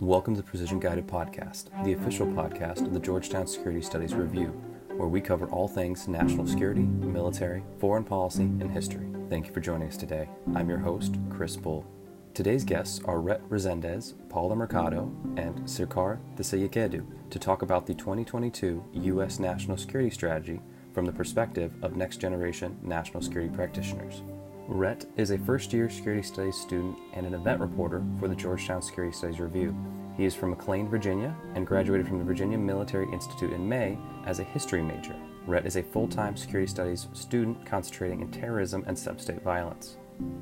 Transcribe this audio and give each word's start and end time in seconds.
Welcome 0.00 0.36
to 0.36 0.42
the 0.42 0.46
Precision 0.46 0.78
Guided 0.78 1.08
Podcast, 1.08 1.70
the 1.84 1.94
official 1.94 2.28
podcast 2.28 2.82
of 2.82 2.94
the 2.94 3.00
Georgetown 3.00 3.48
Security 3.48 3.82
Studies 3.82 4.14
Review, 4.14 4.50
where 4.96 5.08
we 5.08 5.20
cover 5.20 5.46
all 5.46 5.66
things 5.66 6.06
national 6.06 6.46
security, 6.46 6.82
military, 6.82 7.64
foreign 7.80 8.04
policy, 8.04 8.44
and 8.44 8.70
history. 8.70 9.08
Thank 9.28 9.48
you 9.48 9.52
for 9.52 9.58
joining 9.58 9.88
us 9.88 9.96
today. 9.96 10.28
I'm 10.54 10.68
your 10.68 10.78
host, 10.78 11.16
Chris 11.30 11.56
Bull. 11.56 11.84
Today's 12.32 12.62
guests 12.62 13.00
are 13.06 13.20
Rhett 13.20 13.42
Rezendes, 13.48 14.14
Paula 14.28 14.54
Mercado, 14.54 15.10
and 15.36 15.56
Sirkar 15.62 16.20
Tisyaketu 16.36 17.04
to 17.30 17.38
talk 17.40 17.62
about 17.62 17.84
the 17.84 17.94
2022 17.94 18.84
U.S. 18.92 19.40
National 19.40 19.76
Security 19.76 20.10
Strategy 20.10 20.60
from 20.92 21.06
the 21.06 21.12
perspective 21.12 21.72
of 21.82 21.96
next 21.96 22.18
generation 22.18 22.78
national 22.82 23.20
security 23.20 23.52
practitioners. 23.52 24.22
Rhett 24.68 25.06
is 25.16 25.30
a 25.30 25.38
first 25.38 25.72
year 25.72 25.88
security 25.88 26.22
studies 26.22 26.54
student 26.54 26.98
and 27.14 27.26
an 27.26 27.32
event 27.32 27.58
reporter 27.58 28.04
for 28.20 28.28
the 28.28 28.34
Georgetown 28.34 28.82
Security 28.82 29.16
Studies 29.16 29.40
Review. 29.40 29.74
He 30.18 30.24
is 30.24 30.34
from 30.34 30.50
McLean, 30.50 30.88
Virginia, 30.88 31.32
and 31.54 31.64
graduated 31.64 32.08
from 32.08 32.18
the 32.18 32.24
Virginia 32.24 32.58
Military 32.58 33.06
Institute 33.12 33.52
in 33.52 33.68
May 33.68 33.96
as 34.26 34.40
a 34.40 34.44
history 34.44 34.82
major. 34.82 35.14
Rhett 35.46 35.64
is 35.64 35.76
a 35.76 35.82
full 35.82 36.08
time 36.08 36.36
security 36.36 36.68
studies 36.68 37.06
student 37.12 37.64
concentrating 37.64 38.20
in 38.20 38.30
terrorism 38.32 38.82
and 38.88 38.96
substate 38.96 39.40
violence. 39.42 39.96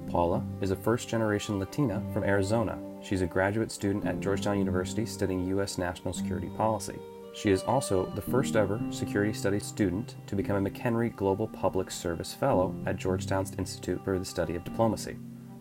Paula 0.08 0.42
is 0.62 0.70
a 0.70 0.76
first 0.76 1.10
generation 1.10 1.58
Latina 1.58 2.02
from 2.14 2.24
Arizona. 2.24 2.78
She's 3.02 3.20
a 3.20 3.26
graduate 3.26 3.70
student 3.70 4.06
at 4.06 4.20
Georgetown 4.20 4.58
University 4.58 5.04
studying 5.04 5.46
U.S. 5.48 5.76
national 5.76 6.14
security 6.14 6.48
policy. 6.56 6.98
She 7.34 7.50
is 7.50 7.62
also 7.62 8.06
the 8.14 8.22
first 8.22 8.56
ever 8.56 8.80
Security 8.90 9.34
Studies 9.34 9.66
student 9.66 10.14
to 10.26 10.34
become 10.34 10.64
a 10.64 10.70
McHenry 10.70 11.14
Global 11.14 11.48
Public 11.48 11.90
Service 11.90 12.32
Fellow 12.32 12.74
at 12.86 12.96
Georgetown's 12.96 13.52
Institute 13.58 14.02
for 14.02 14.18
the 14.18 14.24
Study 14.24 14.56
of 14.56 14.64
Diplomacy. 14.64 15.16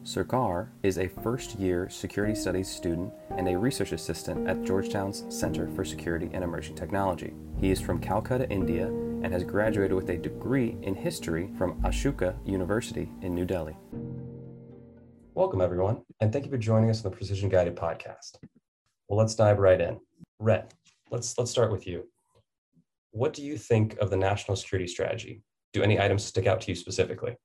Sirkar 0.05 0.67
is 0.83 0.99
a 0.99 1.07
first 1.07 1.57
year 1.57 1.89
Security 1.89 2.35
Studies 2.35 2.69
student 2.69 3.11
and 3.37 3.47
a 3.47 3.57
research 3.57 3.91
assistant 3.91 4.47
at 4.47 4.61
Georgetown's 4.61 5.25
Center 5.35 5.67
for 5.69 5.83
Security 5.83 6.29
and 6.31 6.43
Emerging 6.43 6.75
Technology. 6.75 7.33
He 7.57 7.71
is 7.71 7.81
from 7.81 7.99
Calcutta, 7.99 8.47
India, 8.51 8.85
and 8.85 9.33
has 9.33 9.43
graduated 9.43 9.93
with 9.93 10.09
a 10.09 10.17
degree 10.17 10.77
in 10.83 10.93
history 10.93 11.49
from 11.57 11.81
Ashoka 11.81 12.35
University 12.45 13.11
in 13.23 13.33
New 13.33 13.45
Delhi. 13.45 13.75
Welcome, 15.33 15.59
everyone, 15.59 16.03
and 16.21 16.31
thank 16.31 16.45
you 16.45 16.51
for 16.51 16.59
joining 16.59 16.91
us 16.91 17.03
on 17.03 17.09
the 17.09 17.17
Precision 17.17 17.49
Guided 17.49 17.75
podcast. 17.75 18.37
Well, 19.07 19.17
let's 19.17 19.33
dive 19.33 19.57
right 19.57 19.81
in. 19.81 19.99
Rhett, 20.37 20.71
let's 21.09 21.35
let's 21.39 21.49
start 21.49 21.71
with 21.71 21.87
you. 21.87 22.03
What 23.09 23.33
do 23.33 23.41
you 23.41 23.57
think 23.57 23.97
of 23.97 24.11
the 24.11 24.17
national 24.17 24.55
security 24.55 24.87
strategy? 24.87 25.41
Do 25.73 25.81
any 25.81 25.99
items 25.99 26.23
stick 26.23 26.45
out 26.45 26.61
to 26.61 26.71
you 26.71 26.75
specifically? 26.75 27.37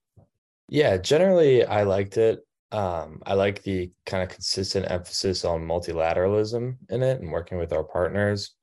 Yeah, 0.68 0.98
generally 0.98 1.64
I 1.64 1.84
liked 1.84 2.18
it. 2.18 2.44
Um, 2.72 3.20
I 3.26 3.34
like 3.34 3.62
the 3.62 3.90
kind 4.06 4.22
of 4.22 4.28
consistent 4.28 4.90
emphasis 4.90 5.44
on 5.44 5.66
multilateralism 5.66 6.76
in 6.88 7.02
it 7.02 7.20
and 7.20 7.32
working 7.32 7.58
with 7.58 7.72
our 7.72 7.82
partners. 7.84 8.54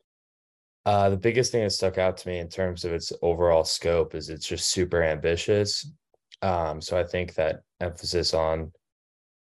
Uh, 0.86 1.10
the 1.10 1.18
biggest 1.18 1.52
thing 1.52 1.64
that 1.64 1.72
stuck 1.72 1.98
out 1.98 2.16
to 2.16 2.30
me 2.30 2.40
in 2.40 2.48
terms 2.48 2.86
of 2.86 2.94
its 2.94 3.12
overall 3.22 3.66
scope 3.66 4.16
is 4.16 4.30
it's 4.30 4.48
just 4.48 4.70
super 4.70 5.04
ambitious. 5.04 5.92
Um, 6.42 6.80
so 6.80 6.98
I 6.98 7.04
think 7.04 7.34
that 7.34 7.62
emphasis 7.82 8.34
on 8.34 8.72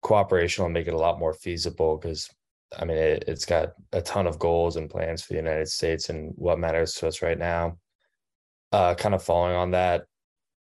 cooperation 0.03 0.65
will 0.65 0.71
make 0.71 0.87
it 0.87 0.95
a 0.95 0.99
lot 0.99 1.19
more 1.19 1.34
feasible 1.34 1.99
because 1.99 2.31
I 2.77 2.84
mean, 2.84 2.97
it, 2.97 3.29
has 3.29 3.45
got 3.45 3.73
a 3.93 4.03
ton 4.03 4.27
of 4.27 4.39
goals 4.39 4.77
and 4.77 4.91
plans 4.91 5.23
for 5.23 5.33
the 5.33 5.39
United 5.39 5.69
States 5.69 6.09
and 6.09 6.33
what 6.37 6.59
matters 6.59 6.95
to 6.95 7.09
us 7.09 7.23
right 7.23 7.39
now. 7.39 7.79
Uh, 8.73 8.95
kind 8.95 9.15
of 9.15 9.23
following 9.23 9.55
on 9.55 9.71
that, 9.73 10.05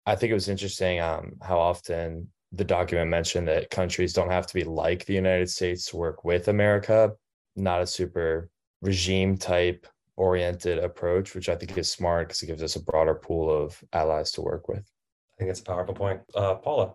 I 0.06 0.16
think 0.16 0.32
it 0.32 0.36
was 0.36 0.50
interesting 0.50 1.00
um, 1.00 1.34
how 1.42 1.60
often 1.60 2.30
the 2.56 2.64
document 2.64 3.10
mentioned 3.10 3.48
that 3.48 3.70
countries 3.70 4.14
don't 4.14 4.32
have 4.32 4.48
to 4.48 4.54
be 4.54 4.64
like 4.64 5.06
the 5.06 5.14
United 5.14 5.50
States 5.50 5.86
to 5.88 5.98
work 5.98 6.24
with 6.24 6.48
America, 6.48 7.12
not 7.56 7.82
a 7.82 7.88
super 7.88 8.50
regime 8.82 9.38
type 9.38 9.86
oriented 10.16 10.80
approach, 10.80 11.36
which 11.36 11.50
I 11.50 11.56
think 11.56 11.78
is 11.78 11.92
smart 11.92 12.28
because 12.28 12.42
it 12.42 12.48
gives 12.48 12.64
us 12.64 12.76
a 12.76 12.84
broader 12.84 13.16
pool 13.16 13.52
of 13.52 13.82
allies 13.92 14.32
to 14.34 14.42
work 14.42 14.68
with. 14.68 14.80
I 14.80 15.36
think 15.38 15.52
it's 15.52 15.60
a 15.60 15.64
powerful 15.64 15.94
point. 15.94 16.22
Uh, 16.34 16.56
Paula, 16.56 16.94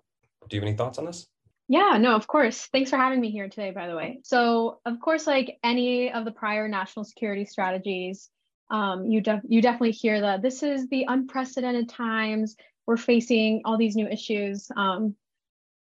do 0.49 0.57
you 0.57 0.63
have 0.63 0.69
any 0.69 0.77
thoughts 0.77 0.99
on 0.99 1.05
this? 1.05 1.27
Yeah, 1.69 1.99
no, 1.99 2.17
of 2.17 2.27
course. 2.27 2.67
Thanks 2.73 2.91
for 2.91 2.97
having 2.97 3.21
me 3.21 3.31
here 3.31 3.49
today, 3.49 3.71
by 3.71 3.87
the 3.87 3.95
way. 3.95 4.21
So, 4.25 4.81
of 4.87 4.99
course, 4.99 5.27
like 5.27 5.59
any 5.63 6.11
of 6.11 6.25
the 6.25 6.33
prior 6.33 6.67
national 6.67 7.05
security 7.05 7.45
strategies, 7.45 8.31
um, 8.71 9.07
you, 9.07 9.21
def- 9.21 9.45
you 9.47 9.61
definitely 9.63 9.93
hear 9.93 10.21
that 10.21 10.43
this 10.43 10.63
is 10.63 10.89
the 10.89 11.05
unprecedented 11.07 11.89
times. 11.89 12.57
We're 12.87 12.97
facing 12.97 13.63
all 13.65 13.77
these 13.77 13.95
new 13.95 14.09
issues. 14.09 14.69
Um, 14.75 15.15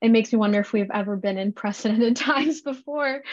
it 0.06 0.12
makes 0.12 0.32
me 0.32 0.38
wonder 0.38 0.60
if 0.60 0.72
we've 0.72 0.92
ever 0.94 1.18
been 1.18 1.40
in 1.40 1.52
precedented 1.52 2.16
times 2.16 2.62
before. 2.62 3.24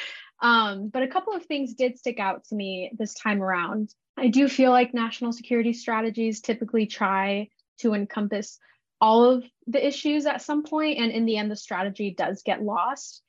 Um, 0.40 0.88
but 0.88 1.02
a 1.02 1.08
couple 1.08 1.34
of 1.34 1.44
things 1.44 1.74
did 1.74 1.98
stick 1.98 2.18
out 2.18 2.44
to 2.46 2.54
me 2.54 2.90
this 2.98 3.14
time 3.14 3.42
around. 3.42 3.94
I 4.16 4.28
do 4.28 4.48
feel 4.48 4.70
like 4.70 4.94
national 4.94 5.32
security 5.32 5.74
strategies 5.74 6.40
typically 6.40 6.86
try 6.86 7.48
to 7.80 7.94
encompass 7.94 8.58
all 9.00 9.24
of 9.24 9.44
the 9.66 9.86
issues 9.86 10.26
at 10.26 10.42
some 10.42 10.62
point, 10.62 10.98
and 10.98 11.12
in 11.12 11.26
the 11.26 11.36
end, 11.36 11.50
the 11.50 11.56
strategy 11.56 12.14
does 12.16 12.42
get 12.42 12.62
lost. 12.62 13.22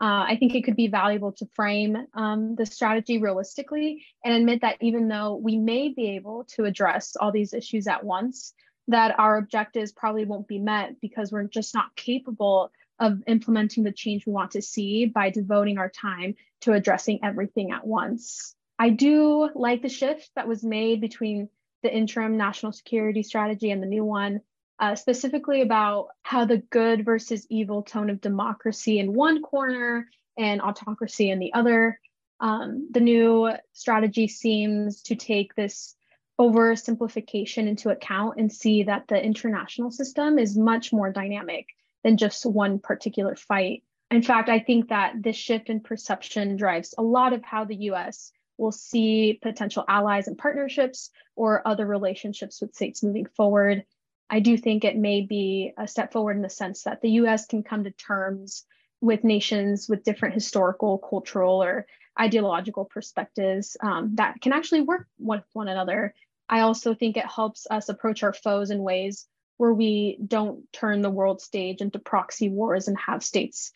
Uh, 0.00 0.24
I 0.28 0.36
think 0.38 0.54
it 0.54 0.64
could 0.64 0.76
be 0.76 0.88
valuable 0.88 1.32
to 1.32 1.46
frame 1.54 1.96
um, 2.14 2.54
the 2.54 2.66
strategy 2.66 3.18
realistically 3.18 4.04
and 4.24 4.34
admit 4.34 4.62
that 4.62 4.78
even 4.80 5.08
though 5.08 5.36
we 5.36 5.58
may 5.58 5.90
be 5.90 6.16
able 6.16 6.44
to 6.54 6.64
address 6.64 7.16
all 7.16 7.32
these 7.32 7.52
issues 7.52 7.86
at 7.86 8.02
once, 8.02 8.54
that 8.88 9.18
our 9.18 9.36
objectives 9.36 9.92
probably 9.92 10.24
won't 10.24 10.48
be 10.48 10.58
met 10.58 11.00
because 11.00 11.30
we're 11.30 11.44
just 11.44 11.74
not 11.74 11.94
capable 11.96 12.70
of 13.00 13.22
implementing 13.26 13.82
the 13.82 13.92
change 13.92 14.26
we 14.26 14.32
want 14.32 14.52
to 14.52 14.62
see 14.62 15.06
by 15.06 15.30
devoting 15.30 15.78
our 15.78 15.88
time 15.88 16.34
to 16.60 16.72
addressing 16.72 17.18
everything 17.24 17.72
at 17.72 17.86
once. 17.86 18.54
I 18.78 18.90
do 18.90 19.50
like 19.54 19.82
the 19.82 19.88
shift 19.88 20.30
that 20.36 20.46
was 20.46 20.62
made 20.62 21.00
between 21.00 21.48
the 21.82 21.94
interim 21.94 22.36
national 22.36 22.72
security 22.72 23.22
strategy 23.22 23.70
and 23.70 23.82
the 23.82 23.86
new 23.86 24.04
one 24.04 24.42
uh, 24.78 24.94
specifically 24.94 25.60
about 25.60 26.08
how 26.22 26.44
the 26.44 26.58
good 26.58 27.04
versus 27.04 27.46
evil 27.50 27.82
tone 27.82 28.08
of 28.10 28.20
democracy 28.20 28.98
in 28.98 29.12
one 29.12 29.42
corner 29.42 30.08
and 30.38 30.62
autocracy 30.62 31.30
in 31.30 31.38
the 31.38 31.52
other. 31.52 32.00
Um, 32.40 32.88
the 32.90 33.00
new 33.00 33.50
strategy 33.74 34.28
seems 34.28 35.02
to 35.02 35.14
take 35.14 35.54
this 35.54 35.94
oversimplification 36.40 37.68
into 37.68 37.90
account 37.90 38.38
and 38.38 38.50
see 38.50 38.84
that 38.84 39.06
the 39.08 39.22
international 39.22 39.90
system 39.90 40.38
is 40.38 40.56
much 40.56 40.90
more 40.90 41.12
dynamic 41.12 41.66
than 42.04 42.16
just 42.16 42.46
one 42.46 42.78
particular 42.78 43.36
fight. 43.36 43.82
In 44.10 44.22
fact, 44.22 44.48
I 44.48 44.58
think 44.58 44.88
that 44.88 45.22
this 45.22 45.36
shift 45.36 45.70
in 45.70 45.80
perception 45.80 46.56
drives 46.56 46.94
a 46.98 47.02
lot 47.02 47.32
of 47.32 47.44
how 47.44 47.64
the 47.64 47.76
US 47.76 48.32
will 48.58 48.72
see 48.72 49.38
potential 49.40 49.84
allies 49.88 50.28
and 50.28 50.36
partnerships 50.36 51.10
or 51.36 51.66
other 51.66 51.86
relationships 51.86 52.60
with 52.60 52.74
states 52.74 53.02
moving 53.02 53.26
forward. 53.36 53.84
I 54.28 54.40
do 54.40 54.56
think 54.56 54.84
it 54.84 54.96
may 54.96 55.22
be 55.22 55.72
a 55.78 55.88
step 55.88 56.12
forward 56.12 56.36
in 56.36 56.42
the 56.42 56.50
sense 56.50 56.82
that 56.82 57.00
the 57.00 57.10
US 57.22 57.46
can 57.46 57.62
come 57.62 57.84
to 57.84 57.90
terms 57.90 58.64
with 59.00 59.24
nations 59.24 59.88
with 59.88 60.04
different 60.04 60.34
historical, 60.34 60.98
cultural, 60.98 61.62
or 61.62 61.86
ideological 62.20 62.84
perspectives 62.84 63.76
um, 63.82 64.14
that 64.16 64.40
can 64.42 64.52
actually 64.52 64.82
work 64.82 65.06
with 65.18 65.42
one 65.52 65.68
another. 65.68 66.14
I 66.48 66.60
also 66.60 66.94
think 66.94 67.16
it 67.16 67.26
helps 67.26 67.66
us 67.70 67.88
approach 67.88 68.22
our 68.22 68.32
foes 68.32 68.70
in 68.70 68.82
ways 68.82 69.26
where 69.60 69.74
we 69.74 70.16
don't 70.26 70.64
turn 70.72 71.02
the 71.02 71.10
world 71.10 71.42
stage 71.42 71.82
into 71.82 71.98
proxy 71.98 72.48
wars 72.48 72.88
and 72.88 72.96
have 72.96 73.22
states 73.22 73.72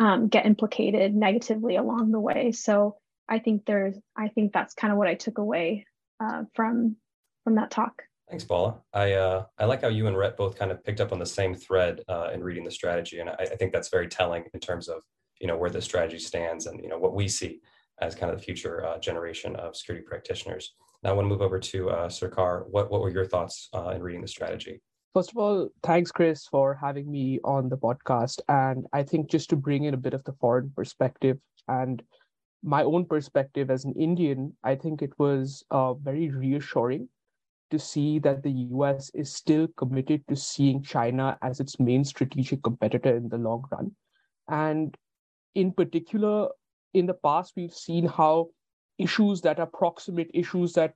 um, 0.00 0.28
get 0.28 0.46
implicated 0.46 1.14
negatively 1.14 1.76
along 1.76 2.10
the 2.10 2.18
way. 2.18 2.52
So 2.52 2.96
I 3.28 3.38
think 3.40 3.66
there's, 3.66 3.98
I 4.16 4.28
think 4.28 4.54
that's 4.54 4.72
kind 4.72 4.90
of 4.90 4.98
what 4.98 5.08
I 5.08 5.14
took 5.14 5.36
away 5.36 5.84
uh, 6.24 6.44
from 6.54 6.96
from 7.44 7.56
that 7.56 7.70
talk. 7.70 8.02
Thanks, 8.30 8.44
Paula. 8.44 8.76
I 8.94 9.12
uh, 9.12 9.44
I 9.58 9.66
like 9.66 9.82
how 9.82 9.88
you 9.88 10.06
and 10.06 10.16
Rhett 10.16 10.38
both 10.38 10.58
kind 10.58 10.70
of 10.70 10.82
picked 10.82 11.02
up 11.02 11.12
on 11.12 11.18
the 11.18 11.26
same 11.26 11.54
thread 11.54 12.00
uh, 12.08 12.30
in 12.32 12.42
reading 12.42 12.64
the 12.64 12.70
strategy, 12.70 13.20
and 13.20 13.28
I, 13.28 13.34
I, 13.40 13.56
think 13.56 13.74
that's 13.74 13.90
very 13.90 14.08
telling 14.08 14.44
in 14.54 14.60
terms 14.60 14.88
of 14.88 15.02
you 15.38 15.46
know 15.46 15.58
where 15.58 15.68
the 15.68 15.82
strategy 15.82 16.18
stands 16.18 16.64
and 16.64 16.82
you 16.82 16.88
know 16.88 16.98
what 16.98 17.14
we 17.14 17.28
see 17.28 17.60
as 18.00 18.14
kind 18.14 18.32
of 18.32 18.38
the 18.38 18.42
future 18.42 18.86
uh, 18.86 18.98
generation 19.00 19.54
of 19.56 19.76
security 19.76 20.04
practitioners. 20.08 20.72
Now, 21.02 21.10
I 21.10 21.12
want 21.12 21.26
to 21.26 21.28
move 21.28 21.42
over 21.42 21.58
to 21.58 21.90
uh, 21.90 22.08
Sirkar. 22.08 22.64
What 22.70 22.90
what 22.90 23.02
were 23.02 23.10
your 23.10 23.26
thoughts 23.26 23.68
uh, 23.74 23.90
in 23.90 24.02
reading 24.02 24.22
the 24.22 24.28
strategy? 24.28 24.80
First 25.16 25.30
of 25.30 25.38
all, 25.38 25.70
thanks, 25.82 26.12
Chris, 26.12 26.46
for 26.46 26.74
having 26.74 27.10
me 27.10 27.40
on 27.42 27.70
the 27.70 27.78
podcast. 27.78 28.38
And 28.50 28.84
I 28.92 29.02
think 29.02 29.30
just 29.30 29.48
to 29.48 29.56
bring 29.56 29.84
in 29.84 29.94
a 29.94 29.96
bit 29.96 30.12
of 30.12 30.22
the 30.24 30.34
foreign 30.34 30.70
perspective 30.76 31.38
and 31.68 32.02
my 32.62 32.82
own 32.82 33.06
perspective 33.06 33.70
as 33.70 33.86
an 33.86 33.94
Indian, 33.98 34.54
I 34.62 34.74
think 34.74 35.00
it 35.00 35.18
was 35.18 35.64
uh, 35.70 35.94
very 35.94 36.28
reassuring 36.28 37.08
to 37.70 37.78
see 37.78 38.18
that 38.18 38.42
the 38.42 38.50
US 38.76 39.10
is 39.14 39.34
still 39.34 39.68
committed 39.78 40.22
to 40.28 40.36
seeing 40.36 40.82
China 40.82 41.38
as 41.40 41.60
its 41.60 41.80
main 41.80 42.04
strategic 42.04 42.62
competitor 42.62 43.16
in 43.16 43.30
the 43.30 43.38
long 43.38 43.64
run. 43.72 43.96
And 44.50 44.94
in 45.54 45.72
particular, 45.72 46.50
in 46.92 47.06
the 47.06 47.14
past, 47.14 47.54
we've 47.56 47.72
seen 47.72 48.04
how 48.04 48.50
issues 48.98 49.40
that 49.40 49.60
are 49.60 49.70
proximate, 49.72 50.30
issues 50.34 50.74
that 50.74 50.92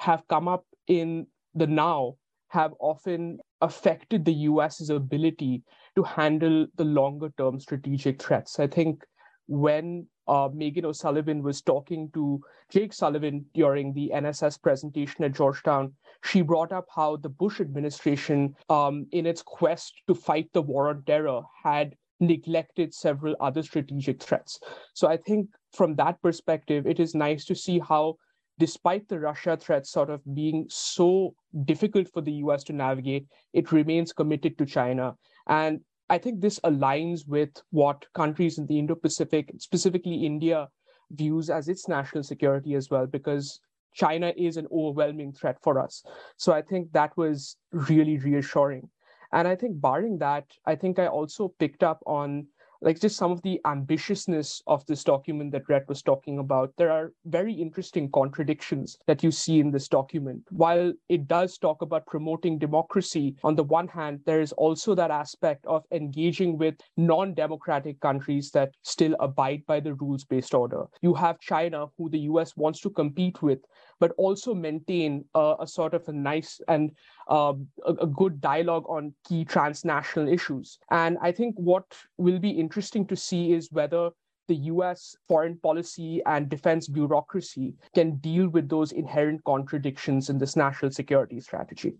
have 0.00 0.26
come 0.26 0.48
up 0.48 0.66
in 0.88 1.28
the 1.54 1.68
now, 1.68 2.16
have 2.48 2.74
often 2.80 3.38
affected 3.60 4.24
the 4.24 4.32
US's 4.32 4.90
ability 4.90 5.62
to 5.96 6.02
handle 6.02 6.66
the 6.76 6.84
longer 6.84 7.32
term 7.36 7.60
strategic 7.60 8.22
threats. 8.22 8.58
I 8.58 8.66
think 8.66 9.04
when 9.46 10.06
uh, 10.28 10.48
Meghan 10.48 10.84
O'Sullivan 10.84 11.42
was 11.42 11.60
talking 11.60 12.08
to 12.14 12.40
Jake 12.70 12.92
Sullivan 12.92 13.44
during 13.52 13.92
the 13.92 14.12
NSS 14.14 14.62
presentation 14.62 15.24
at 15.24 15.34
Georgetown, 15.34 15.92
she 16.24 16.40
brought 16.42 16.70
up 16.70 16.86
how 16.94 17.16
the 17.16 17.28
Bush 17.28 17.60
administration, 17.60 18.54
um, 18.68 19.06
in 19.10 19.26
its 19.26 19.42
quest 19.42 19.94
to 20.06 20.14
fight 20.14 20.48
the 20.52 20.62
war 20.62 20.88
on 20.88 21.02
terror, 21.04 21.42
had 21.64 21.96
neglected 22.20 22.94
several 22.94 23.34
other 23.40 23.62
strategic 23.62 24.22
threats. 24.22 24.60
So 24.94 25.08
I 25.08 25.16
think 25.16 25.48
from 25.72 25.96
that 25.96 26.22
perspective, 26.22 26.86
it 26.86 27.00
is 27.00 27.14
nice 27.14 27.44
to 27.46 27.54
see 27.54 27.80
how, 27.80 28.16
despite 28.60 29.08
the 29.08 29.18
Russia 29.18 29.56
threat 29.56 29.86
sort 29.86 30.10
of 30.10 30.20
being 30.34 30.66
so 30.68 31.34
difficult 31.64 32.06
for 32.08 32.20
the 32.20 32.34
US 32.44 32.62
to 32.64 32.74
navigate, 32.74 33.26
it 33.54 33.72
remains 33.72 34.12
committed 34.12 34.58
to 34.58 34.66
China. 34.66 35.16
And 35.46 35.80
I 36.10 36.18
think 36.18 36.40
this 36.40 36.60
aligns 36.60 37.26
with 37.26 37.50
what 37.70 38.04
countries 38.14 38.58
in 38.58 38.66
the 38.66 38.78
Indo 38.78 38.94
Pacific, 38.94 39.50
specifically 39.58 40.26
India, 40.26 40.68
views 41.10 41.48
as 41.48 41.68
its 41.68 41.88
national 41.88 42.22
security 42.22 42.74
as 42.74 42.90
well, 42.90 43.06
because 43.06 43.60
China 43.94 44.32
is 44.36 44.56
an 44.56 44.68
overwhelming 44.70 45.32
threat 45.32 45.56
for 45.62 45.80
us. 45.80 46.04
So 46.36 46.52
I 46.52 46.62
think 46.62 46.92
that 46.92 47.16
was 47.16 47.56
really 47.72 48.18
reassuring. 48.18 48.88
And 49.32 49.48
I 49.48 49.56
think, 49.56 49.80
barring 49.80 50.18
that, 50.18 50.44
I 50.66 50.74
think 50.74 50.98
I 50.98 51.06
also 51.06 51.54
picked 51.58 51.82
up 51.82 52.02
on 52.06 52.46
like 52.80 53.00
just 53.00 53.16
some 53.16 53.30
of 53.30 53.42
the 53.42 53.60
ambitiousness 53.64 54.62
of 54.66 54.84
this 54.86 55.04
document 55.04 55.52
that 55.52 55.68
Rhett 55.68 55.88
was 55.88 56.02
talking 56.02 56.38
about. 56.38 56.72
There 56.76 56.90
are 56.90 57.12
very 57.26 57.52
interesting 57.52 58.10
contradictions 58.10 58.98
that 59.06 59.22
you 59.22 59.30
see 59.30 59.60
in 59.60 59.70
this 59.70 59.88
document. 59.88 60.42
While 60.50 60.92
it 61.08 61.28
does 61.28 61.58
talk 61.58 61.82
about 61.82 62.06
promoting 62.06 62.58
democracy, 62.58 63.36
on 63.44 63.54
the 63.54 63.64
one 63.64 63.88
hand, 63.88 64.20
there 64.24 64.40
is 64.40 64.52
also 64.52 64.94
that 64.94 65.10
aspect 65.10 65.66
of 65.66 65.84
engaging 65.92 66.56
with 66.56 66.74
non 66.96 67.34
democratic 67.34 68.00
countries 68.00 68.50
that 68.52 68.72
still 68.82 69.14
abide 69.20 69.64
by 69.66 69.80
the 69.80 69.94
rules 69.94 70.24
based 70.24 70.54
order. 70.54 70.84
You 71.02 71.14
have 71.14 71.40
China, 71.40 71.86
who 71.98 72.08
the 72.08 72.20
US 72.20 72.56
wants 72.56 72.80
to 72.80 72.90
compete 72.90 73.42
with, 73.42 73.60
but 73.98 74.12
also 74.16 74.54
maintain 74.54 75.24
a, 75.34 75.56
a 75.60 75.66
sort 75.66 75.94
of 75.94 76.08
a 76.08 76.12
nice 76.12 76.60
and 76.68 76.90
uh, 77.30 77.54
a, 77.86 77.92
a, 77.92 78.06
good 78.06 78.40
dialogue 78.40 78.84
on 78.88 79.14
key 79.26 79.44
transnational 79.44 80.28
issues. 80.28 80.78
And 80.90 81.16
I 81.22 81.30
think 81.30 81.54
what 81.56 81.84
will 82.18 82.40
be 82.40 82.50
interesting 82.50 83.06
to 83.06 83.16
see 83.16 83.52
is 83.52 83.70
whether 83.70 84.10
the 84.48 84.56
US 84.74 85.14
foreign 85.28 85.56
policy 85.58 86.20
and 86.26 86.48
defense 86.48 86.88
bureaucracy 86.88 87.74
can 87.94 88.16
deal 88.16 88.48
with 88.48 88.68
those 88.68 88.90
inherent 88.90 89.44
contradictions 89.44 90.28
in 90.28 90.38
this 90.38 90.56
national 90.56 90.90
security 90.90 91.40
strategy. 91.40 91.94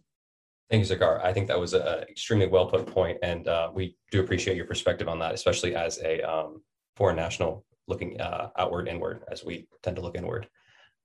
Thank 0.69 0.89
you, 0.89 0.97
Sarkar. 0.97 1.25
I 1.25 1.33
think 1.33 1.47
that 1.47 1.59
was 1.59 1.75
an 1.75 2.03
extremely 2.09 2.49
well 2.49 2.67
put 2.67 2.87
point, 2.87 3.19
and 3.23 3.47
uh, 3.47 3.71
we 3.73 3.97
do 4.11 4.21
appreciate 4.21 4.57
your 4.57 4.67
perspective 4.67 5.09
on 5.09 5.19
that, 5.21 5.33
especially 5.35 5.75
as 5.77 5.99
a 5.99 6.23
um, 6.23 6.63
foreign 6.97 7.17
national 7.17 7.65
looking 7.89 8.21
uh, 8.21 8.51
outward, 8.59 8.89
inward, 8.89 9.23
as 9.31 9.45
we 9.45 9.67
tend 9.83 9.97
to 9.97 10.03
look 10.03 10.17
inward. 10.17 10.49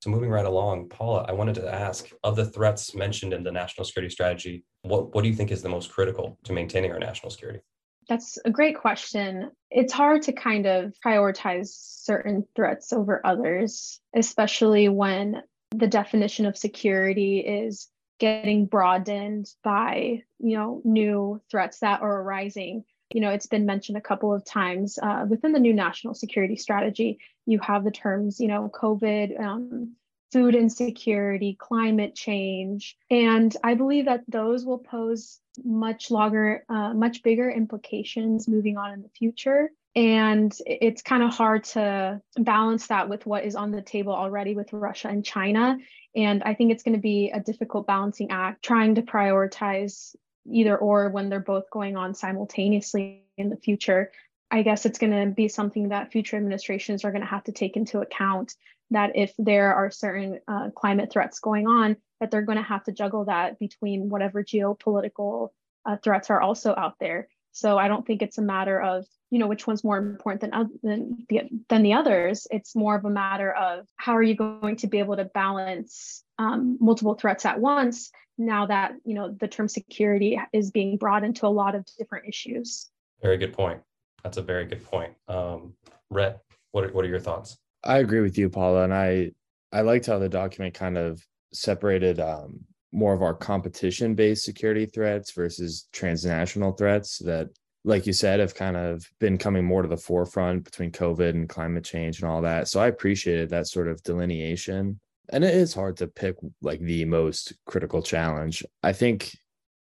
So 0.06 0.12
moving 0.12 0.30
right 0.30 0.46
along, 0.46 0.90
Paula, 0.90 1.26
I 1.28 1.32
wanted 1.32 1.56
to 1.56 1.68
ask 1.68 2.12
of 2.24 2.36
the 2.36 2.46
threats 2.46 2.94
mentioned 2.94 3.34
in 3.34 3.42
the 3.42 3.52
national 3.52 3.86
security 3.86 4.14
strategy, 4.14 4.64
what, 4.84 5.16
what 5.16 5.24
do 5.24 5.30
you 5.30 5.34
think 5.34 5.50
is 5.50 5.64
the 5.64 5.70
most 5.70 5.92
critical 5.92 6.38
to 6.44 6.54
maintaining 6.54 6.92
our 6.92 7.00
national 7.00 7.32
security? 7.32 7.62
That's 8.08 8.38
a 8.46 8.52
great 8.52 8.78
question. 8.78 9.50
It's 9.72 9.92
hard 9.92 10.22
to 10.22 10.32
kind 10.32 10.68
of 10.68 10.94
prioritize 11.04 11.70
certain 11.72 12.46
threats 12.56 12.94
over 12.94 13.20
others, 13.26 14.00
especially 14.16 14.90
when 14.90 15.42
the 15.72 15.88
definition 15.88 16.46
of 16.46 16.56
security 16.56 17.40
is 17.40 17.88
getting 18.20 18.68
broadened 18.68 19.48
by, 19.64 20.22
you 20.38 20.56
know, 20.56 20.84
new 20.86 21.42
threats 21.50 21.80
that 21.80 22.04
are 22.04 22.22
arising 22.22 22.84
you 23.14 23.22
know, 23.22 23.30
it's 23.30 23.46
been 23.46 23.66
mentioned 23.66 23.98
a 23.98 24.02
couple 24.02 24.34
of 24.34 24.44
times 24.44 24.98
uh, 25.02 25.26
within 25.30 25.52
the 25.52 25.60
new 25.60 25.74
national 25.74 26.16
security 26.16 26.56
strategy. 26.56 27.20
You 27.46 27.60
have 27.60 27.84
the 27.84 27.92
terms, 27.92 28.40
you 28.40 28.48
know, 28.48 28.72
COVID, 28.74 29.40
um, 29.40 29.96
food 30.32 30.56
insecurity, 30.56 31.56
climate 31.60 32.16
change, 32.16 32.98
and 33.10 33.56
I 33.64 33.76
believe 33.76 34.06
that 34.06 34.24
those 34.28 34.66
will 34.66 34.80
pose 34.80 35.40
much 35.64 36.12
longer, 36.12 36.66
uh, 36.68 36.94
much 36.94 37.24
bigger 37.24 37.50
implications 37.50 38.48
moving 38.48 38.78
on 38.78 38.94
in 38.94 39.02
the 39.02 39.10
future. 39.10 39.72
And 39.96 40.54
it's 40.66 41.02
kind 41.02 41.24
of 41.24 41.34
hard 41.34 41.64
to 41.66 42.22
balance 42.38 42.88
that 42.88 43.08
with 43.08 43.26
what 43.26 43.46
is 43.46 43.56
on 43.56 43.72
the 43.72 43.82
table 43.82 44.14
already 44.14 44.54
with 44.54 44.74
Russia 44.74 45.08
and 45.08 45.24
China. 45.24 45.78
And 46.16 46.44
I 46.44 46.54
think 46.54 46.72
it's 46.72 46.84
going 46.84 46.96
to 46.96 47.02
be 47.02 47.32
a 47.34 47.40
difficult 47.40 47.88
balancing 47.88 48.30
act 48.32 48.64
trying 48.64 48.96
to 48.96 49.02
prioritize 49.02 50.14
either 50.52 50.78
or 50.78 51.10
when 51.10 51.30
they're 51.30 51.40
both 51.40 51.70
going 51.70 51.96
on 51.96 52.14
simultaneously 52.14 53.24
in 53.38 53.50
the 53.50 53.58
future. 53.58 54.12
I 54.52 54.62
guess 54.62 54.86
it's 54.86 55.00
going 55.00 55.12
to 55.12 55.34
be 55.34 55.48
something 55.48 55.90
that 55.90 56.12
future 56.12 56.38
administrations 56.38 57.04
are 57.04 57.12
going 57.12 57.24
to 57.24 57.28
have 57.28 57.44
to 57.46 57.52
take 57.52 57.76
into 57.76 58.00
account 58.00 58.56
that 58.92 59.12
if 59.16 59.34
there 59.38 59.74
are 59.74 59.90
certain 59.90 60.40
uh, 60.48 60.70
climate 60.76 61.12
threats 61.12 61.40
going 61.40 61.68
on, 61.68 61.98
that 62.20 62.32
they're 62.32 62.44
going 62.44 62.58
to 62.58 62.64
have 62.64 62.84
to 62.84 62.92
juggle 62.92 63.26
that 63.26 63.60
between 63.60 64.10
whatever 64.10 64.44
geopolitical 64.44 65.50
uh, 65.86 65.98
threats 66.04 66.30
are 66.30 66.42
also 66.42 66.74
out 66.78 66.96
there. 67.00 67.28
So 67.52 67.78
I 67.78 67.88
don't 67.88 68.06
think 68.06 68.22
it's 68.22 68.38
a 68.38 68.42
matter 68.42 68.80
of 68.80 69.06
you 69.32 69.40
know 69.40 69.48
which 69.48 69.66
one's 69.66 69.84
more 69.84 69.98
important 69.98 70.42
than 70.42 70.70
than 70.84 71.26
the, 71.30 71.42
than 71.70 71.84
the 71.84 71.94
others. 71.94 72.48
It's 72.52 72.76
more 72.76 72.96
of 72.96 73.06
a 73.06 73.10
matter 73.10 73.52
of 73.52 73.86
how 73.96 74.16
are 74.16 74.24
you 74.24 74.36
going 74.36 74.76
to 74.78 74.88
be 74.88 75.00
able 75.00 75.16
to 75.16 75.26
balance 75.26 76.24
um, 76.38 76.78
multiple 76.80 77.16
threats 77.16 77.46
at 77.46 77.60
once 77.60 78.12
now 78.38 78.66
that 78.66 78.94
you 79.06 79.16
know 79.16 79.32
the 79.40 79.48
term 79.48 79.68
security 79.68 80.40
is 80.54 80.72
being 80.72 80.98
brought 80.98 81.24
into 81.24 81.48
a 81.48 81.50
lot 81.50 81.76
of 81.76 81.86
different 81.98 82.28
issues 82.28 82.90
very 83.22 83.38
good 83.38 83.54
point 83.54 83.82
that's 84.26 84.38
a 84.38 84.42
very 84.42 84.66
good 84.66 84.84
point. 84.84 85.14
Um 85.28 85.74
rhett 86.10 86.42
what 86.72 86.84
are, 86.84 86.92
what 86.92 87.06
are 87.06 87.08
your 87.08 87.20
thoughts? 87.20 87.58
I 87.84 88.00
agree 88.00 88.22
with 88.22 88.38
you 88.38 88.50
paula 88.50 88.84
and 88.84 88.94
i 88.94 89.32
i 89.72 89.82
liked 89.82 90.08
how 90.08 90.18
the 90.18 90.28
document 90.28 90.74
kind 90.74 90.98
of 90.98 91.24
separated 91.54 92.20
um 92.20 92.60
more 92.92 93.14
of 93.14 93.22
our 93.22 93.36
competition 93.36 94.16
based 94.16 94.44
security 94.44 94.88
threats 94.88 95.32
versus 95.32 95.88
transnational 95.94 96.72
threats 96.72 97.20
that 97.20 97.50
like 97.84 98.08
you 98.08 98.14
said 98.14 98.40
have 98.40 98.56
kind 98.56 98.76
of 98.76 99.06
been 99.20 99.38
coming 99.38 99.64
more 99.64 99.84
to 99.84 99.88
the 99.88 99.96
forefront 99.96 100.64
between 100.64 100.92
covid 100.92 101.30
and 101.30 101.48
climate 101.48 101.84
change 101.84 102.20
and 102.20 102.30
all 102.30 102.42
that. 102.42 102.68
So 102.68 102.80
i 102.80 102.88
appreciated 102.88 103.50
that 103.52 103.68
sort 103.68 103.88
of 103.88 104.02
delineation 104.02 105.00
and 105.30 105.44
it 105.44 105.54
is 105.54 105.74
hard 105.74 105.98
to 105.98 106.08
pick 106.08 106.36
like 106.62 106.80
the 106.80 107.06
most 107.06 107.54
critical 107.66 108.02
challenge. 108.02 108.64
I 108.84 108.94
think 108.94 109.36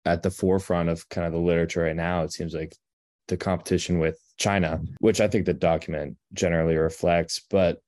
at 0.05 0.23
the 0.23 0.31
forefront 0.31 0.89
of 0.91 1.09
kind 1.09 1.27
of 1.27 1.33
the 1.33 1.39
literature 1.39 1.83
right 1.83 1.97
now, 1.97 2.23
it 2.23 2.33
seems 2.33 2.55
like 2.55 2.75
the 3.29 3.37
competition 3.37 3.99
with 3.99 4.19
China, 4.37 4.81
which 4.99 5.21
I 5.21 5.29
think 5.29 5.47
the 5.47 5.55
document 5.55 6.17
generally 6.33 6.77
reflects. 6.77 7.41
But 7.51 7.81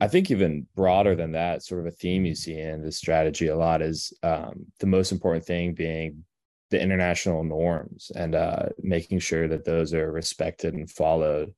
I 0.00 0.08
think 0.08 0.30
even 0.30 0.66
broader 0.74 1.14
than 1.14 1.32
that, 1.32 1.62
sort 1.62 1.80
of 1.80 1.86
a 1.86 1.90
theme 1.90 2.24
you 2.24 2.34
see 2.34 2.58
in 2.58 2.82
this 2.82 2.98
strategy 2.98 3.48
a 3.48 3.56
lot 3.56 3.82
is 3.82 4.12
um, 4.22 4.66
the 4.80 4.86
most 4.86 5.12
important 5.12 5.44
thing 5.44 5.74
being 5.74 6.24
the 6.70 6.80
international 6.80 7.44
norms 7.44 8.10
and 8.16 8.34
uh, 8.34 8.66
making 8.82 9.20
sure 9.20 9.46
that 9.48 9.64
those 9.64 9.94
are 9.94 10.10
respected 10.10 10.74
and 10.74 10.90
followed. 10.90 11.54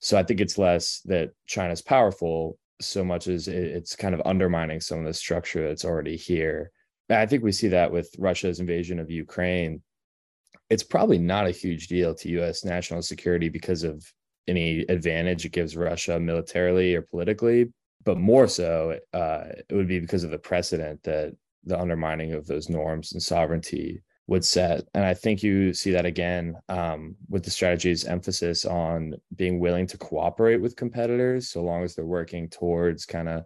So 0.00 0.18
I 0.18 0.24
think 0.24 0.40
it's 0.40 0.58
less 0.58 1.00
that 1.06 1.30
China's 1.46 1.80
powerful 1.80 2.58
so 2.80 3.04
much 3.04 3.28
as 3.28 3.48
it's 3.48 3.94
kind 3.94 4.14
of 4.14 4.22
undermining 4.24 4.80
some 4.80 4.98
of 4.98 5.04
the 5.04 5.14
structure 5.14 5.68
that's 5.68 5.84
already 5.84 6.16
here. 6.16 6.72
I 7.08 7.26
think 7.26 7.42
we 7.42 7.52
see 7.52 7.68
that 7.68 7.92
with 7.92 8.14
Russia's 8.18 8.60
invasion 8.60 8.98
of 8.98 9.10
Ukraine. 9.10 9.82
It's 10.72 10.82
probably 10.82 11.18
not 11.18 11.46
a 11.46 11.50
huge 11.50 11.88
deal 11.88 12.14
to 12.14 12.28
US 12.40 12.64
national 12.64 13.02
security 13.02 13.48
because 13.48 13.84
of 13.84 14.10
any 14.48 14.80
advantage 14.88 15.44
it 15.44 15.52
gives 15.52 15.76
Russia 15.76 16.18
militarily 16.18 16.94
or 16.94 17.02
politically, 17.02 17.70
but 18.04 18.18
more 18.18 18.48
so, 18.48 18.98
uh, 19.12 19.44
it 19.68 19.74
would 19.74 19.86
be 19.86 20.00
because 20.00 20.24
of 20.24 20.30
the 20.30 20.38
precedent 20.38 21.02
that 21.02 21.34
the 21.64 21.78
undermining 21.78 22.32
of 22.32 22.46
those 22.46 22.70
norms 22.70 23.12
and 23.12 23.22
sovereignty 23.22 24.02
would 24.28 24.44
set. 24.44 24.84
And 24.94 25.04
I 25.04 25.12
think 25.12 25.42
you 25.42 25.74
see 25.74 25.90
that 25.90 26.06
again 26.06 26.56
um, 26.70 27.16
with 27.28 27.44
the 27.44 27.50
strategy's 27.50 28.06
emphasis 28.06 28.64
on 28.64 29.14
being 29.36 29.60
willing 29.60 29.86
to 29.88 29.98
cooperate 29.98 30.62
with 30.62 30.74
competitors 30.74 31.50
so 31.50 31.62
long 31.62 31.82
as 31.84 31.94
they're 31.94 32.06
working 32.06 32.48
towards 32.48 33.04
kind 33.04 33.28
of 33.28 33.44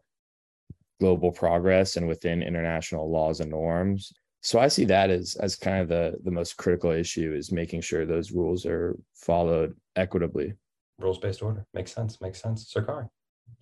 global 1.00 1.33
progress 1.33 1.97
and 1.97 2.06
within 2.06 2.40
international 2.40 3.11
laws 3.11 3.40
and 3.40 3.50
norms. 3.50 4.12
So 4.47 4.61
I 4.61 4.69
see 4.69 4.85
that 4.85 5.11
as 5.11 5.35
as 5.41 5.57
kind 5.57 5.81
of 5.81 5.88
the 5.88 6.19
the 6.23 6.31
most 6.31 6.57
critical 6.57 6.93
issue 6.93 7.35
is 7.35 7.50
making 7.50 7.81
sure 7.81 8.07
those 8.07 8.31
rules 8.31 8.65
are 8.65 8.97
followed 9.12 9.75
equitably. 9.97 10.55
Rules 11.00 11.19
based 11.19 11.43
order 11.43 11.67
makes 11.75 11.93
sense. 11.93 12.21
Makes 12.21 12.43
sense. 12.43 12.69
Sir 12.69 12.83
Sarkar, 12.83 13.09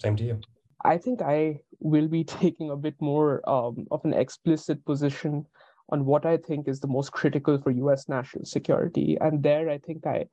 same 0.03 0.15
to 0.17 0.25
you. 0.25 0.41
I 0.85 0.99
think 0.99 1.23
I 1.23 1.61
will 1.81 2.07
be 2.07 2.23
taking 2.43 2.71
a 2.71 2.77
bit 2.77 2.97
more 3.01 3.41
um, 3.49 3.87
of 3.91 4.05
an 4.05 4.13
explicit 4.13 4.85
position 4.85 5.47
on 5.89 6.05
what 6.05 6.27
I 6.27 6.37
think 6.37 6.69
is 6.69 6.81
the 6.81 6.95
most 6.99 7.13
critical 7.13 7.57
for 7.57 7.71
US 7.71 8.07
national 8.07 8.45
security. 8.45 9.17
And 9.19 9.43
there, 9.43 9.71
I 9.71 9.79
think 9.79 10.07
I 10.07 10.27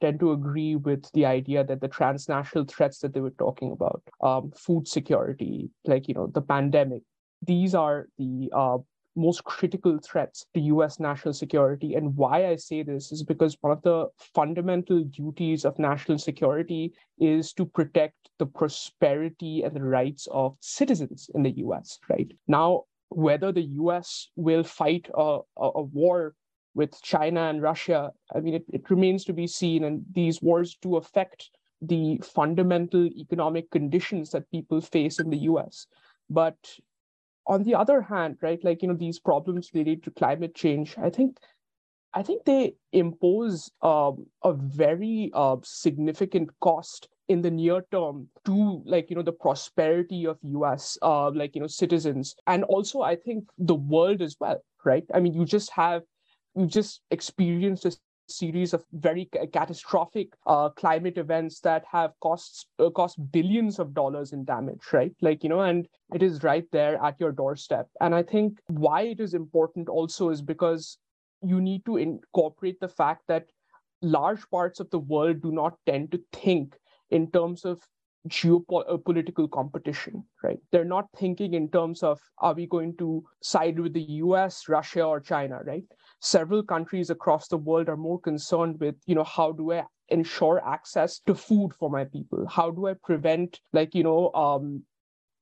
tend 0.00 0.20
to 0.20 0.30
agree 0.30 0.76
with 0.76 1.10
the 1.14 1.26
idea 1.26 1.64
that 1.64 1.80
the 1.80 1.88
transnational 1.88 2.66
threats 2.66 3.00
that 3.00 3.12
they 3.12 3.20
were 3.20 3.38
talking 3.44 3.72
about, 3.72 4.04
um, 4.20 4.52
food 4.52 4.86
security, 4.86 5.70
like, 5.84 6.06
you 6.06 6.14
know, 6.14 6.28
the 6.32 6.42
pandemic, 6.42 7.02
these 7.42 7.74
are 7.74 8.06
the 8.18 8.52
uh, 8.54 8.78
most 9.16 9.44
critical 9.44 9.98
threats 9.98 10.46
to 10.54 10.60
US 10.60 11.00
national 11.00 11.34
security. 11.34 11.94
And 11.94 12.14
why 12.16 12.48
I 12.48 12.56
say 12.56 12.82
this 12.82 13.12
is 13.12 13.22
because 13.22 13.56
one 13.60 13.72
of 13.72 13.82
the 13.82 14.08
fundamental 14.34 15.02
duties 15.04 15.64
of 15.64 15.78
national 15.78 16.18
security 16.18 16.92
is 17.18 17.52
to 17.54 17.64
protect 17.64 18.14
the 18.38 18.46
prosperity 18.46 19.62
and 19.62 19.74
the 19.74 19.82
rights 19.82 20.28
of 20.30 20.56
citizens 20.60 21.30
in 21.34 21.42
the 21.42 21.56
US, 21.58 21.98
right? 22.08 22.30
Now, 22.46 22.84
whether 23.08 23.52
the 23.52 23.68
US 23.82 24.30
will 24.36 24.62
fight 24.64 25.08
a, 25.14 25.38
a, 25.56 25.70
a 25.76 25.82
war 25.82 26.34
with 26.74 27.00
China 27.02 27.48
and 27.48 27.62
Russia, 27.62 28.10
I 28.34 28.40
mean, 28.40 28.54
it, 28.54 28.64
it 28.68 28.90
remains 28.90 29.24
to 29.24 29.32
be 29.32 29.46
seen. 29.46 29.84
And 29.84 30.04
these 30.12 30.42
wars 30.42 30.76
do 30.82 30.96
affect 30.96 31.48
the 31.80 32.20
fundamental 32.22 33.06
economic 33.06 33.70
conditions 33.70 34.30
that 34.30 34.50
people 34.50 34.80
face 34.80 35.18
in 35.18 35.30
the 35.30 35.38
US. 35.38 35.86
But 36.28 36.56
on 37.46 37.62
the 37.62 37.74
other 37.74 38.00
hand, 38.02 38.38
right, 38.42 38.62
like, 38.64 38.82
you 38.82 38.88
know, 38.88 38.94
these 38.94 39.18
problems 39.18 39.70
related 39.74 40.02
to 40.04 40.10
climate 40.10 40.54
change, 40.54 40.96
I 40.98 41.10
think. 41.10 41.38
I 42.14 42.22
think 42.22 42.44
they 42.44 42.76
impose 42.92 43.70
um, 43.82 44.26
a 44.42 44.54
very 44.54 45.30
uh, 45.34 45.56
significant 45.62 46.48
cost 46.60 47.08
in 47.28 47.42
the 47.42 47.50
near 47.50 47.82
term 47.90 48.28
to 48.44 48.82
like 48.86 49.10
you 49.10 49.16
know 49.16 49.22
the 49.22 49.32
prosperity 49.32 50.26
of 50.26 50.38
us 50.44 50.96
uh, 51.02 51.30
like 51.30 51.54
you 51.54 51.60
know 51.60 51.66
citizens 51.66 52.36
and 52.46 52.64
also 52.64 53.02
i 53.02 53.16
think 53.16 53.44
the 53.58 53.74
world 53.74 54.22
as 54.22 54.36
well 54.38 54.62
right 54.84 55.04
i 55.12 55.20
mean 55.20 55.34
you 55.34 55.44
just 55.44 55.70
have 55.70 56.02
you 56.54 56.66
just 56.66 57.00
experienced 57.10 57.84
a 57.84 57.92
series 58.28 58.74
of 58.74 58.84
very 58.92 59.28
catastrophic 59.52 60.28
uh, 60.46 60.68
climate 60.70 61.18
events 61.18 61.60
that 61.60 61.84
have 61.90 62.12
costs 62.20 62.66
uh, 62.78 62.90
cost 62.90 63.16
billions 63.32 63.78
of 63.78 63.94
dollars 63.94 64.32
in 64.32 64.44
damage 64.44 64.82
right 64.92 65.12
like 65.20 65.42
you 65.42 65.48
know 65.48 65.60
and 65.60 65.86
it 66.14 66.22
is 66.22 66.42
right 66.42 66.66
there 66.72 67.02
at 67.02 67.18
your 67.20 67.32
doorstep 67.32 67.88
and 68.00 68.14
i 68.14 68.22
think 68.22 68.58
why 68.68 69.02
it 69.02 69.20
is 69.20 69.34
important 69.34 69.88
also 69.88 70.30
is 70.30 70.42
because 70.42 70.98
you 71.42 71.60
need 71.60 71.84
to 71.84 71.96
incorporate 71.96 72.80
the 72.80 72.88
fact 72.88 73.22
that 73.28 73.46
large 74.02 74.48
parts 74.50 74.80
of 74.80 74.90
the 74.90 74.98
world 74.98 75.40
do 75.40 75.52
not 75.52 75.78
tend 75.86 76.10
to 76.12 76.20
think 76.32 76.74
in 77.10 77.30
terms 77.30 77.64
of 77.64 77.80
geopolitical 78.28 79.44
uh, 79.44 79.48
competition, 79.48 80.24
right? 80.42 80.58
They're 80.72 80.84
not 80.84 81.06
thinking 81.16 81.54
in 81.54 81.70
terms 81.70 82.02
of 82.02 82.20
are 82.38 82.54
we 82.54 82.66
going 82.66 82.96
to 82.98 83.24
side 83.42 83.78
with 83.78 83.92
the 83.92 84.02
US, 84.02 84.68
Russia, 84.68 85.04
or 85.04 85.20
China, 85.20 85.60
right? 85.64 85.84
Several 86.20 86.62
countries 86.62 87.10
across 87.10 87.48
the 87.48 87.58
world 87.58 87.88
are 87.88 87.96
more 87.96 88.20
concerned 88.20 88.80
with, 88.80 88.96
you 89.06 89.14
know, 89.14 89.24
how 89.24 89.52
do 89.52 89.72
I 89.72 89.84
ensure 90.08 90.62
access 90.66 91.20
to 91.20 91.34
food 91.34 91.72
for 91.78 91.90
my 91.90 92.04
people? 92.04 92.46
How 92.46 92.70
do 92.70 92.86
I 92.86 92.94
prevent, 92.94 93.60
like, 93.72 93.94
you 93.94 94.02
know, 94.02 94.32
um, 94.32 94.82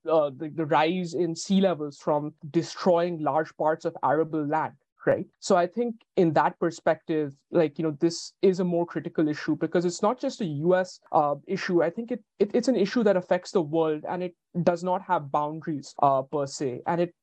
uh, 0.08 0.30
the, 0.36 0.50
the 0.50 0.66
rise 0.66 1.14
in 1.14 1.34
sea 1.34 1.60
levels 1.60 1.98
from 1.98 2.34
destroying 2.50 3.22
large 3.22 3.56
parts 3.56 3.84
of 3.84 3.96
arable 4.02 4.46
land? 4.46 4.74
right 5.06 5.26
so 5.38 5.56
i 5.56 5.66
think 5.66 5.94
in 6.16 6.32
that 6.32 6.58
perspective 6.58 7.34
like 7.50 7.78
you 7.78 7.84
know 7.84 7.96
this 8.00 8.32
is 8.42 8.60
a 8.60 8.64
more 8.64 8.86
critical 8.86 9.28
issue 9.28 9.56
because 9.56 9.84
it's 9.84 10.02
not 10.02 10.20
just 10.20 10.40
a 10.40 10.46
us 10.46 11.00
uh, 11.12 11.34
issue 11.46 11.82
i 11.82 11.90
think 11.90 12.10
it, 12.10 12.22
it, 12.38 12.50
it's 12.54 12.68
an 12.68 12.76
issue 12.76 13.02
that 13.02 13.16
affects 13.16 13.50
the 13.50 13.60
world 13.60 14.04
and 14.08 14.22
it 14.22 14.34
does 14.62 14.82
not 14.82 15.02
have 15.02 15.30
boundaries 15.30 15.94
uh, 16.02 16.22
per 16.22 16.46
se 16.46 16.80
and 16.86 17.00
it 17.00 17.14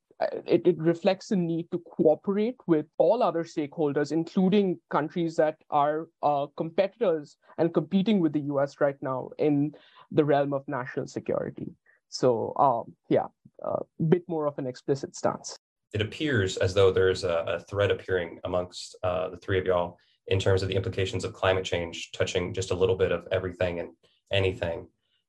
it, 0.45 0.65
it 0.65 0.77
reflects 0.77 1.29
the 1.29 1.35
need 1.35 1.69
to 1.71 1.79
cooperate 1.79 2.57
with 2.67 2.85
all 2.97 3.23
other 3.23 3.43
stakeholders, 3.43 4.11
including 4.11 4.79
countries 4.89 5.35
that 5.37 5.57
are 5.69 6.07
uh, 6.23 6.47
competitors 6.57 7.37
and 7.57 7.73
competing 7.73 8.19
with 8.19 8.33
the 8.33 8.41
US 8.53 8.79
right 8.79 9.01
now 9.01 9.29
in 9.37 9.73
the 10.11 10.25
realm 10.25 10.53
of 10.53 10.67
national 10.67 11.07
security. 11.07 11.73
So, 12.09 12.53
um, 12.57 12.93
yeah, 13.09 13.27
a 13.63 13.67
uh, 13.67 13.79
bit 14.09 14.23
more 14.27 14.47
of 14.47 14.57
an 14.57 14.67
explicit 14.67 15.15
stance 15.15 15.57
it 15.93 16.01
appears 16.01 16.57
as 16.57 16.73
though 16.73 16.91
there's 16.91 17.23
a, 17.23 17.43
a 17.47 17.59
thread 17.59 17.91
appearing 17.91 18.39
amongst 18.43 18.95
uh, 19.03 19.29
the 19.29 19.37
three 19.37 19.59
of 19.59 19.65
y'all 19.65 19.97
in 20.27 20.39
terms 20.39 20.61
of 20.61 20.69
the 20.69 20.75
implications 20.75 21.25
of 21.25 21.33
climate 21.33 21.65
change, 21.65 22.11
touching 22.13 22.53
just 22.53 22.71
a 22.71 22.75
little 22.75 22.95
bit 22.95 23.11
of 23.11 23.27
everything 23.31 23.79
and 23.79 23.89
anything, 24.31 24.87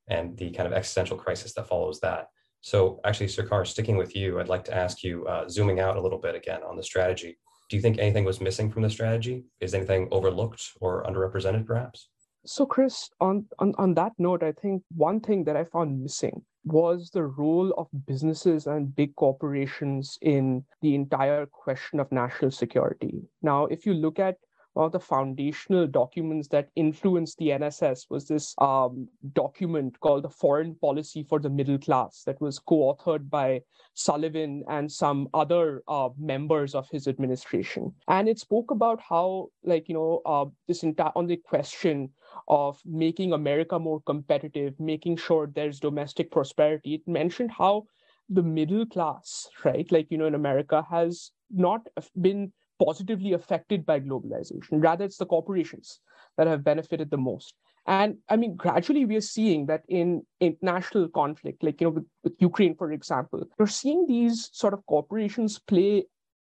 and 0.09 0.37
the 0.37 0.51
kind 0.51 0.67
of 0.67 0.73
existential 0.73 1.17
crisis 1.17 1.53
that 1.55 1.67
follows 1.67 1.99
that. 2.01 2.29
So, 2.63 3.01
actually, 3.05 3.27
Sarkar, 3.27 3.67
sticking 3.67 3.97
with 3.97 4.15
you, 4.15 4.39
I'd 4.39 4.49
like 4.49 4.65
to 4.65 4.75
ask 4.75 5.03
you, 5.03 5.27
uh, 5.27 5.49
zooming 5.49 5.81
out 5.81 5.97
a 5.97 6.01
little 6.01 6.19
bit 6.19 6.37
again 6.37 6.63
on 6.63 6.77
the 6.77 6.83
strategy. 6.83 7.37
Do 7.69 7.77
you 7.77 7.83
think 7.83 7.99
anything 7.99 8.25
was 8.25 8.41
missing 8.41 8.71
from 8.71 8.83
the 8.83 8.91
strategy? 8.91 9.45
Is 9.61 9.75
anything 9.75 10.09
overlooked 10.13 10.63
or 10.81 11.03
underrepresented, 11.05 11.67
perhaps? 11.67 12.09
So, 12.47 12.65
Chris, 12.65 13.11
on, 13.21 13.47
on, 13.59 13.75
on 13.79 13.95
that 13.95 14.13
note, 14.19 14.45
I 14.45 14.53
think 14.53 14.83
one 14.95 15.21
thing 15.21 15.43
that 15.45 15.57
I 15.57 15.65
found 15.65 16.03
missing 16.03 16.43
was 16.65 17.11
the 17.11 17.25
role 17.25 17.73
of 17.77 17.89
businesses 18.07 18.69
and 18.69 18.95
big 18.95 19.17
corporations 19.17 20.17
in 20.23 20.65
the 20.83 20.95
entire 20.95 21.47
question 21.47 21.99
of 21.99 22.13
national 22.13 22.53
security. 22.53 23.23
Now, 23.43 23.67
if 23.67 23.87
you 23.87 23.95
look 23.95 24.21
at 24.21 24.37
one 24.75 24.87
of 24.87 24.93
the 24.93 25.01
foundational 25.01 25.87
documents 25.87 26.49
that 26.49 26.69
influenced 26.77 27.39
the 27.39 27.49
NSS 27.49 28.07
was 28.09 28.27
this 28.27 28.55
um, 28.59 29.09
document 29.35 29.99
called 30.01 30.25
the 30.25 30.31
Foreign 30.31 30.75
Policy 30.77 31.25
for 31.29 31.39
the 31.39 31.51
Middle 31.51 31.79
Class 31.79 32.23
that 32.25 32.41
was 32.41 32.59
co-authored 32.59 33.29
by 33.29 33.61
Sullivan 33.95 34.65
and 34.69 34.91
some 34.91 35.29
other 35.35 35.83
uh, 35.89 36.09
members 36.19 36.75
of 36.75 36.89
his 36.91 37.07
administration. 37.07 37.93
And 38.09 38.29
it 38.29 38.39
spoke 38.39 38.71
about 38.71 39.01
how, 39.01 39.49
like, 39.63 39.89
you 39.89 39.95
know, 39.95 40.23
uh, 40.25 40.47
this 40.69 40.83
entire 40.83 41.13
on 41.15 41.27
the 41.27 41.37
question 41.37 42.11
of 42.49 42.81
making 42.87 43.33
America 43.33 43.79
more 43.79 44.01
competitive, 44.03 44.79
making 44.81 45.19
sure 45.19 45.47
there's 45.47 45.81
domestic 45.81 46.31
prosperity. 46.31 46.95
It 46.95 47.07
mentioned 47.07 47.51
how 47.51 47.85
the 48.29 48.43
middle 48.43 48.87
class, 48.87 49.49
right, 49.65 49.91
like, 49.93 50.07
you 50.11 50.17
know, 50.17 50.27
in 50.27 50.35
America 50.35 50.87
has 50.91 51.33
not 51.51 51.87
been 52.21 52.53
positively 52.85 53.33
affected 53.33 53.85
by 53.87 54.01
globalization. 54.01 54.83
Rather, 54.83 55.05
it's 55.05 55.19
the 55.19 55.27
corporations 55.27 56.01
that 56.37 56.47
have 56.47 56.65
benefited 56.65 57.11
the 57.11 57.19
most. 57.19 57.55
And 57.87 58.19
I 58.29 58.37
mean, 58.37 58.55
gradually 58.55 59.05
we 59.05 59.17
are 59.17 59.21
seeing 59.21 59.67
that 59.67 59.83
in 59.89 60.25
international 60.41 61.09
conflict, 61.09 61.63
like 61.63 61.81
you 61.81 61.89
know, 61.89 61.91
with, 61.91 62.07
with 62.23 62.35
Ukraine, 62.39 62.77
for 62.77 62.93
example, 62.93 63.45
you're 63.59 63.67
seeing 63.67 64.07
these 64.07 64.51
sort 64.53 64.73
of 64.73 64.87
corporations 64.87 65.59
play 65.59 66.05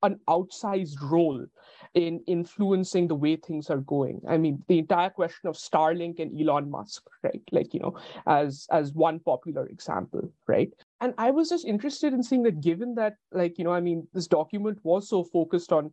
an 0.04 0.20
outsized 0.28 0.98
role 1.02 1.46
in 1.94 2.22
influencing 2.28 3.08
the 3.08 3.16
way 3.16 3.36
things 3.36 3.70
are 3.70 3.78
going. 3.78 4.22
I 4.28 4.38
mean, 4.38 4.64
the 4.68 4.80
entire 4.80 5.10
question 5.10 5.50
of 5.50 5.56
Starlink 5.56 6.20
and 6.20 6.40
Elon 6.40 6.70
Musk, 6.70 7.04
right? 7.24 7.42
Like, 7.52 7.74
you 7.74 7.80
know, 7.82 7.98
as 8.28 8.68
as 8.72 8.94
one 8.94 9.20
popular 9.20 9.66
example, 9.68 10.32
right? 10.48 10.72
And 11.02 11.14
I 11.18 11.32
was 11.32 11.50
just 11.50 11.66
interested 11.66 12.14
in 12.14 12.24
seeing 12.24 12.44
that 12.44 12.62
given 12.62 12.96
that, 12.96 13.16
like, 13.32 13.58
you 13.58 13.64
know, 13.64 13.74
I 13.74 13.82
mean, 13.82 14.08
this 14.14 14.28
document 14.28 14.80
was 14.84 15.10
so 15.10 15.24
focused 15.24 15.74
on 15.74 15.92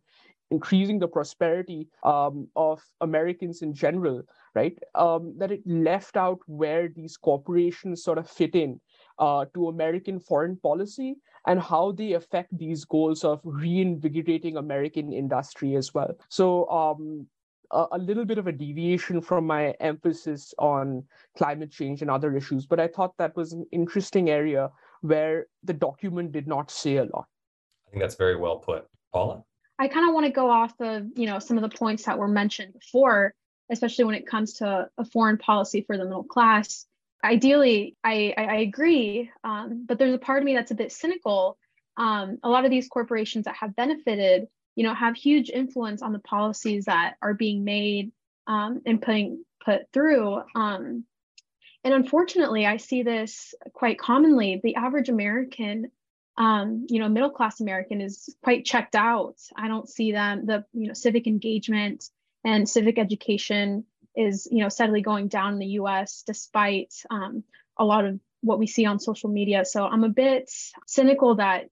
increasing 0.51 0.99
the 0.99 1.07
prosperity 1.07 1.87
um, 2.03 2.47
of 2.55 2.81
Americans 3.01 3.61
in 3.61 3.73
general, 3.73 4.23
right? 4.55 4.77
Um, 4.95 5.35
that 5.37 5.51
it 5.51 5.61
left 5.65 6.17
out 6.17 6.39
where 6.47 6.87
these 6.87 7.17
corporations 7.17 8.03
sort 8.03 8.17
of 8.17 8.29
fit 8.29 8.55
in 8.55 8.79
uh, 9.19 9.45
to 9.53 9.67
American 9.67 10.19
foreign 10.19 10.55
policy 10.57 11.15
and 11.45 11.59
how 11.59 11.91
they 11.91 12.13
affect 12.13 12.57
these 12.57 12.85
goals 12.85 13.23
of 13.23 13.39
reinvigorating 13.43 14.57
American 14.57 15.13
industry 15.13 15.75
as 15.75 15.93
well. 15.93 16.15
So, 16.29 16.67
um, 16.69 17.27
a, 17.71 17.85
a 17.91 17.97
little 17.97 18.25
bit 18.25 18.37
of 18.37 18.47
a 18.47 18.51
deviation 18.51 19.21
from 19.21 19.45
my 19.45 19.71
emphasis 19.79 20.53
on 20.57 21.03
climate 21.37 21.71
change 21.71 22.01
and 22.01 22.09
other 22.09 22.35
issues, 22.35 22.65
but 22.65 22.79
I 22.79 22.87
thought 22.87 23.15
that 23.17 23.35
was 23.35 23.53
an 23.53 23.65
interesting 23.71 24.29
area 24.29 24.71
where 25.01 25.47
the 25.63 25.73
document 25.73 26.31
did 26.31 26.47
not 26.47 26.71
say 26.71 26.97
a 26.97 27.03
lot. 27.03 27.27
I 27.87 27.91
think 27.91 28.01
that's 28.01 28.15
very 28.15 28.35
well 28.35 28.57
put. 28.57 28.87
Paula? 29.13 29.43
I 29.77 29.87
kind 29.87 30.07
of 30.07 30.13
want 30.13 30.25
to 30.25 30.31
go 30.31 30.49
off 30.49 30.73
of, 30.79 31.07
you 31.15 31.25
know, 31.25 31.39
some 31.39 31.57
of 31.57 31.63
the 31.63 31.75
points 31.75 32.03
that 32.03 32.17
were 32.17 32.27
mentioned 32.27 32.73
before, 32.73 33.33
especially 33.71 34.05
when 34.05 34.15
it 34.15 34.27
comes 34.27 34.55
to 34.55 34.89
a 34.97 35.05
foreign 35.05 35.37
policy 35.37 35.81
for 35.81 35.97
the 35.97 36.03
middle 36.03 36.23
class. 36.23 36.85
Ideally, 37.23 37.97
I, 38.03 38.33
I, 38.37 38.43
I 38.43 38.55
agree, 38.57 39.29
um, 39.43 39.85
but 39.87 39.99
there's 39.99 40.13
a 40.13 40.19
part 40.19 40.39
of 40.39 40.45
me 40.45 40.55
that's 40.55 40.71
a 40.71 40.75
bit 40.75 40.91
cynical. 40.91 41.57
Um, 41.97 42.37
a 42.43 42.49
lot 42.49 42.63
of 42.63 42.71
these 42.71 42.87
corporations 42.87 43.45
that 43.45 43.55
have 43.55 43.75
benefited, 43.75 44.47
you 44.75 44.83
know, 44.83 44.93
have 44.93 45.15
huge 45.15 45.49
influence 45.49 46.01
on 46.01 46.13
the 46.13 46.19
policies 46.19 46.85
that 46.85 47.15
are 47.21 47.33
being 47.33 47.65
made 47.65 48.11
um, 48.47 48.81
and 48.85 49.01
putting 49.01 49.43
put 49.63 49.81
through. 49.91 50.41
Um, 50.55 51.03
and 51.83 51.93
unfortunately, 51.93 52.65
I 52.65 52.77
see 52.77 53.03
this 53.03 53.53
quite 53.73 53.99
commonly. 53.99 54.61
The 54.63 54.75
average 54.75 55.09
American 55.09 55.91
um, 56.39 56.87
you 56.89 56.99
know, 56.99 57.09
middle 57.09 57.29
class 57.29 57.59
American 57.59 57.99
is 57.99 58.33
quite 58.41 58.65
checked 58.65 58.95
out. 58.95 59.35
I 59.57 59.67
don't 59.67 59.89
see 59.89 60.13
them, 60.13 60.45
the, 60.45 60.63
you 60.73 60.87
know, 60.87 60.93
civic 60.93 61.27
engagement 61.27 62.05
and 62.45 62.67
civic 62.67 62.97
education 62.97 63.83
is, 64.15 64.47
you 64.51 64.59
know, 64.59 64.69
steadily 64.69 65.01
going 65.01 65.27
down 65.27 65.53
in 65.53 65.59
the 65.59 65.77
US 65.81 66.23
despite 66.25 66.93
um, 67.09 67.43
a 67.77 67.85
lot 67.85 68.05
of 68.05 68.19
what 68.41 68.59
we 68.59 68.67
see 68.67 68.85
on 68.85 68.99
social 68.99 69.29
media. 69.29 69.65
So 69.65 69.85
I'm 69.85 70.03
a 70.03 70.09
bit 70.09 70.49
cynical 70.87 71.35
that 71.35 71.69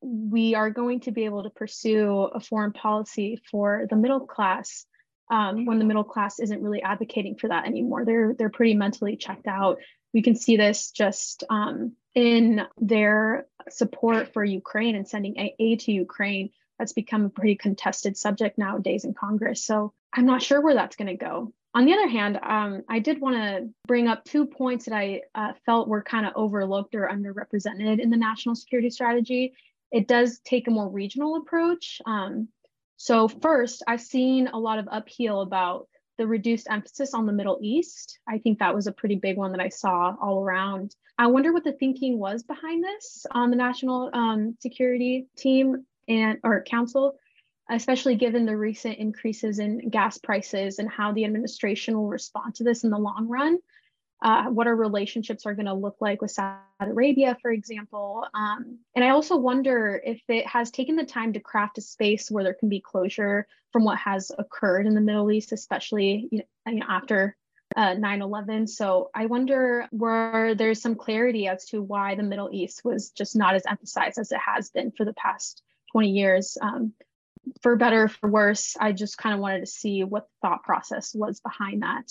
we 0.00 0.54
are 0.54 0.70
going 0.70 1.00
to 1.00 1.10
be 1.10 1.24
able 1.24 1.42
to 1.42 1.50
pursue 1.50 2.30
a 2.32 2.40
foreign 2.40 2.72
policy 2.72 3.40
for 3.50 3.86
the 3.90 3.96
middle 3.96 4.20
class 4.20 4.86
um, 5.30 5.66
when 5.66 5.78
the 5.78 5.84
middle 5.84 6.04
class 6.04 6.38
isn't 6.38 6.62
really 6.62 6.82
advocating 6.82 7.36
for 7.36 7.48
that 7.48 7.66
anymore. 7.66 8.04
They're 8.04 8.34
they're 8.34 8.50
pretty 8.50 8.74
mentally 8.74 9.16
checked 9.16 9.46
out. 9.46 9.78
We 10.14 10.22
can 10.22 10.36
see 10.36 10.56
this 10.56 10.90
just 10.90 11.44
um, 11.50 11.92
in 12.14 12.62
their 12.78 13.46
support 13.68 14.32
for 14.32 14.42
Ukraine 14.42 14.96
and 14.96 15.06
sending 15.06 15.54
aid 15.58 15.80
to 15.80 15.92
Ukraine. 15.92 16.50
That's 16.78 16.92
become 16.92 17.24
a 17.26 17.30
pretty 17.30 17.56
contested 17.56 18.16
subject 18.16 18.56
nowadays 18.56 19.04
in 19.04 19.12
Congress. 19.12 19.64
So 19.64 19.92
I'm 20.12 20.26
not 20.26 20.42
sure 20.42 20.60
where 20.60 20.74
that's 20.74 20.96
going 20.96 21.08
to 21.08 21.16
go. 21.16 21.52
On 21.74 21.84
the 21.84 21.92
other 21.92 22.08
hand, 22.08 22.38
um, 22.42 22.82
I 22.88 22.98
did 22.98 23.20
want 23.20 23.36
to 23.36 23.68
bring 23.86 24.08
up 24.08 24.24
two 24.24 24.46
points 24.46 24.86
that 24.86 24.94
I 24.94 25.22
uh, 25.34 25.52
felt 25.66 25.88
were 25.88 26.02
kind 26.02 26.26
of 26.26 26.32
overlooked 26.34 26.94
or 26.94 27.08
underrepresented 27.08 28.00
in 28.00 28.10
the 28.10 28.16
national 28.16 28.54
security 28.54 28.90
strategy. 28.90 29.52
It 29.92 30.08
does 30.08 30.40
take 30.40 30.66
a 30.66 30.70
more 30.72 30.88
regional 30.88 31.36
approach. 31.36 32.00
Um, 32.06 32.48
so, 32.96 33.28
first, 33.28 33.82
I've 33.86 34.00
seen 34.00 34.48
a 34.48 34.58
lot 34.58 34.78
of 34.78 34.88
upheaval 34.90 35.42
about 35.42 35.88
the 36.16 36.26
reduced 36.26 36.66
emphasis 36.68 37.14
on 37.14 37.26
the 37.26 37.32
Middle 37.32 37.58
East. 37.62 38.18
I 38.28 38.38
think 38.38 38.58
that 38.58 38.74
was 38.74 38.86
a 38.86 38.92
pretty 38.92 39.14
big 39.14 39.36
one 39.36 39.52
that 39.52 39.60
I 39.60 39.68
saw 39.68 40.16
all 40.20 40.42
around. 40.42 40.96
I 41.16 41.28
wonder 41.28 41.52
what 41.52 41.64
the 41.64 41.72
thinking 41.72 42.18
was 42.18 42.42
behind 42.42 42.82
this 42.82 43.24
on 43.30 43.50
the 43.50 43.56
national 43.56 44.10
um, 44.12 44.56
security 44.60 45.26
team 45.36 45.84
and 46.08 46.38
or 46.42 46.62
council 46.62 47.14
especially 47.68 48.16
given 48.16 48.46
the 48.46 48.56
recent 48.56 48.98
increases 48.98 49.58
in 49.58 49.88
gas 49.90 50.18
prices 50.18 50.78
and 50.78 50.88
how 50.88 51.12
the 51.12 51.24
administration 51.24 51.96
will 51.96 52.08
respond 52.08 52.54
to 52.54 52.64
this 52.64 52.84
in 52.84 52.90
the 52.90 52.98
long 52.98 53.28
run. 53.28 53.58
Uh, 54.20 54.46
what 54.46 54.66
our 54.66 54.74
relationships 54.74 55.46
are 55.46 55.54
going 55.54 55.66
to 55.66 55.74
look 55.74 55.96
like 56.00 56.20
with 56.20 56.32
Saudi 56.32 56.58
Arabia, 56.80 57.36
for 57.40 57.52
example. 57.52 58.26
Um, 58.34 58.78
and 58.96 59.04
I 59.04 59.10
also 59.10 59.36
wonder 59.36 60.02
if 60.04 60.20
it 60.26 60.44
has 60.44 60.72
taken 60.72 60.96
the 60.96 61.04
time 61.04 61.34
to 61.34 61.40
craft 61.40 61.78
a 61.78 61.80
space 61.80 62.28
where 62.28 62.42
there 62.42 62.54
can 62.54 62.68
be 62.68 62.80
closure 62.80 63.46
from 63.72 63.84
what 63.84 63.98
has 63.98 64.32
occurred 64.36 64.86
in 64.86 64.94
the 64.94 65.00
Middle 65.00 65.30
East, 65.30 65.52
especially 65.52 66.28
you 66.32 66.42
know, 66.66 66.82
after 66.88 67.36
uh, 67.76 67.94
9-11 67.94 68.68
so 68.68 69.10
i 69.14 69.26
wonder 69.26 69.86
where 69.90 70.54
there's 70.54 70.80
some 70.80 70.94
clarity 70.94 71.46
as 71.46 71.66
to 71.66 71.82
why 71.82 72.14
the 72.14 72.22
middle 72.22 72.48
east 72.50 72.82
was 72.82 73.10
just 73.10 73.36
not 73.36 73.54
as 73.54 73.62
emphasized 73.68 74.18
as 74.18 74.32
it 74.32 74.38
has 74.38 74.70
been 74.70 74.90
for 74.90 75.04
the 75.04 75.12
past 75.12 75.62
20 75.92 76.08
years 76.08 76.56
um, 76.62 76.92
for 77.62 77.76
better 77.76 78.04
or 78.04 78.08
for 78.08 78.30
worse, 78.30 78.76
I 78.78 78.92
just 78.92 79.18
kind 79.18 79.34
of 79.34 79.40
wanted 79.40 79.60
to 79.60 79.66
see 79.66 80.04
what 80.04 80.24
the 80.24 80.48
thought 80.48 80.62
process 80.62 81.14
was 81.14 81.40
behind 81.40 81.82
that. 81.82 82.10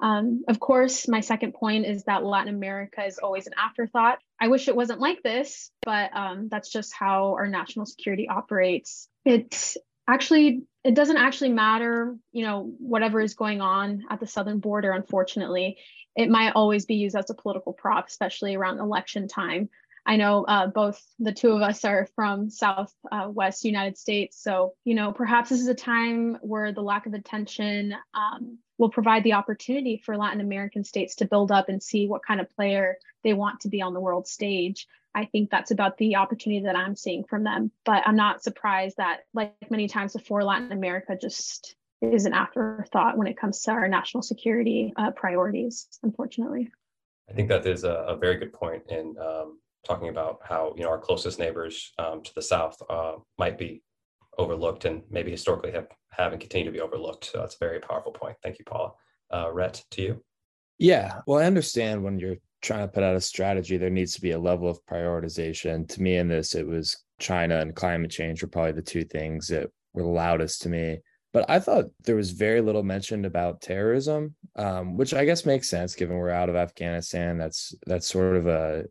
Um, 0.00 0.44
of 0.48 0.60
course, 0.60 1.08
my 1.08 1.20
second 1.20 1.54
point 1.54 1.86
is 1.86 2.04
that 2.04 2.24
Latin 2.24 2.54
America 2.54 3.04
is 3.04 3.18
always 3.18 3.46
an 3.46 3.54
afterthought. 3.56 4.18
I 4.40 4.48
wish 4.48 4.68
it 4.68 4.76
wasn't 4.76 5.00
like 5.00 5.22
this, 5.22 5.70
but 5.82 6.14
um, 6.14 6.48
that's 6.50 6.70
just 6.70 6.92
how 6.92 7.34
our 7.34 7.46
national 7.46 7.86
security 7.86 8.28
operates. 8.28 9.08
It 9.24 9.76
actually 10.08 10.64
it 10.82 10.94
doesn't 10.94 11.16
actually 11.16 11.50
matter, 11.50 12.16
you 12.32 12.44
know, 12.44 12.74
whatever 12.78 13.20
is 13.20 13.34
going 13.34 13.62
on 13.62 14.04
at 14.10 14.20
the 14.20 14.26
southern 14.26 14.58
border. 14.58 14.90
Unfortunately, 14.90 15.78
it 16.14 16.28
might 16.28 16.52
always 16.54 16.84
be 16.84 16.96
used 16.96 17.16
as 17.16 17.30
a 17.30 17.34
political 17.34 17.72
prop, 17.72 18.08
especially 18.08 18.54
around 18.54 18.78
election 18.78 19.26
time. 19.26 19.70
I 20.06 20.16
know 20.16 20.44
uh, 20.44 20.66
both 20.66 21.02
the 21.18 21.32
two 21.32 21.52
of 21.52 21.62
us 21.62 21.84
are 21.84 22.06
from 22.14 22.50
Southwest 22.50 23.64
uh, 23.64 23.68
United 23.68 23.96
States. 23.96 24.42
So, 24.42 24.74
you 24.84 24.94
know, 24.94 25.12
perhaps 25.12 25.48
this 25.48 25.60
is 25.60 25.68
a 25.68 25.74
time 25.74 26.36
where 26.42 26.72
the 26.72 26.82
lack 26.82 27.06
of 27.06 27.14
attention 27.14 27.94
um, 28.12 28.58
will 28.76 28.90
provide 28.90 29.24
the 29.24 29.32
opportunity 29.32 30.02
for 30.04 30.16
Latin 30.16 30.40
American 30.40 30.84
states 30.84 31.16
to 31.16 31.26
build 31.26 31.50
up 31.50 31.68
and 31.68 31.82
see 31.82 32.06
what 32.06 32.24
kind 32.26 32.40
of 32.40 32.54
player 32.54 32.96
they 33.22 33.32
want 33.32 33.60
to 33.60 33.68
be 33.68 33.80
on 33.80 33.94
the 33.94 34.00
world 34.00 34.28
stage. 34.28 34.86
I 35.14 35.24
think 35.26 35.48
that's 35.48 35.70
about 35.70 35.96
the 35.96 36.16
opportunity 36.16 36.64
that 36.64 36.76
I'm 36.76 36.96
seeing 36.96 37.24
from 37.24 37.44
them. 37.44 37.70
But 37.84 38.02
I'm 38.06 38.16
not 38.16 38.42
surprised 38.42 38.96
that, 38.98 39.20
like 39.32 39.54
many 39.70 39.88
times 39.88 40.12
before, 40.12 40.42
Latin 40.42 40.72
America 40.72 41.16
just 41.18 41.76
is 42.02 42.26
an 42.26 42.34
afterthought 42.34 43.16
when 43.16 43.28
it 43.28 43.38
comes 43.38 43.62
to 43.62 43.70
our 43.70 43.88
national 43.88 44.22
security 44.22 44.92
uh, 44.96 45.12
priorities, 45.12 45.88
unfortunately. 46.02 46.70
I 47.30 47.32
think 47.32 47.48
that 47.48 47.64
is 47.64 47.84
a, 47.84 47.92
a 48.08 48.16
very 48.16 48.36
good 48.36 48.52
point. 48.52 48.82
And 48.90 49.16
um, 49.16 49.58
talking 49.84 50.08
about 50.08 50.40
how 50.42 50.74
you 50.76 50.82
know 50.82 50.90
our 50.90 50.98
closest 50.98 51.38
neighbors 51.38 51.92
um, 51.98 52.22
to 52.22 52.34
the 52.34 52.42
south 52.42 52.80
uh, 52.88 53.14
might 53.38 53.58
be 53.58 53.82
overlooked 54.38 54.84
and 54.84 55.02
maybe 55.10 55.30
historically 55.30 55.72
have, 55.72 55.86
have 56.10 56.32
and 56.32 56.40
continue 56.40 56.64
to 56.64 56.72
be 56.72 56.80
overlooked. 56.80 57.26
So 57.26 57.38
that's 57.38 57.54
a 57.54 57.64
very 57.64 57.80
powerful 57.80 58.12
point. 58.12 58.36
Thank 58.42 58.58
you, 58.58 58.64
Paula. 58.64 58.92
Uh, 59.32 59.52
Rhett, 59.52 59.84
to 59.92 60.02
you. 60.02 60.24
Yeah, 60.78 61.20
well, 61.26 61.38
I 61.38 61.44
understand 61.44 62.02
when 62.02 62.18
you're 62.18 62.36
trying 62.62 62.82
to 62.82 62.92
put 62.92 63.04
out 63.04 63.14
a 63.14 63.20
strategy, 63.20 63.76
there 63.76 63.90
needs 63.90 64.14
to 64.14 64.20
be 64.20 64.32
a 64.32 64.38
level 64.38 64.68
of 64.68 64.84
prioritization. 64.86 65.88
To 65.88 66.02
me, 66.02 66.16
in 66.16 66.28
this, 66.28 66.54
it 66.54 66.66
was 66.66 67.04
China 67.20 67.60
and 67.60 67.76
climate 67.76 68.10
change 68.10 68.42
were 68.42 68.48
probably 68.48 68.72
the 68.72 68.82
two 68.82 69.04
things 69.04 69.46
that 69.48 69.70
were 69.92 70.02
loudest 70.02 70.62
to 70.62 70.68
me. 70.68 70.98
But 71.32 71.48
I 71.48 71.58
thought 71.58 71.86
there 72.04 72.16
was 72.16 72.30
very 72.30 72.60
little 72.60 72.84
mentioned 72.84 73.26
about 73.26 73.60
terrorism, 73.60 74.36
um, 74.56 74.96
which 74.96 75.14
I 75.14 75.24
guess 75.24 75.44
makes 75.44 75.68
sense 75.68 75.96
given 75.96 76.16
we're 76.16 76.30
out 76.30 76.48
of 76.48 76.54
Afghanistan. 76.54 77.38
That's 77.38 77.74
that's 77.86 78.06
sort 78.06 78.36
of 78.36 78.46
a 78.46 78.84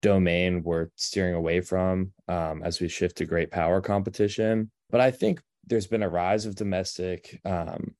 domain 0.00 0.62
we're 0.62 0.88
steering 0.96 1.34
away 1.34 1.60
from 1.60 2.12
um, 2.28 2.62
as 2.62 2.80
we 2.80 2.88
shift 2.88 3.16
to 3.18 3.24
great 3.24 3.50
power 3.50 3.80
competition. 3.80 4.70
But 4.90 5.00
I 5.00 5.10
think 5.10 5.40
there's 5.66 5.86
been 5.86 6.02
a 6.02 6.08
rise 6.08 6.46
of 6.46 6.54
domestic, 6.54 7.40
um, 7.44 7.94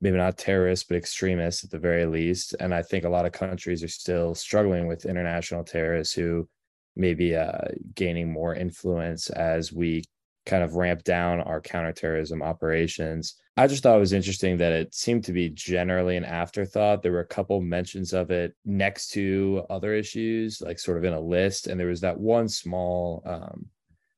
maybe 0.00 0.16
not 0.16 0.38
terrorists, 0.38 0.86
but 0.86 0.96
extremists 0.96 1.64
at 1.64 1.70
the 1.70 1.78
very 1.78 2.06
least. 2.06 2.54
And 2.60 2.74
I 2.74 2.82
think 2.82 3.04
a 3.04 3.10
lot 3.10 3.26
of 3.26 3.32
countries 3.32 3.82
are 3.82 3.88
still 3.88 4.34
struggling 4.34 4.86
with 4.86 5.06
international 5.06 5.64
terrorists 5.64 6.14
who 6.14 6.48
may 6.96 7.14
be 7.14 7.36
uh, 7.36 7.68
gaining 7.94 8.32
more 8.32 8.54
influence 8.54 9.30
as 9.30 9.72
we 9.72 10.04
kind 10.46 10.62
of 10.62 10.74
ramp 10.74 11.04
down 11.04 11.40
our 11.40 11.60
counterterrorism 11.60 12.42
operations. 12.42 13.36
I 13.56 13.66
just 13.66 13.82
thought 13.82 13.96
it 13.96 14.00
was 14.00 14.12
interesting 14.12 14.56
that 14.58 14.72
it 14.72 14.94
seemed 14.94 15.24
to 15.24 15.32
be 15.32 15.48
generally 15.48 16.16
an 16.16 16.24
afterthought. 16.24 17.02
There 17.02 17.12
were 17.12 17.20
a 17.20 17.26
couple 17.26 17.60
mentions 17.60 18.12
of 18.12 18.30
it 18.30 18.54
next 18.64 19.08
to 19.10 19.64
other 19.70 19.94
issues, 19.94 20.60
like 20.60 20.78
sort 20.78 20.98
of 20.98 21.04
in 21.04 21.14
a 21.14 21.20
list. 21.20 21.68
And 21.68 21.78
there 21.78 21.86
was 21.86 22.00
that 22.00 22.18
one 22.18 22.48
small, 22.48 23.22
um, 23.24 23.66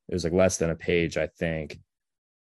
it 0.08 0.14
was 0.14 0.24
like 0.24 0.32
less 0.32 0.56
than 0.56 0.70
a 0.70 0.74
page, 0.74 1.16
I 1.16 1.26
think, 1.26 1.78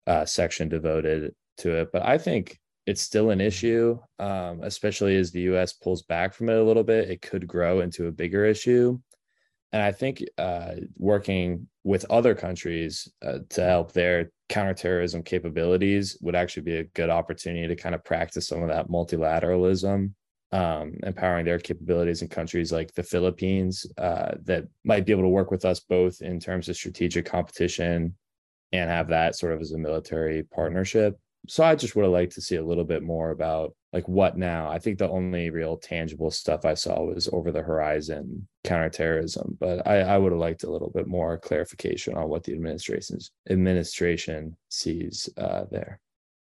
uh, 0.06 0.26
section 0.26 0.68
devoted 0.68 1.34
to 1.58 1.70
it. 1.76 1.88
But 1.92 2.04
I 2.04 2.18
think 2.18 2.60
it's 2.86 3.02
still 3.02 3.30
an 3.30 3.40
issue, 3.40 3.98
um, 4.18 4.62
especially 4.62 5.16
as 5.16 5.30
the 5.30 5.42
US 5.42 5.72
pulls 5.72 6.02
back 6.02 6.34
from 6.34 6.50
it 6.50 6.58
a 6.58 6.62
little 6.62 6.84
bit. 6.84 7.10
It 7.10 7.22
could 7.22 7.46
grow 7.46 7.80
into 7.80 8.06
a 8.06 8.12
bigger 8.12 8.44
issue. 8.44 9.00
And 9.72 9.82
I 9.82 9.92
think 9.92 10.22
uh, 10.36 10.74
working 10.96 11.66
with 11.82 12.04
other 12.10 12.34
countries 12.34 13.08
uh, 13.24 13.38
to 13.50 13.64
help 13.64 13.92
their 13.92 14.30
counterterrorism 14.48 15.22
capabilities 15.22 16.18
would 16.20 16.36
actually 16.36 16.64
be 16.64 16.76
a 16.76 16.84
good 16.84 17.08
opportunity 17.08 17.66
to 17.66 17.76
kind 17.76 17.94
of 17.94 18.04
practice 18.04 18.48
some 18.48 18.62
of 18.62 18.68
that 18.68 18.88
multilateralism, 18.88 20.12
um, 20.52 20.92
empowering 21.02 21.46
their 21.46 21.58
capabilities 21.58 22.20
in 22.20 22.28
countries 22.28 22.70
like 22.70 22.92
the 22.92 23.02
Philippines 23.02 23.86
uh, 23.96 24.32
that 24.44 24.64
might 24.84 25.06
be 25.06 25.12
able 25.12 25.22
to 25.22 25.28
work 25.28 25.50
with 25.50 25.64
us 25.64 25.80
both 25.80 26.20
in 26.20 26.38
terms 26.38 26.68
of 26.68 26.76
strategic 26.76 27.24
competition 27.24 28.14
and 28.72 28.90
have 28.90 29.08
that 29.08 29.36
sort 29.36 29.54
of 29.54 29.60
as 29.60 29.72
a 29.72 29.78
military 29.78 30.42
partnership 30.42 31.18
so 31.48 31.64
I 31.64 31.74
just 31.74 31.96
would 31.96 32.04
have 32.04 32.12
liked 32.12 32.34
to 32.34 32.40
see 32.40 32.56
a 32.56 32.64
little 32.64 32.84
bit 32.84 33.02
more 33.02 33.30
about 33.30 33.74
like 33.92 34.08
what 34.08 34.38
now. 34.38 34.70
I 34.70 34.78
think 34.78 34.98
the 34.98 35.08
only 35.08 35.50
real 35.50 35.76
tangible 35.76 36.30
stuff 36.30 36.64
I 36.64 36.74
saw 36.74 37.02
was 37.02 37.28
over 37.32 37.50
the 37.50 37.62
horizon 37.62 38.46
counterterrorism, 38.64 39.56
but 39.60 39.86
I, 39.86 40.00
I 40.00 40.18
would 40.18 40.32
have 40.32 40.40
liked 40.40 40.64
a 40.64 40.70
little 40.70 40.90
bit 40.90 41.06
more 41.06 41.38
clarification 41.38 42.14
on 42.14 42.28
what 42.28 42.44
the 42.44 42.52
administration's 42.52 43.32
administration 43.50 44.56
sees 44.68 45.28
uh, 45.36 45.64
there. 45.70 46.00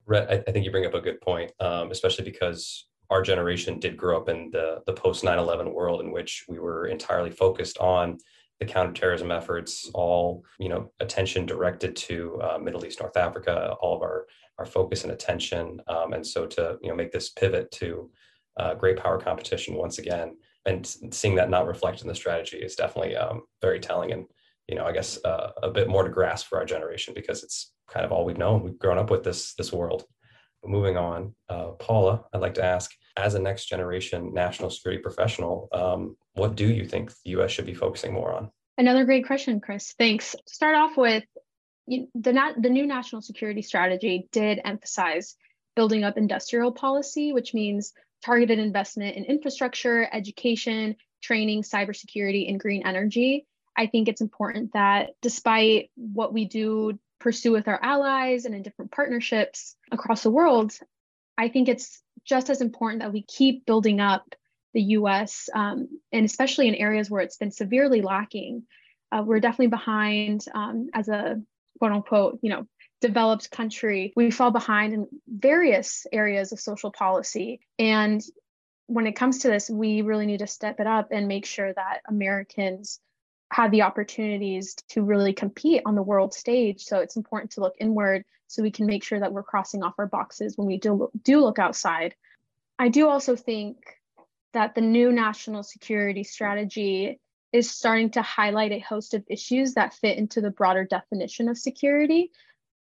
Rhett, 0.06 0.30
I, 0.30 0.52
think 0.52 0.64
you 0.64 0.70
bring 0.70 0.86
up 0.86 0.94
a 0.94 1.00
good 1.00 1.20
point, 1.20 1.50
um, 1.60 1.90
especially 1.90 2.24
because 2.24 2.86
our 3.10 3.22
generation 3.22 3.78
did 3.80 3.96
grow 3.96 4.18
up 4.18 4.28
in 4.28 4.50
the 4.50 4.82
the 4.86 4.92
post 4.92 5.24
9/11 5.24 5.72
world 5.72 6.00
in 6.00 6.12
which 6.12 6.44
we 6.48 6.58
were 6.58 6.86
entirely 6.86 7.30
focused 7.30 7.78
on 7.78 8.18
the 8.60 8.66
counterterrorism 8.66 9.30
efforts, 9.30 9.90
all 9.94 10.44
you 10.58 10.68
know, 10.68 10.92
attention 11.00 11.44
directed 11.46 11.96
to 11.96 12.40
uh, 12.40 12.58
Middle 12.58 12.84
East, 12.84 13.00
North 13.00 13.16
Africa, 13.16 13.74
all 13.80 13.96
of 13.96 14.02
our 14.02 14.26
our 14.58 14.66
focus 14.66 15.04
and 15.04 15.12
attention. 15.12 15.80
Um, 15.88 16.12
and 16.12 16.26
so 16.26 16.46
to 16.46 16.78
you 16.82 16.88
know 16.88 16.94
make 16.94 17.12
this 17.12 17.30
pivot 17.30 17.70
to 17.72 18.10
uh, 18.58 18.74
great 18.74 18.96
power 18.96 19.18
competition 19.18 19.74
once 19.74 19.98
again, 19.98 20.36
and 20.66 20.86
seeing 21.10 21.34
that 21.36 21.50
not 21.50 21.66
reflected 21.66 22.02
in 22.02 22.08
the 22.08 22.14
strategy 22.14 22.58
is 22.58 22.76
definitely 22.76 23.16
um, 23.16 23.42
very 23.60 23.80
telling. 23.80 24.12
And 24.12 24.26
you 24.68 24.76
know, 24.76 24.84
I 24.84 24.92
guess 24.92 25.22
uh, 25.24 25.50
a 25.62 25.70
bit 25.70 25.88
more 25.88 26.04
to 26.04 26.10
grasp 26.10 26.46
for 26.46 26.58
our 26.58 26.64
generation 26.64 27.14
because 27.14 27.42
it's 27.42 27.72
kind 27.88 28.06
of 28.06 28.12
all 28.12 28.24
we've 28.24 28.38
known. 28.38 28.62
We've 28.62 28.78
grown 28.78 28.98
up 28.98 29.10
with 29.10 29.24
this 29.24 29.54
this 29.54 29.72
world. 29.72 30.04
But 30.62 30.70
moving 30.70 30.96
on, 30.96 31.34
uh, 31.48 31.72
Paula, 31.72 32.24
I'd 32.32 32.40
like 32.40 32.54
to 32.54 32.64
ask, 32.64 32.90
as 33.16 33.34
a 33.34 33.38
next 33.38 33.66
generation 33.66 34.32
national 34.32 34.70
security 34.70 35.02
professional, 35.02 35.68
um, 35.72 36.16
what 36.34 36.56
do 36.56 36.66
you 36.66 36.86
think 36.86 37.10
the 37.10 37.30
U.S. 37.30 37.50
should 37.50 37.66
be 37.66 37.74
focusing 37.74 38.12
more 38.12 38.32
on? 38.32 38.50
Another 38.76 39.04
great 39.04 39.26
question, 39.26 39.60
Chris. 39.60 39.94
Thanks. 39.98 40.32
To 40.32 40.38
start 40.46 40.74
off 40.74 40.96
with, 40.96 41.24
the, 41.86 42.54
the 42.58 42.70
new 42.70 42.86
national 42.86 43.22
security 43.22 43.62
strategy 43.62 44.28
did 44.32 44.60
emphasize 44.64 45.36
building 45.76 46.04
up 46.04 46.16
industrial 46.16 46.72
policy, 46.72 47.32
which 47.32 47.54
means 47.54 47.92
targeted 48.24 48.58
investment 48.58 49.16
in 49.16 49.24
infrastructure, 49.24 50.08
education, 50.12 50.96
training, 51.22 51.62
cybersecurity, 51.62 52.48
and 52.48 52.60
green 52.60 52.86
energy. 52.86 53.46
I 53.76 53.86
think 53.86 54.08
it's 54.08 54.20
important 54.20 54.72
that 54.72 55.10
despite 55.20 55.90
what 55.96 56.32
we 56.32 56.46
do 56.46 56.98
pursue 57.18 57.52
with 57.52 57.68
our 57.68 57.82
allies 57.82 58.44
and 58.44 58.54
in 58.54 58.62
different 58.62 58.92
partnerships 58.92 59.76
across 59.90 60.22
the 60.22 60.30
world, 60.30 60.72
I 61.36 61.48
think 61.48 61.68
it's 61.68 62.00
just 62.24 62.50
as 62.50 62.60
important 62.60 63.02
that 63.02 63.12
we 63.12 63.22
keep 63.22 63.66
building 63.66 64.00
up 64.00 64.24
the 64.72 64.82
US, 64.82 65.48
um, 65.54 65.88
and 66.12 66.24
especially 66.24 66.68
in 66.68 66.74
areas 66.74 67.10
where 67.10 67.22
it's 67.22 67.36
been 67.36 67.50
severely 67.50 68.00
lacking 68.00 68.64
uh, 69.14 69.22
we're 69.22 69.40
definitely 69.40 69.68
behind 69.68 70.44
um, 70.54 70.88
as 70.92 71.08
a 71.08 71.40
quote 71.78 71.92
unquote, 71.92 72.38
you 72.42 72.50
know, 72.50 72.66
developed 73.00 73.50
country. 73.50 74.12
We 74.16 74.30
fall 74.30 74.50
behind 74.50 74.94
in 74.94 75.06
various 75.28 76.06
areas 76.12 76.52
of 76.52 76.60
social 76.60 76.90
policy. 76.90 77.60
And 77.78 78.22
when 78.86 79.06
it 79.06 79.16
comes 79.16 79.40
to 79.40 79.48
this, 79.48 79.68
we 79.68 80.02
really 80.02 80.26
need 80.26 80.40
to 80.40 80.46
step 80.46 80.80
it 80.80 80.86
up 80.86 81.08
and 81.10 81.28
make 81.28 81.46
sure 81.46 81.72
that 81.72 82.00
Americans 82.08 83.00
have 83.52 83.70
the 83.70 83.82
opportunities 83.82 84.74
to 84.88 85.02
really 85.02 85.32
compete 85.32 85.82
on 85.86 85.94
the 85.94 86.02
world 86.02 86.34
stage. 86.34 86.82
So 86.84 86.98
it's 86.98 87.16
important 87.16 87.52
to 87.52 87.60
look 87.60 87.74
inward 87.78 88.24
so 88.46 88.62
we 88.62 88.70
can 88.70 88.86
make 88.86 89.04
sure 89.04 89.20
that 89.20 89.32
we're 89.32 89.42
crossing 89.42 89.82
off 89.82 89.94
our 89.98 90.06
boxes 90.06 90.56
when 90.56 90.66
we 90.66 90.78
do, 90.78 91.10
do 91.22 91.40
look 91.40 91.58
outside. 91.58 92.14
I 92.78 92.88
do 92.88 93.08
also 93.08 93.36
think 93.36 93.76
that 94.54 94.74
the 94.74 94.80
new 94.80 95.12
national 95.12 95.62
security 95.62 96.24
strategy 96.24 97.20
is 97.54 97.70
starting 97.70 98.10
to 98.10 98.20
highlight 98.20 98.72
a 98.72 98.80
host 98.80 99.14
of 99.14 99.22
issues 99.28 99.74
that 99.74 99.94
fit 99.94 100.18
into 100.18 100.40
the 100.40 100.50
broader 100.50 100.84
definition 100.84 101.48
of 101.48 101.56
security. 101.56 102.32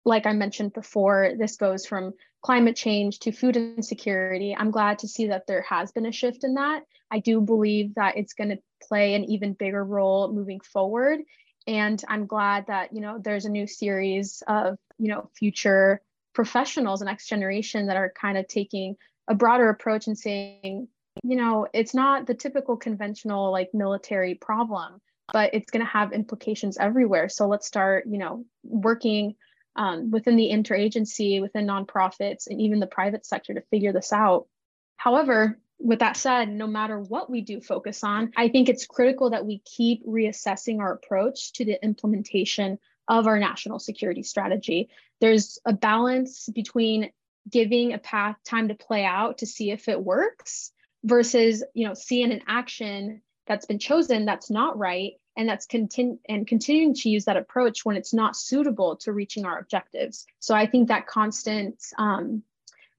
Like 0.05 0.27
I 0.27 0.35
mentioned 0.35 0.75
before, 0.75 1.33
this 1.39 1.57
goes 1.57 1.87
from 1.87 2.13
climate 2.43 2.77
change 2.77 3.21
to 3.21 3.33
food 3.33 3.57
insecurity. 3.57 4.55
I'm 4.55 4.71
glad 4.71 4.99
to 4.99 5.09
see 5.09 5.29
that 5.29 5.47
there 5.47 5.63
has 5.63 5.91
been 5.91 6.05
a 6.05 6.13
shift 6.13 6.45
in 6.45 6.53
that. 6.55 6.83
I 7.11 7.21
do 7.21 7.41
believe 7.41 7.95
that 7.95 8.19
it's 8.19 8.35
going 8.35 8.51
to 8.51 8.59
play 8.87 9.15
an 9.15 9.25
even 9.25 9.55
bigger 9.55 9.83
role 9.83 10.31
moving 10.31 10.61
forward. 10.61 11.21
And 11.67 12.05
I'm 12.07 12.27
glad 12.27 12.67
that, 12.67 12.95
you 12.95 13.01
know, 13.01 13.19
there's 13.19 13.47
a 13.47 13.51
new 13.51 13.67
series 13.67 14.43
of, 14.47 14.77
you 14.99 15.09
know, 15.09 15.31
future 15.35 16.03
professionals, 16.35 17.01
the 17.01 17.07
next 17.07 17.27
generation 17.27 17.87
that 17.87 17.97
are 17.97 18.13
kind 18.21 18.37
of 18.37 18.47
taking 18.47 18.97
a 19.29 19.35
broader 19.35 19.71
approach 19.71 20.09
and 20.09 20.19
saying, 20.19 20.89
you 21.23 21.37
know, 21.37 21.67
it's 21.73 21.95
not 21.95 22.27
the 22.27 22.35
typical 22.35 22.77
conventional 22.77 23.53
like 23.53 23.71
military 23.73 24.35
problem, 24.35 25.01
but 25.33 25.55
it's 25.55 25.71
going 25.71 25.85
to 25.85 25.91
have 25.91 26.13
implications 26.13 26.79
everywhere. 26.79 27.29
So 27.29 27.47
let's 27.47 27.67
start, 27.67 28.07
you 28.09 28.19
know, 28.19 28.45
working 28.65 29.35
um, 29.77 30.11
within 30.11 30.37
the 30.37 30.51
interagency, 30.51 31.41
within 31.41 31.67
nonprofits, 31.67 32.47
and 32.49 32.61
even 32.61 32.81
the 32.81 32.87
private 32.87 33.25
sector 33.25 33.55
to 33.55 33.61
figure 33.71 33.93
this 33.93 34.13
out. 34.13 34.47
However, 34.97 35.59
with 35.79 36.01
that 36.01 36.17
said, 36.17 36.49
no 36.49 36.67
matter 36.67 36.99
what 36.99 37.31
we 37.31 37.41
do 37.41 37.61
focus 37.61 38.03
on, 38.03 38.33
I 38.37 38.49
think 38.49 38.69
it's 38.69 38.87
critical 38.87 39.31
that 39.31 39.47
we 39.47 39.63
keep 39.65 40.05
reassessing 40.05 40.81
our 40.81 40.93
approach 40.93 41.53
to 41.55 41.65
the 41.65 41.83
implementation 41.85 42.79
of 43.07 43.27
our 43.27 43.39
national 43.39 43.79
security 43.79 44.23
strategy. 44.23 44.89
There's 45.21 45.59
a 45.65 45.73
balance 45.73 46.49
between 46.53 47.11
giving 47.49 47.93
a 47.93 47.99
path 47.99 48.37
time 48.45 48.69
to 48.69 48.75
play 48.75 49.05
out 49.05 49.39
to 49.39 49.47
see 49.47 49.71
if 49.71 49.89
it 49.89 50.03
works 50.03 50.73
versus, 51.05 51.65
you 51.75 51.87
know, 51.87 51.95
seeing 51.95 52.33
an 52.33 52.43
action 52.47 53.23
that's 53.47 53.67
been 53.67 53.79
chosen 53.79 54.25
that's 54.25 54.51
not 54.51 54.79
right 54.79 55.15
and 55.37 55.49
that's 55.49 55.67
continu- 55.67 56.19
and 56.29 56.47
continuing 56.47 56.95
to 56.95 57.09
use 57.09 57.25
that 57.25 57.37
approach 57.37 57.85
when 57.85 57.97
it's 57.97 58.13
not 58.13 58.37
suitable 58.37 58.97
to 58.97 59.13
reaching 59.13 59.47
our 59.47 59.59
objectives. 59.59 60.27
So 60.41 60.55
I 60.55 60.67
think 60.67 60.89
that 60.89 61.07
constant 61.07 61.81
um, 61.97 62.43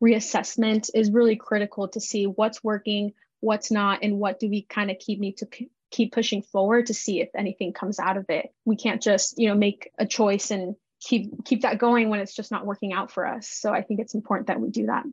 reassessment 0.02 0.90
is 0.96 1.12
really 1.12 1.36
critical 1.36 1.90
to 1.90 2.00
see 2.00 2.26
what's 2.26 2.64
working, 2.64 3.14
what's 3.42 3.72
not, 3.72 4.00
and 4.04 4.20
what 4.20 4.40
do 4.40 4.50
we 4.50 4.62
kind 4.64 4.90
of 4.90 4.98
keep 5.00 5.20
need 5.20 5.38
to 5.38 5.46
p- 5.46 5.70
keep 5.92 6.14
pushing 6.14 6.42
forward 6.42 6.86
to 6.86 6.94
see 6.94 7.20
if 7.20 7.30
anything 7.36 7.74
comes 7.74 8.00
out 8.00 8.16
of 8.16 8.26
it. 8.30 8.54
We 8.64 8.78
can't 8.78 9.02
just, 9.02 9.38
you 9.38 9.50
know, 9.50 9.56
make 9.56 9.92
a 10.00 10.06
choice 10.06 10.52
and 10.52 10.76
keep 11.02 11.46
keep 11.46 11.62
that 11.62 11.78
going 11.78 12.10
when 12.10 12.20
it's 12.20 12.36
just 12.36 12.52
not 12.52 12.66
working 12.66 12.94
out 12.94 13.12
for 13.12 13.26
us. 13.26 13.50
So 13.50 13.74
I 13.74 13.82
think 13.82 14.00
it's 14.00 14.16
important 14.16 14.48
that 14.48 14.60
we 14.60 14.70
do 14.70 14.86
that. 14.86 15.04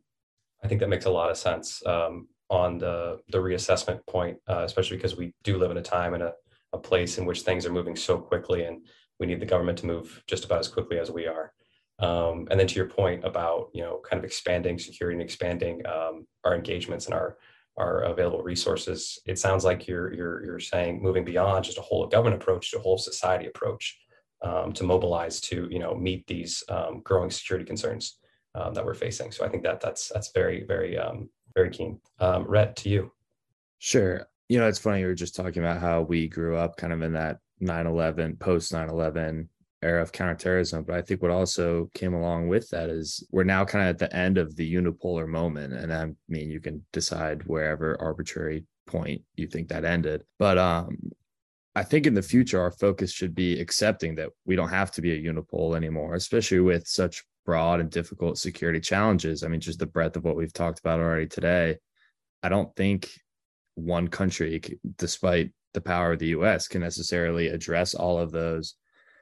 I 0.63 0.69
think 0.69 0.81
that 0.81 0.89
makes 0.89 1.07
a 1.07 1.11
lot 1.11 1.31
of 1.31 1.37
sense 1.37 1.85
um, 1.87 2.29
on 2.51 2.79
the 2.79 3.19
the 3.29 3.39
reassessment 3.39 4.07
point, 4.07 4.39
uh, 4.49 4.63
especially 4.65 4.97
because 4.97 5.17
we 5.17 5.35
do 5.43 5.59
live 5.59 5.71
in 5.71 5.79
a 5.79 5.83
time 5.83 6.15
and 6.15 6.23
a, 6.23 6.33
a 6.73 6.79
place 6.79 7.19
in 7.19 7.27
which 7.27 7.43
things 7.43 7.67
are 7.67 7.73
moving 7.73 7.97
so 7.97 8.19
quickly, 8.19 8.65
and 8.65 8.87
we 9.19 9.27
need 9.27 9.41
the 9.41 9.47
government 9.47 9.79
to 9.79 9.87
move 9.87 10.23
just 10.27 10.45
about 10.45 10.61
as 10.61 10.69
quickly 10.69 10.99
as 10.99 11.11
we 11.11 11.27
are. 11.27 11.53
Um, 11.99 12.47
and 12.51 12.61
then 12.61 12.67
to 12.67 12.75
your 12.75 12.89
point 12.89 13.25
about 13.25 13.71
you 13.73 13.83
know 13.83 14.01
kind 14.09 14.19
of 14.19 14.25
expanding 14.25 14.79
security 14.79 15.15
and 15.15 15.23
expanding 15.23 15.85
um, 15.87 16.27
our 16.45 16.55
engagements 16.55 17.07
and 17.07 17.15
our 17.15 17.39
our 17.79 18.03
available 18.05 18.43
resources, 18.43 19.19
it 19.27 19.39
sounds 19.39 19.65
like 19.65 19.87
you're 19.87 20.13
you're 20.13 20.45
you're 20.45 20.61
saying 20.61 21.03
moving 21.03 21.25
beyond 21.25 21.65
just 21.65 21.79
a 21.79 21.83
whole 21.83 22.05
of 22.05 22.11
government 22.11 22.41
approach 22.41 22.71
to 22.71 22.79
a 22.79 22.83
whole 22.83 22.99
society 22.99 23.47
approach 23.47 23.99
um, 24.43 24.73
to 24.73 24.85
mobilize 24.85 25.41
to 25.41 25.69
you 25.71 25.79
know 25.79 25.95
meet 25.95 26.27
these 26.27 26.63
um, 26.69 27.01
growing 27.03 27.31
security 27.31 27.65
concerns 27.65 28.19
um, 28.55 28.75
that 28.75 28.85
we're 28.85 28.95
facing. 28.95 29.33
So 29.33 29.45
I 29.45 29.49
think 29.49 29.63
that 29.65 29.81
that's 29.81 30.09
that's 30.09 30.33
very 30.33 30.65
very 30.65 30.99
um, 30.99 31.29
very 31.57 31.71
keen. 31.71 31.99
Um, 32.21 32.45
Rhett, 32.45 32.77
to 32.77 32.89
you. 32.89 33.13
Sure. 33.79 34.29
You 34.49 34.59
know, 34.59 34.69
it's 34.69 34.79
funny. 34.79 35.01
You 35.01 35.07
were 35.07 35.15
just 35.15 35.35
talking 35.35 35.63
about 35.63 35.81
how 35.81 36.03
we 36.03 36.29
grew 36.29 36.57
up 36.57 36.77
kind 36.77 36.93
of 36.93 37.03
in 37.03 37.15
that 37.15 37.39
9 37.59 37.87
11, 37.87 38.37
post 38.37 38.73
9 38.73 38.89
11 38.89 39.49
era 39.83 40.03
of 40.03 40.13
counterterrorism. 40.13 40.85
But 40.85 40.97
I 40.97 41.03
think 41.03 41.23
what 41.23 41.31
also 41.31 41.91
came 41.95 42.15
along 42.15 42.49
with 42.49 42.69
that 42.71 42.91
is 42.91 43.27
we're 43.31 43.45
now 43.45 43.65
kind 43.65 43.89
of 43.89 43.91
at 43.91 43.99
the 43.99 44.15
end 44.17 44.39
of 44.39 44.55
the 44.55 44.75
unipolar 44.75 45.27
moment. 45.27 45.73
And 45.73 45.93
I 45.93 46.07
mean, 46.29 46.51
you 46.51 46.61
can 46.61 46.85
decide 46.93 47.43
wherever 47.47 48.01
arbitrary 48.01 48.65
point 48.87 49.23
you 49.35 49.47
think 49.47 49.69
that 49.69 49.85
ended. 49.85 50.23
But 50.39 50.59
um, 50.59 50.97
I 51.75 51.83
think 51.83 52.07
in 52.07 52.15
the 52.15 52.23
future, 52.23 52.61
our 52.61 52.71
focus 52.71 53.13
should 53.13 53.35
be 53.35 53.61
accepting 53.61 54.15
that 54.17 54.31
we 54.45 54.57
don't 54.57 54.69
have 54.69 54.93
to 54.93 55.03
be 55.03 55.13
a 55.13 55.33
unipole 55.33 55.77
anymore, 55.77 56.15
especially 56.15 56.61
with 56.61 56.87
such 56.87 57.25
broad 57.47 57.81
and 57.81 57.91
difficult 57.91 58.37
security 58.37 58.81
challenges. 58.81 59.43
I 59.43 59.49
mean, 59.49 59.61
just 59.61 59.79
the 59.79 59.87
breadth 59.87 60.17
of 60.17 60.25
what 60.25 60.37
we've 60.37 60.53
talked 60.53 60.81
about 60.81 61.01
already 61.01 61.27
today. 61.27 61.79
I 62.43 62.51
don't 62.51 62.75
think 62.77 63.09
one 63.77 64.09
country, 64.09 64.61
despite 64.99 65.53
the 65.73 65.81
power 65.81 66.13
of 66.13 66.19
the 66.19 66.29
US, 66.29 66.69
can 66.69 66.83
necessarily 66.83 67.49
address 67.49 67.95
all 67.95 68.19
of 68.19 68.33
those 68.33 68.75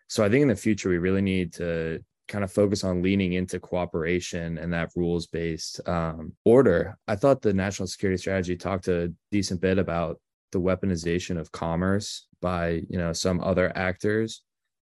so 0.08 0.24
I 0.24 0.28
think 0.28 0.42
in 0.42 0.48
the 0.48 0.56
future, 0.56 0.88
we 0.88 0.98
really 0.98 1.22
need 1.22 1.52
to 1.54 2.00
kind 2.28 2.44
of 2.44 2.52
focus 2.52 2.84
on 2.84 3.02
leaning 3.02 3.34
into 3.34 3.60
cooperation 3.60 4.58
and 4.58 4.72
that 4.72 4.90
rules 4.96 5.26
based 5.26 5.86
um, 5.88 6.32
order. 6.44 6.96
I 7.06 7.16
thought 7.16 7.42
the 7.42 7.52
national 7.52 7.88
security 7.88 8.18
strategy 8.18 8.56
talked 8.56 8.88
a 8.88 9.12
decent 9.30 9.60
bit 9.60 9.78
about 9.78 10.20
the 10.52 10.60
weaponization 10.60 11.38
of 11.38 11.52
commerce 11.52 12.26
by 12.40 12.82
you 12.88 12.98
know 12.98 13.12
some 13.12 13.40
other 13.40 13.72
actors. 13.76 14.42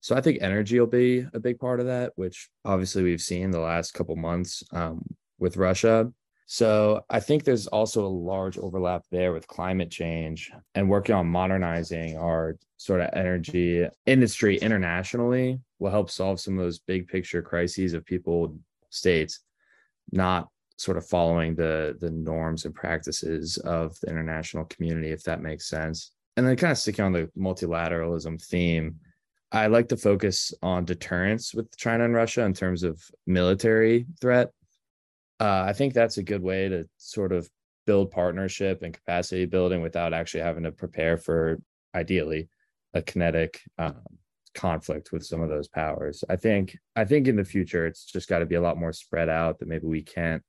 So 0.05 0.15
I 0.15 0.21
think 0.21 0.43
energy 0.43 0.79
will 0.79 0.87
be 0.87 1.27
a 1.33 1.41
big 1.41 1.59
part 1.59 1.81
of 1.81 1.87
that, 1.87 2.13
which 2.17 2.51
obviously 2.63 3.03
we've 3.03 3.23
seen 3.23 3.51
the 3.51 3.59
last 3.59 3.95
couple 3.95 4.17
months 4.17 4.63
um, 4.71 5.03
with 5.39 5.57
Russia. 5.57 6.13
So 6.45 7.07
I 7.09 7.21
think 7.21 7.43
there's 7.45 7.69
also 7.69 8.05
a 8.05 8.07
large 8.07 8.59
overlap 8.59 9.05
there 9.11 9.33
with 9.33 9.47
climate 9.47 9.91
change 9.91 10.53
and 10.75 10.91
working 10.91 11.15
on 11.15 11.27
modernizing 11.27 12.19
our 12.19 12.59
sort 12.77 13.01
of 13.01 13.09
energy 13.15 13.89
industry 14.05 14.59
internationally 14.59 15.59
will 15.79 15.91
help 15.91 16.11
solve 16.11 16.39
some 16.39 16.59
of 16.59 16.65
those 16.67 16.81
big 16.81 17.09
picture 17.09 17.41
crises 17.41 17.95
of 17.95 18.05
people 18.05 18.59
states 18.91 19.41
not 20.13 20.51
sort 20.77 20.99
of 20.99 21.07
following 21.07 21.55
the 21.55 21.97
the 22.01 22.11
norms 22.11 22.67
and 22.67 22.75
practices 22.75 23.57
of 23.57 23.99
the 24.01 24.11
international 24.11 24.67
community 24.67 25.13
if 25.13 25.23
that 25.23 25.41
makes 25.41 25.67
sense 25.67 26.11
and 26.37 26.47
then 26.47 26.57
kind 26.57 26.73
of 26.73 26.79
sticking 26.79 27.07
on 27.07 27.13
the 27.13 27.31
multilateralism 27.39 28.43
theme 28.45 28.97
i 29.55 29.67
like 29.67 29.89
to 29.89 29.97
focus 29.97 30.53
on 30.63 30.85
deterrence 30.85 31.55
with 31.55 31.75
china 31.77 32.05
and 32.05 32.15
russia 32.15 32.43
in 32.43 32.53
terms 32.53 32.83
of 32.83 33.03
military 33.27 34.07
threat 34.21 34.51
uh, 35.41 35.65
I 35.67 35.73
think 35.73 35.95
that's 35.95 36.19
a 36.19 36.23
good 36.23 36.43
way 36.43 36.69
to 36.69 36.89
sort 36.97 37.33
of 37.33 37.49
build 37.87 38.11
partnership 38.11 38.83
and 38.83 38.95
capacity 38.95 39.45
building 39.47 39.83
without 39.83 40.15
actually 40.15 40.43
having 40.43 40.63
to 40.65 40.73
prepare 40.73 41.17
for 41.17 41.61
ideally 41.95 42.49
a 42.95 43.03
kinetic 43.03 43.61
um, 43.79 44.01
conflict 44.55 45.11
with 45.13 45.25
some 45.25 45.43
of 45.43 45.49
those 45.49 45.69
powers. 45.69 46.23
I 46.29 46.37
think 46.37 46.79
I 46.95 47.05
think 47.05 47.27
in 47.27 47.37
the 47.37 47.45
future 47.45 47.87
it's 47.87 48.05
just 48.05 48.29
got 48.29 48.39
to 48.39 48.47
be 48.47 48.55
a 48.55 48.61
lot 48.61 48.79
more 48.79 48.93
spread 48.93 49.29
out 49.29 49.59
that 49.59 49.69
maybe 49.69 49.87
we 49.87 50.03
can't 50.03 50.43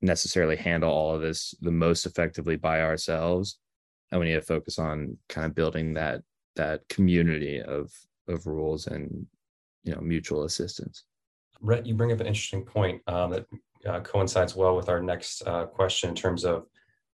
necessarily 0.00 0.56
handle 0.56 0.90
all 0.90 1.14
of 1.14 1.20
this 1.20 1.54
the 1.60 1.70
most 1.70 2.06
effectively 2.06 2.56
by 2.56 2.82
ourselves 2.82 3.58
and 4.10 4.20
we 4.20 4.26
need 4.26 4.34
to 4.34 4.42
focus 4.42 4.78
on 4.78 5.16
kind 5.28 5.46
of 5.46 5.54
building 5.54 5.94
that 5.94 6.22
that 6.54 6.86
community 6.88 7.60
of 7.60 7.90
of 8.28 8.46
rules 8.46 8.86
and 8.86 9.26
you 9.84 9.94
know 9.94 10.00
mutual 10.00 10.44
assistance. 10.44 11.04
Rhett, 11.60 11.86
you 11.86 11.94
bring 11.94 12.12
up 12.12 12.20
an 12.20 12.26
interesting 12.26 12.64
point 12.64 13.00
um, 13.06 13.30
that 13.30 13.46
uh, 13.86 14.00
coincides 14.00 14.54
well 14.54 14.76
with 14.76 14.88
our 14.88 15.00
next 15.00 15.42
uh, 15.46 15.66
question 15.66 16.10
in 16.10 16.14
terms 16.16 16.44
of 16.44 16.66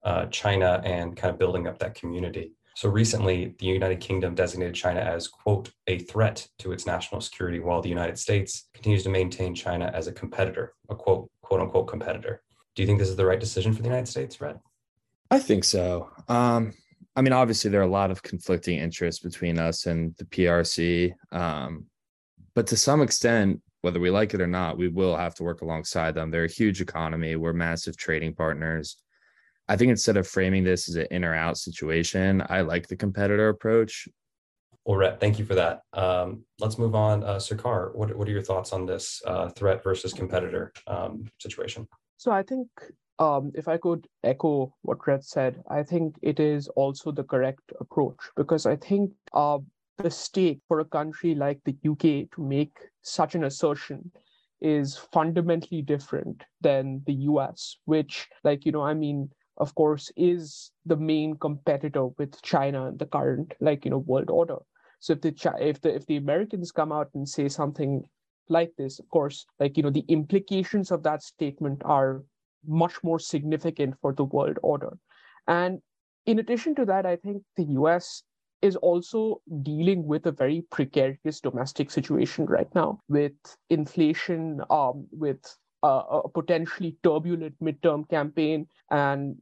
uh, 0.05 0.27
China 0.27 0.81
and 0.85 1.17
kind 1.17 1.33
of 1.33 1.39
building 1.39 1.67
up 1.69 1.79
that 1.79 1.95
community. 1.95 2.53
So 2.75 2.89
recently, 2.89 3.55
the 3.59 3.67
United 3.67 4.01
Kingdom 4.01 4.35
designated 4.35 4.75
China 4.75 5.01
as, 5.01 5.29
quote, 5.29 5.71
a 5.87 5.99
threat 5.99 6.49
to 6.59 6.73
its 6.73 6.87
national 6.87 7.21
security, 7.21 7.61
while 7.61 7.83
the 7.83 7.89
United 7.89 8.19
States 8.19 8.69
continues 8.73 9.03
to 9.03 9.11
maintain 9.11 9.55
China 9.55 9.91
as 9.95 10.07
a 10.07 10.13
competitor, 10.13 10.75
a 10.89 10.95
quote, 10.95 11.31
quote 11.43 11.61
unquote 11.61 11.87
competitor. 11.87 12.43
Do 12.75 12.83
you 12.83 12.87
think 12.87 12.99
this 12.99 13.11
is 13.11 13.17
the 13.17 13.27
right 13.27 13.39
decision 13.39 13.75
for 13.75 13.83
the 13.83 13.89
United 13.89 14.09
States, 14.09 14.41
Rhett? 14.41 14.59
I 15.31 15.39
think 15.39 15.65
so. 15.65 16.11
Um, 16.29 16.73
I 17.15 17.23
mean, 17.23 17.33
obviously, 17.33 17.71
there 17.71 17.81
are 17.81 17.85
a 17.85 17.91
lot 17.91 18.11
of 18.11 18.23
conflicting 18.23 18.79
interests 18.79 19.23
between 19.23 19.59
us 19.59 19.87
and 19.87 20.15
the 20.17 20.25
PRC. 20.25 21.13
Um, 21.31 21.87
but 22.55 22.67
to 22.69 22.77
some 22.77 23.03
extent, 23.03 23.61
whether 23.83 24.01
we 24.01 24.11
like 24.11 24.33
it 24.33 24.41
or 24.41 24.47
not, 24.47 24.79
we 24.79 24.89
will 24.89 25.17
have 25.17 25.35
to 25.35 25.43
work 25.43 25.61
alongside 25.61 26.15
them. 26.15 26.31
They're 26.31 26.45
a 26.45 26.51
huge 26.51 26.81
economy. 26.81 27.37
We're 27.37 27.53
massive 27.53 27.97
trading 27.97 28.35
partners. 28.35 28.97
I 29.69 29.77
think 29.77 29.91
instead 29.91 30.17
of 30.17 30.27
framing 30.27 30.65
this 30.65 30.89
as 30.89 30.97
an 30.97 31.07
in 31.11 31.25
or 31.25 31.35
out 31.35 31.59
situation, 31.59 32.43
I 32.49 32.63
like 32.63 32.89
the 32.89 32.97
competitor 32.97 33.49
approach. 33.49 34.09
Well, 34.85 34.97
Rhett, 34.97 35.21
thank 35.21 35.39
you 35.39 35.45
for 35.45 35.55
that. 35.55 35.83
Um, 35.93 36.45
let's 36.59 36.79
move 36.79 36.95
on. 36.95 37.23
Uh, 37.23 37.37
Sarkar, 37.37 37.95
what, 37.95 38.15
what 38.17 38.27
are 38.27 38.33
your 38.33 38.43
thoughts 38.43 38.73
on 38.73 38.87
this 38.87 39.23
uh, 39.27 39.49
threat 39.51 39.83
versus 39.83 40.13
competitor 40.13 40.73
um, 40.87 41.25
situation? 41.41 41.87
So 42.17 42.33
I 42.33 42.43
think 42.43 42.69
um, 43.23 43.53
if 43.55 43.69
I 43.69 43.77
could 43.77 44.09
echo 44.25 44.75
what 44.83 45.07
Rhett 45.07 45.25
said, 45.25 45.63
I 45.71 45.85
think 45.85 46.17
it 46.23 46.41
is 46.41 46.67
also 46.69 47.13
the 47.13 47.23
correct 47.23 47.73
approach 47.79 48.19
because 48.37 48.67
I 48.67 48.75
think 48.75 49.13
uh, 49.33 49.59
the 49.99 50.11
stake 50.11 50.61
for 50.67 50.81
a 50.81 50.85
country 50.85 51.37
like 51.37 51.61
the 51.65 51.77
UK 51.89 52.29
to 52.35 52.43
make 52.43 52.77
such 53.03 53.37
an 53.37 53.45
assertion 53.45 54.11
is 54.61 54.97
fundamentally 55.13 55.83
different 55.83 56.43
than 56.61 57.03
the 57.07 57.15
US, 57.31 57.77
which, 57.85 58.29
like, 58.43 58.67
you 58.67 58.73
know, 58.73 58.83
I 58.83 58.95
mean, 58.95 59.31
of 59.57 59.73
course, 59.77 60.11
is 60.17 60.73
the 60.87 60.97
main 60.97 61.37
competitor 61.37 62.07
with 62.19 62.43
China 62.43 62.89
in 62.89 62.97
the 62.97 63.07
current, 63.07 63.55
like, 63.61 63.85
you 63.85 63.93
know, 63.93 63.99
world 63.99 64.31
order. 64.31 64.59
So 64.99 65.13
if 65.13 65.21
the 65.21 65.35
if 65.61 65.81
the 65.81 65.95
if 65.95 66.07
the 66.07 66.17
Americans 66.17 66.73
come 66.73 66.93
out 66.93 67.11
and 67.15 67.29
say 67.29 67.49
something 67.49 68.03
like 68.49 68.73
this, 68.79 68.99
of 68.99 69.09
course, 69.09 69.47
like 69.61 69.77
you 69.77 69.83
know, 69.83 69.91
the 69.91 70.07
implications 70.09 70.91
of 70.91 71.03
that 71.03 71.23
statement 71.23 71.83
are 71.85 72.23
much 72.67 73.03
more 73.03 73.19
significant 73.19 73.95
for 74.01 74.13
the 74.13 74.25
world 74.25 74.59
order. 74.63 74.97
And 75.47 75.81
in 76.27 76.39
addition 76.39 76.75
to 76.77 76.85
that, 76.87 77.07
I 77.07 77.17
think 77.17 77.43
the 77.57 77.65
US 77.81 78.23
is 78.61 78.77
also 78.77 79.41
dealing 79.63 80.07
with 80.07 80.27
a 80.27 80.33
very 80.33 80.63
precarious 80.71 81.41
domestic 81.41 81.91
situation 81.91 82.47
right 82.47 82.73
now 82.75 83.01
with 83.09 83.33
inflation, 83.71 84.61
um, 84.71 85.07
with 85.11 85.41
uh, 85.83 86.21
a 86.25 86.29
potentially 86.29 86.97
turbulent 87.03 87.55
midterm 87.61 88.09
campaign, 88.09 88.67
and 88.91 89.37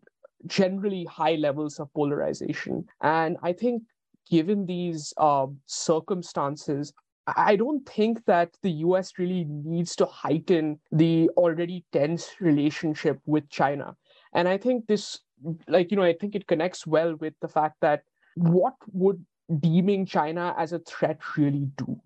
generally 0.46 1.04
high 1.04 1.34
levels 1.34 1.78
of 1.78 1.92
polarization. 1.92 2.86
And 3.02 3.36
I 3.42 3.52
think 3.52 3.82
given 4.30 4.64
these 4.64 5.12
uh, 5.18 5.48
circumstances, 5.66 6.94
I 7.36 7.56
don't 7.56 7.86
think 7.88 8.24
that 8.26 8.56
the 8.62 8.70
US 8.86 9.18
really 9.18 9.44
needs 9.44 9.96
to 9.96 10.06
heighten 10.06 10.80
the 10.92 11.28
already 11.36 11.84
tense 11.92 12.30
relationship 12.40 13.20
with 13.26 13.48
China. 13.48 13.96
And 14.32 14.48
I 14.48 14.58
think 14.58 14.86
this, 14.86 15.20
like, 15.68 15.90
you 15.90 15.96
know, 15.96 16.04
I 16.04 16.14
think 16.14 16.34
it 16.34 16.46
connects 16.46 16.86
well 16.86 17.16
with 17.16 17.34
the 17.40 17.48
fact 17.48 17.76
that 17.80 18.02
what 18.36 18.74
would 18.92 19.24
deeming 19.58 20.06
China 20.06 20.54
as 20.56 20.72
a 20.72 20.78
threat 20.80 21.18
really 21.36 21.68
do? 21.76 22.00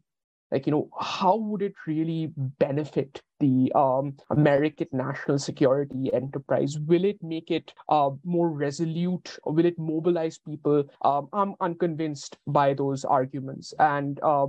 Like, 0.51 0.67
you 0.67 0.73
know, 0.73 0.89
how 1.01 1.37
would 1.37 1.63
it 1.63 1.75
really 1.87 2.33
benefit 2.37 3.21
the 3.41 3.73
um, 3.75 4.17
American 4.31 4.87
national 4.93 5.39
security 5.39 6.13
enterprise? 6.13 6.79
Will 6.79 7.05
it 7.05 7.21
make 7.23 7.51
it 7.51 7.73
uh, 7.89 8.11
more 8.25 8.51
resolute? 8.51 9.37
Will 9.45 9.65
it 9.65 9.79
mobilize 9.79 10.39
people? 10.39 10.85
Um, 11.03 11.29
I'm 11.33 11.55
unconvinced 11.61 12.39
by 12.47 12.73
those 12.75 13.05
arguments. 13.05 13.75
And 13.81 14.21
uh, 14.23 14.47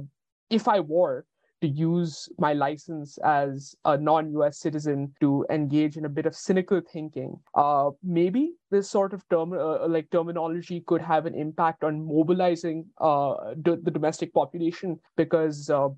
if 0.49 0.67
I 0.67 0.79
were, 0.79 1.25
to 1.61 1.67
use 1.67 2.29
my 2.37 2.53
license 2.53 3.17
as 3.19 3.75
a 3.85 3.97
non-US 3.97 4.59
citizen 4.59 5.13
to 5.21 5.45
engage 5.49 5.97
in 5.97 6.05
a 6.05 6.09
bit 6.09 6.25
of 6.25 6.35
cynical 6.35 6.81
thinking. 6.91 7.35
Uh, 7.53 7.91
maybe 8.03 8.53
this 8.71 8.89
sort 8.89 9.13
of 9.13 9.27
term, 9.29 9.53
uh, 9.53 9.87
like 9.87 10.09
terminology, 10.11 10.83
could 10.85 11.01
have 11.01 11.25
an 11.25 11.33
impact 11.33 11.83
on 11.83 12.05
mobilizing 12.05 12.85
uh, 12.99 13.53
the 13.55 13.91
domestic 13.91 14.33
population 14.33 14.99
because. 15.15 15.69
Uh, 15.69 15.89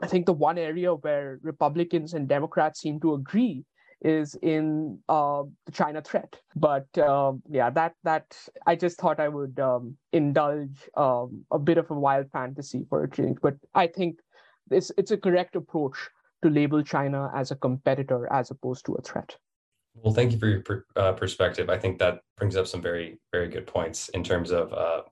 I 0.00 0.08
think 0.08 0.26
the 0.26 0.32
one 0.32 0.58
area 0.58 0.92
where 0.94 1.38
Republicans 1.42 2.14
and 2.14 2.26
Democrats 2.26 2.80
seem 2.80 2.98
to 3.02 3.14
agree 3.14 3.64
is 4.04 4.34
in 4.42 4.98
uh, 5.08 5.42
the 5.66 5.72
China 5.72 6.02
threat. 6.02 6.38
But 6.56 6.86
um, 6.98 7.42
yeah, 7.48 7.70
that 7.70 7.94
that 8.04 8.36
I 8.66 8.76
just 8.76 8.98
thought 8.98 9.20
I 9.20 9.28
would 9.28 9.58
um, 9.60 9.96
indulge 10.12 10.88
um, 10.96 11.44
a 11.50 11.58
bit 11.58 11.78
of 11.78 11.90
a 11.90 11.94
wild 11.94 12.30
fantasy 12.30 12.84
for 12.88 13.04
a 13.04 13.10
change. 13.10 13.38
But 13.40 13.56
I 13.74 13.86
think 13.86 14.18
it's 14.70 14.90
it's 14.98 15.10
a 15.10 15.16
correct 15.16 15.56
approach 15.56 15.96
to 16.42 16.50
label 16.50 16.82
China 16.82 17.30
as 17.34 17.50
a 17.50 17.56
competitor 17.56 18.30
as 18.32 18.50
opposed 18.50 18.84
to 18.86 18.94
a 18.94 19.02
threat. 19.02 19.36
Well, 19.94 20.14
thank 20.14 20.32
you 20.32 20.38
for 20.38 20.46
your 20.46 20.62
per, 20.62 20.84
uh, 20.96 21.12
perspective. 21.12 21.68
I 21.68 21.78
think 21.78 21.98
that 21.98 22.20
brings 22.36 22.56
up 22.56 22.66
some 22.66 22.82
very 22.82 23.18
very 23.32 23.48
good 23.48 23.66
points 23.66 24.08
in 24.10 24.24
terms 24.24 24.50
of 24.50 24.72
uh, 24.72 25.02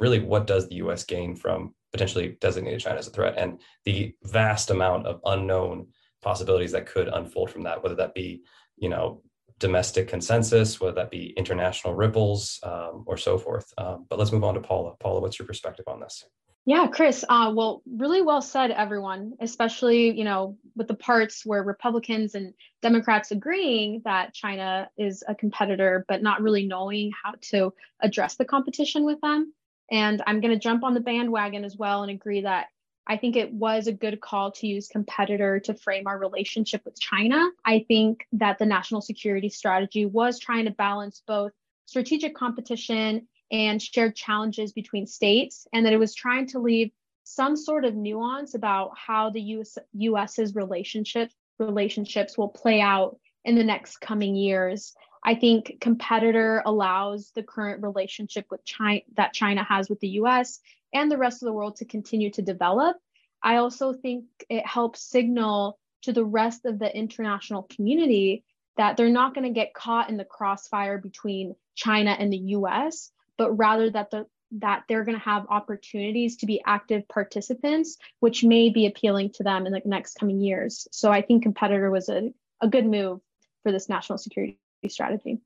really 0.00 0.20
what 0.20 0.46
does 0.46 0.68
the 0.68 0.76
U.S. 0.76 1.04
gain 1.04 1.36
from 1.36 1.74
potentially 1.92 2.36
designating 2.40 2.78
China 2.78 2.98
as 2.98 3.08
a 3.08 3.10
threat 3.10 3.34
and 3.36 3.60
the 3.84 4.14
vast 4.24 4.70
amount 4.70 5.06
of 5.06 5.20
unknown 5.24 5.88
possibilities 6.22 6.72
that 6.72 6.86
could 6.86 7.08
unfold 7.08 7.50
from 7.50 7.62
that, 7.64 7.82
whether 7.82 7.96
that 7.96 8.14
be 8.14 8.42
you 8.76 8.88
know 8.88 9.22
domestic 9.58 10.08
consensus, 10.08 10.80
whether 10.80 10.94
that 10.94 11.10
be 11.10 11.34
international 11.36 11.94
ripples, 11.94 12.58
um, 12.62 13.04
or 13.06 13.16
so 13.16 13.38
forth. 13.38 13.72
Um, 13.78 14.06
but 14.08 14.18
let's 14.18 14.32
move 14.32 14.44
on 14.44 14.54
to 14.54 14.60
Paula. 14.60 14.94
Paula, 14.98 15.20
what's 15.20 15.38
your 15.38 15.46
perspective 15.46 15.86
on 15.86 16.00
this? 16.00 16.24
Yeah, 16.66 16.86
Chris. 16.88 17.24
Uh, 17.28 17.52
well, 17.54 17.82
really 17.86 18.22
well 18.22 18.42
said, 18.42 18.70
everyone. 18.70 19.32
Especially, 19.40 20.16
you 20.16 20.24
know, 20.24 20.56
with 20.76 20.88
the 20.88 20.94
parts 20.94 21.44
where 21.44 21.62
Republicans 21.62 22.34
and 22.34 22.52
Democrats 22.82 23.30
agreeing 23.30 24.02
that 24.04 24.34
China 24.34 24.90
is 24.98 25.24
a 25.26 25.34
competitor, 25.34 26.04
but 26.08 26.22
not 26.22 26.42
really 26.42 26.66
knowing 26.66 27.12
how 27.22 27.34
to 27.40 27.72
address 28.00 28.36
the 28.36 28.44
competition 28.44 29.04
with 29.04 29.20
them. 29.20 29.52
And 29.90 30.22
I'm 30.26 30.40
going 30.40 30.52
to 30.52 30.60
jump 30.60 30.84
on 30.84 30.94
the 30.94 31.00
bandwagon 31.00 31.64
as 31.64 31.76
well 31.76 32.02
and 32.02 32.10
agree 32.10 32.42
that 32.42 32.66
I 33.06 33.16
think 33.16 33.36
it 33.36 33.52
was 33.52 33.86
a 33.86 33.92
good 33.92 34.20
call 34.20 34.52
to 34.52 34.66
use 34.66 34.88
competitor 34.88 35.58
to 35.60 35.74
frame 35.74 36.06
our 36.06 36.18
relationship 36.18 36.82
with 36.84 37.00
China. 37.00 37.50
I 37.64 37.84
think 37.88 38.26
that 38.32 38.58
the 38.58 38.66
national 38.66 39.00
security 39.00 39.48
strategy 39.48 40.06
was 40.06 40.38
trying 40.38 40.66
to 40.66 40.70
balance 40.70 41.22
both 41.26 41.52
strategic 41.86 42.36
competition 42.36 43.26
and 43.50 43.82
shared 43.82 44.14
challenges 44.14 44.72
between 44.72 45.06
states, 45.06 45.66
and 45.72 45.84
that 45.84 45.92
it 45.92 45.98
was 45.98 46.14
trying 46.14 46.46
to 46.48 46.60
leave 46.60 46.92
some 47.24 47.56
sort 47.56 47.84
of 47.84 47.96
nuance 47.96 48.54
about 48.54 48.92
how 48.96 49.30
the 49.30 49.40
US, 49.40 49.76
US's 49.92 50.54
relationship 50.54 51.30
relationships 51.58 52.38
will 52.38 52.48
play 52.48 52.80
out 52.80 53.18
in 53.44 53.54
the 53.54 53.64
next 53.64 53.98
coming 53.98 54.34
years. 54.34 54.94
I 55.22 55.34
think 55.34 55.76
competitor 55.80 56.62
allows 56.64 57.30
the 57.34 57.42
current 57.42 57.82
relationship 57.82 58.46
with 58.50 58.64
China 58.64 59.00
that 59.16 59.34
China 59.34 59.62
has 59.64 59.90
with 59.90 60.00
the 60.00 60.08
US 60.20 60.60
and 60.92 61.10
the 61.10 61.18
rest 61.18 61.42
of 61.42 61.46
the 61.46 61.52
world 61.52 61.76
to 61.76 61.84
continue 61.84 62.30
to 62.32 62.42
develop. 62.42 62.96
I 63.42 63.56
also 63.56 63.92
think 63.92 64.24
it 64.48 64.66
helps 64.66 65.02
signal 65.02 65.78
to 66.02 66.12
the 66.12 66.24
rest 66.24 66.66
of 66.66 66.78
the 66.78 66.94
international 66.94 67.64
community 67.64 68.44
that 68.76 68.96
they're 68.96 69.08
not 69.08 69.34
going 69.34 69.46
to 69.46 69.52
get 69.52 69.74
caught 69.74 70.08
in 70.08 70.16
the 70.16 70.24
crossfire 70.24 70.98
between 70.98 71.54
China 71.74 72.10
and 72.18 72.32
the 72.32 72.38
US, 72.38 73.10
but 73.36 73.52
rather 73.52 73.90
that 73.90 74.10
the 74.10 74.26
that 74.52 74.82
they're 74.88 75.04
going 75.04 75.16
to 75.16 75.24
have 75.24 75.46
opportunities 75.48 76.38
to 76.38 76.46
be 76.46 76.60
active 76.66 77.06
participants, 77.08 77.98
which 78.18 78.42
may 78.42 78.68
be 78.68 78.86
appealing 78.86 79.30
to 79.30 79.44
them 79.44 79.64
in 79.64 79.72
the 79.72 79.80
next 79.84 80.14
coming 80.18 80.40
years. 80.40 80.88
So 80.90 81.12
I 81.12 81.22
think 81.22 81.44
competitor 81.44 81.88
was 81.88 82.08
a, 82.08 82.32
a 82.60 82.66
good 82.66 82.84
move 82.84 83.20
for 83.62 83.70
this 83.70 83.88
national 83.88 84.18
security 84.18 84.58
strategy. 84.88 85.40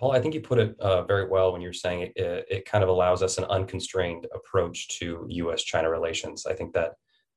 Paul, 0.00 0.12
I 0.12 0.20
think 0.20 0.32
you 0.32 0.40
put 0.40 0.58
it 0.58 0.80
uh, 0.80 1.02
very 1.02 1.28
well 1.28 1.52
when 1.52 1.60
you're 1.60 1.74
saying 1.74 2.00
it, 2.00 2.12
it, 2.16 2.46
it, 2.50 2.64
kind 2.64 2.82
of 2.82 2.88
allows 2.88 3.22
us 3.22 3.36
an 3.36 3.44
unconstrained 3.44 4.26
approach 4.34 4.88
to 4.98 5.26
U.S. 5.28 5.62
China 5.62 5.90
relations. 5.90 6.46
I 6.46 6.54
think 6.54 6.72
that 6.72 6.92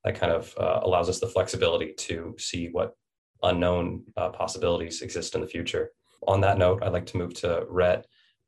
that 0.06 0.16
kind 0.16 0.32
of 0.32 0.54
uh, 0.58 0.80
allows 0.84 1.10
us 1.10 1.20
the 1.20 1.28
flexibility 1.28 1.94
to 1.98 2.34
see 2.40 2.70
what 2.72 2.96
unknown 3.44 4.04
uh, 4.16 4.30
possibilities 4.30 5.02
exist 5.02 5.36
in 5.36 5.42
the 5.42 5.48
future. 5.48 5.92
On 6.26 6.40
that 6.40 6.58
note, 6.58 6.82
I'd 6.82 6.94
like 6.94 7.06
to 7.08 7.18
move 7.18 7.34
to 7.36 7.66
Rhett 7.68 8.06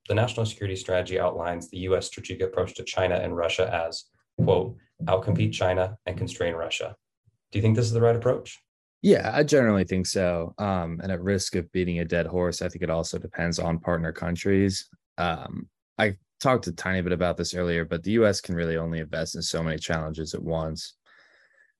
the 0.08 0.15
national 0.15 0.45
security 0.45 0.78
strategy 0.78 1.19
outlines 1.19 1.69
the 1.69 1.80
US 1.80 2.08
strategic 2.08 2.47
approach 2.47 2.73
to 2.75 2.86
China 2.86 3.15
and 3.15 3.36
Russia 3.36 3.69
as, 3.73 4.06
quote, 4.41 4.78
outcompete 5.06 5.51
China 5.51 5.97
and 6.06 6.17
constrain 6.17 6.54
Russia. 6.54 6.95
Do 7.51 7.60
you 7.60 7.62
think 7.62 7.75
this 7.75 7.86
is 7.86 7.93
the 7.93 8.01
right 8.01 8.15
approach? 8.15 8.62
Yeah, 9.05 9.29
I 9.31 9.43
generally 9.43 9.83
think 9.83 10.07
so. 10.07 10.55
Um, 10.57 10.99
and 11.03 11.11
at 11.11 11.21
risk 11.21 11.55
of 11.55 11.71
beating 11.71 11.99
a 11.99 12.05
dead 12.05 12.25
horse, 12.25 12.63
I 12.63 12.69
think 12.69 12.81
it 12.81 12.89
also 12.89 13.19
depends 13.19 13.59
on 13.59 13.77
partner 13.77 14.11
countries. 14.11 14.89
Um, 15.19 15.69
I 15.99 16.15
talked 16.39 16.65
a 16.65 16.71
tiny 16.71 17.03
bit 17.03 17.11
about 17.11 17.37
this 17.37 17.53
earlier, 17.53 17.85
but 17.85 18.01
the 18.01 18.13
US 18.13 18.41
can 18.41 18.55
really 18.55 18.77
only 18.77 19.01
invest 19.01 19.35
in 19.35 19.43
so 19.43 19.61
many 19.61 19.77
challenges 19.77 20.33
at 20.33 20.41
once. 20.41 20.95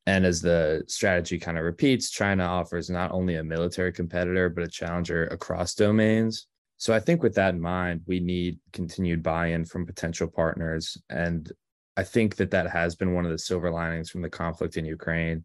And 0.06 0.24
as 0.24 0.40
the 0.40 0.84
strategy 0.88 1.40
kind 1.40 1.58
of 1.58 1.64
repeats, 1.64 2.12
China 2.12 2.44
offers 2.44 2.92
not 2.92 3.12
only 3.12 3.38
a 3.38 3.44
military 3.44 3.92
competitor, 3.92 4.48
but 4.48 4.64
a 4.64 4.68
challenger 4.68 5.26
across 5.26 5.74
domains. 5.74 6.46
So 6.78 6.94
I 6.94 7.00
think 7.00 7.24
with 7.24 7.34
that 7.34 7.56
in 7.56 7.60
mind, 7.60 8.02
we 8.06 8.20
need 8.20 8.60
continued 8.72 9.24
buy-in 9.24 9.66
from 9.66 9.88
potential 9.88 10.28
partners, 10.28 10.96
and 11.10 11.52
I 11.98 12.04
think 12.04 12.36
that 12.36 12.52
that 12.52 12.70
has 12.70 12.96
been 12.96 13.16
one 13.16 13.26
of 13.26 13.32
the 13.32 13.40
silver 13.40 13.72
linings 13.72 14.12
from 14.12 14.22
the 14.22 14.30
conflict 14.30 14.78
in 14.78 14.86
Ukraine. 14.86 15.44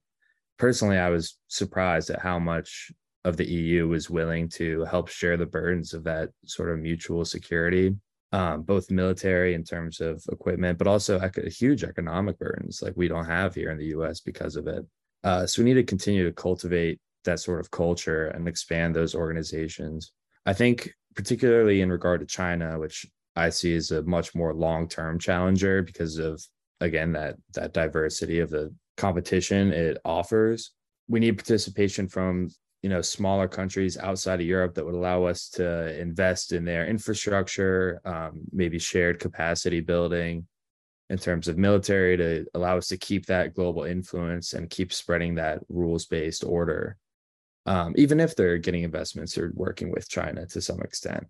Personally, 0.60 0.98
I 0.98 1.08
was 1.08 1.38
surprised 1.48 2.10
at 2.10 2.20
how 2.20 2.38
much 2.38 2.92
of 3.24 3.38
the 3.38 3.50
EU 3.50 3.88
was 3.88 4.10
willing 4.10 4.46
to 4.50 4.84
help 4.84 5.08
share 5.08 5.38
the 5.38 5.46
burdens 5.46 5.94
of 5.94 6.04
that 6.04 6.28
sort 6.44 6.68
of 6.68 6.78
mutual 6.78 7.24
security, 7.24 7.96
um, 8.32 8.60
both 8.60 8.90
military 8.90 9.54
in 9.54 9.64
terms 9.64 10.02
of 10.02 10.22
equipment, 10.30 10.76
but 10.76 10.86
also 10.86 11.18
ec- 11.18 11.42
huge 11.46 11.82
economic 11.82 12.38
burdens 12.38 12.82
like 12.82 12.92
we 12.94 13.08
don't 13.08 13.24
have 13.24 13.54
here 13.54 13.70
in 13.70 13.78
the 13.78 13.86
US 13.96 14.20
because 14.20 14.54
of 14.54 14.66
it. 14.66 14.84
Uh, 15.24 15.46
so 15.46 15.62
we 15.62 15.64
need 15.70 15.80
to 15.80 15.82
continue 15.82 16.24
to 16.26 16.32
cultivate 16.32 17.00
that 17.24 17.40
sort 17.40 17.60
of 17.60 17.70
culture 17.70 18.26
and 18.26 18.46
expand 18.46 18.94
those 18.94 19.14
organizations. 19.14 20.12
I 20.44 20.52
think 20.52 20.92
particularly 21.16 21.80
in 21.80 21.90
regard 21.90 22.20
to 22.20 22.26
China, 22.26 22.78
which 22.78 23.06
I 23.34 23.48
see 23.48 23.74
as 23.76 23.92
a 23.92 24.02
much 24.02 24.34
more 24.34 24.52
long 24.52 24.88
term 24.88 25.18
challenger 25.18 25.80
because 25.80 26.18
of 26.18 26.44
again 26.80 27.12
that 27.12 27.36
that 27.54 27.72
diversity 27.72 28.40
of 28.40 28.50
the 28.50 28.74
competition 29.00 29.72
it 29.72 29.98
offers. 30.04 30.72
We 31.08 31.20
need 31.20 31.38
participation 31.38 32.06
from 32.08 32.50
you 32.82 32.90
know 32.90 33.02
smaller 33.02 33.48
countries 33.48 33.98
outside 33.98 34.40
of 34.40 34.46
Europe 34.46 34.74
that 34.74 34.84
would 34.84 34.94
allow 34.94 35.24
us 35.24 35.48
to 35.50 35.98
invest 35.98 36.52
in 36.52 36.64
their 36.64 36.86
infrastructure, 36.86 38.00
um, 38.04 38.42
maybe 38.52 38.78
shared 38.78 39.18
capacity 39.18 39.80
building 39.80 40.46
in 41.08 41.18
terms 41.18 41.48
of 41.48 41.58
military 41.58 42.16
to 42.16 42.46
allow 42.54 42.76
us 42.76 42.88
to 42.88 42.96
keep 42.96 43.26
that 43.26 43.54
global 43.54 43.82
influence 43.82 44.52
and 44.52 44.70
keep 44.70 44.92
spreading 44.92 45.34
that 45.34 45.58
rules 45.68 46.06
based 46.06 46.44
order, 46.44 46.96
um, 47.66 47.92
even 47.96 48.20
if 48.20 48.36
they're 48.36 48.58
getting 48.58 48.84
investments 48.84 49.36
or 49.36 49.50
working 49.54 49.90
with 49.90 50.08
China 50.08 50.46
to 50.46 50.60
some 50.60 50.80
extent. 50.80 51.26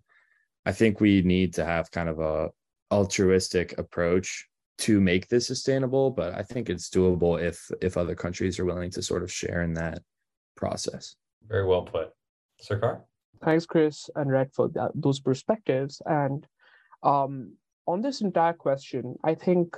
I 0.65 0.71
think 0.71 0.99
we 0.99 1.23
need 1.23 1.55
to 1.55 1.65
have 1.65 1.89
kind 1.89 2.09
of 2.09 2.19
a 2.19 2.49
altruistic 2.91 3.77
approach 3.79 4.47
to 4.79 4.99
make 4.99 5.27
this 5.27 5.47
sustainable, 5.47 6.11
but 6.11 6.33
I 6.33 6.43
think 6.43 6.69
it's 6.69 6.89
doable 6.89 7.41
if 7.41 7.69
if 7.81 7.97
other 7.97 8.15
countries 8.15 8.59
are 8.59 8.65
willing 8.65 8.91
to 8.91 9.01
sort 9.01 9.23
of 9.23 9.31
share 9.31 9.61
in 9.61 9.73
that 9.75 10.01
process. 10.55 11.15
Very 11.47 11.65
well 11.65 11.83
put. 11.83 12.09
Sirkar? 12.61 13.01
Thanks, 13.43 13.65
Chris 13.65 14.09
and 14.15 14.31
Rhett, 14.31 14.53
for 14.53 14.69
that, 14.69 14.91
those 14.93 15.19
perspectives. 15.19 16.01
And 16.05 16.45
um, 17.03 17.53
on 17.87 18.01
this 18.01 18.21
entire 18.21 18.53
question, 18.53 19.15
I 19.23 19.33
think 19.33 19.75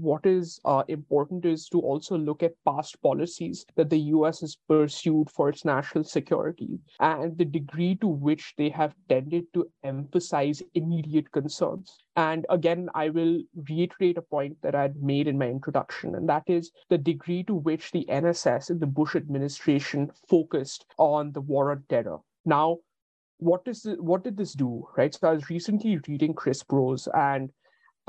what 0.00 0.26
is 0.26 0.60
uh, 0.64 0.82
important 0.88 1.44
is 1.44 1.68
to 1.68 1.80
also 1.80 2.16
look 2.16 2.42
at 2.42 2.54
past 2.64 3.00
policies 3.02 3.66
that 3.76 3.90
the 3.90 3.98
US 4.14 4.40
has 4.40 4.56
pursued 4.68 5.30
for 5.30 5.48
its 5.48 5.64
national 5.64 6.04
security 6.04 6.78
and 6.98 7.36
the 7.36 7.44
degree 7.44 7.94
to 7.96 8.06
which 8.06 8.54
they 8.56 8.68
have 8.70 8.94
tended 9.08 9.44
to 9.54 9.70
emphasize 9.84 10.62
immediate 10.74 11.30
concerns. 11.32 11.98
And 12.16 12.46
again, 12.50 12.88
I 12.94 13.08
will 13.08 13.42
reiterate 13.68 14.18
a 14.18 14.22
point 14.22 14.56
that 14.62 14.74
I 14.74 14.82
had 14.82 15.02
made 15.02 15.28
in 15.28 15.38
my 15.38 15.48
introduction, 15.48 16.14
and 16.14 16.28
that 16.28 16.44
is 16.46 16.70
the 16.88 16.98
degree 16.98 17.42
to 17.44 17.54
which 17.54 17.92
the 17.92 18.06
NSS 18.08 18.70
in 18.70 18.78
the 18.78 18.86
Bush 18.86 19.16
administration 19.16 20.10
focused 20.28 20.86
on 20.98 21.32
the 21.32 21.40
war 21.40 21.70
on 21.70 21.84
terror. 21.88 22.18
Now, 22.44 22.78
what 23.40 23.62
is 23.66 23.82
the, 23.82 23.94
what 24.02 24.22
did 24.22 24.36
this 24.36 24.52
do 24.52 24.86
right 24.96 25.14
so 25.14 25.28
i 25.28 25.32
was 25.32 25.48
recently 25.48 25.98
reading 26.06 26.34
chris 26.34 26.62
Brose, 26.62 27.08
and 27.14 27.50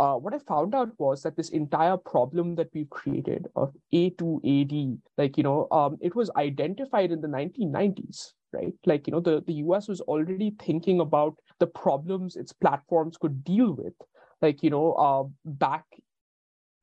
uh, 0.01 0.15
what 0.15 0.33
I 0.33 0.39
found 0.39 0.73
out 0.73 0.89
was 0.97 1.21
that 1.21 1.37
this 1.37 1.49
entire 1.49 1.95
problem 1.95 2.55
that 2.55 2.69
we've 2.73 2.89
created 2.89 3.47
of 3.55 3.71
A2AD, 3.93 4.97
like, 5.19 5.37
you 5.37 5.43
know, 5.43 5.67
um, 5.69 5.99
it 6.01 6.15
was 6.15 6.31
identified 6.35 7.11
in 7.11 7.21
the 7.21 7.27
1990s, 7.27 8.31
right? 8.51 8.73
Like, 8.87 9.05
you 9.05 9.11
know, 9.11 9.19
the, 9.19 9.43
the 9.45 9.53
US 9.65 9.87
was 9.87 10.01
already 10.01 10.55
thinking 10.59 11.01
about 11.01 11.35
the 11.59 11.67
problems 11.67 12.35
its 12.35 12.51
platforms 12.51 13.15
could 13.15 13.43
deal 13.43 13.73
with, 13.73 13.93
like, 14.41 14.63
you 14.63 14.71
know, 14.71 14.93
uh, 14.93 15.23
back, 15.45 15.85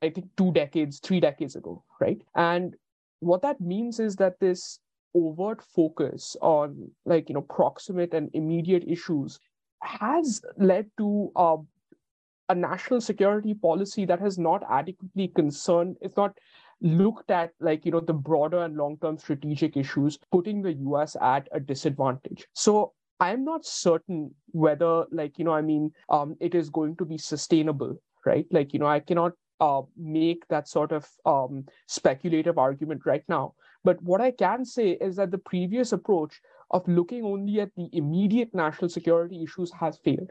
I 0.00 0.10
think, 0.10 0.28
two 0.36 0.52
decades, 0.52 1.00
three 1.00 1.18
decades 1.18 1.56
ago, 1.56 1.82
right? 2.00 2.22
And 2.36 2.76
what 3.18 3.42
that 3.42 3.60
means 3.60 3.98
is 3.98 4.14
that 4.16 4.38
this 4.38 4.78
overt 5.16 5.60
focus 5.74 6.36
on, 6.40 6.92
like, 7.04 7.28
you 7.28 7.34
know, 7.34 7.40
proximate 7.42 8.14
and 8.14 8.30
immediate 8.32 8.84
issues 8.86 9.40
has 9.82 10.40
led 10.56 10.88
to 10.98 11.32
uh, 11.34 11.56
a 12.48 12.54
national 12.54 13.00
security 13.00 13.54
policy 13.54 14.04
that 14.04 14.20
has 14.20 14.38
not 14.38 14.62
adequately 14.70 15.28
concerned 15.28 15.96
it's 16.00 16.16
not 16.16 16.38
looked 16.80 17.30
at 17.30 17.52
like 17.60 17.84
you 17.84 17.92
know 17.92 18.00
the 18.00 18.12
broader 18.12 18.62
and 18.62 18.76
long 18.76 18.96
term 19.02 19.18
strategic 19.18 19.76
issues 19.76 20.18
putting 20.30 20.62
the 20.62 20.72
us 20.72 21.16
at 21.20 21.48
a 21.52 21.60
disadvantage. 21.60 22.46
So 22.52 22.92
i'm 23.20 23.44
not 23.44 23.66
certain 23.66 24.32
whether 24.52 25.04
like 25.10 25.38
you 25.38 25.44
know 25.44 25.52
i 25.52 25.60
mean 25.60 25.90
um, 26.08 26.36
it 26.40 26.54
is 26.54 26.70
going 26.70 26.94
to 26.96 27.04
be 27.04 27.18
sustainable 27.18 27.96
right? 28.26 28.46
Like 28.50 28.72
you 28.72 28.78
know 28.78 28.86
i 28.86 29.00
cannot 29.00 29.32
uh, 29.60 29.82
make 29.96 30.46
that 30.48 30.68
sort 30.68 30.92
of 30.92 31.08
um, 31.26 31.64
speculative 31.86 32.58
argument 32.58 33.02
right 33.04 33.24
now. 33.28 33.54
But 33.84 34.00
what 34.02 34.20
i 34.20 34.30
can 34.30 34.64
say 34.64 34.90
is 35.08 35.16
that 35.16 35.30
the 35.30 35.38
previous 35.38 35.92
approach 35.92 36.40
of 36.70 36.86
looking 36.86 37.24
only 37.24 37.60
at 37.60 37.74
the 37.76 37.88
immediate 37.92 38.54
national 38.54 38.90
security 38.90 39.42
issues 39.42 39.72
has 39.72 39.98
failed 39.98 40.30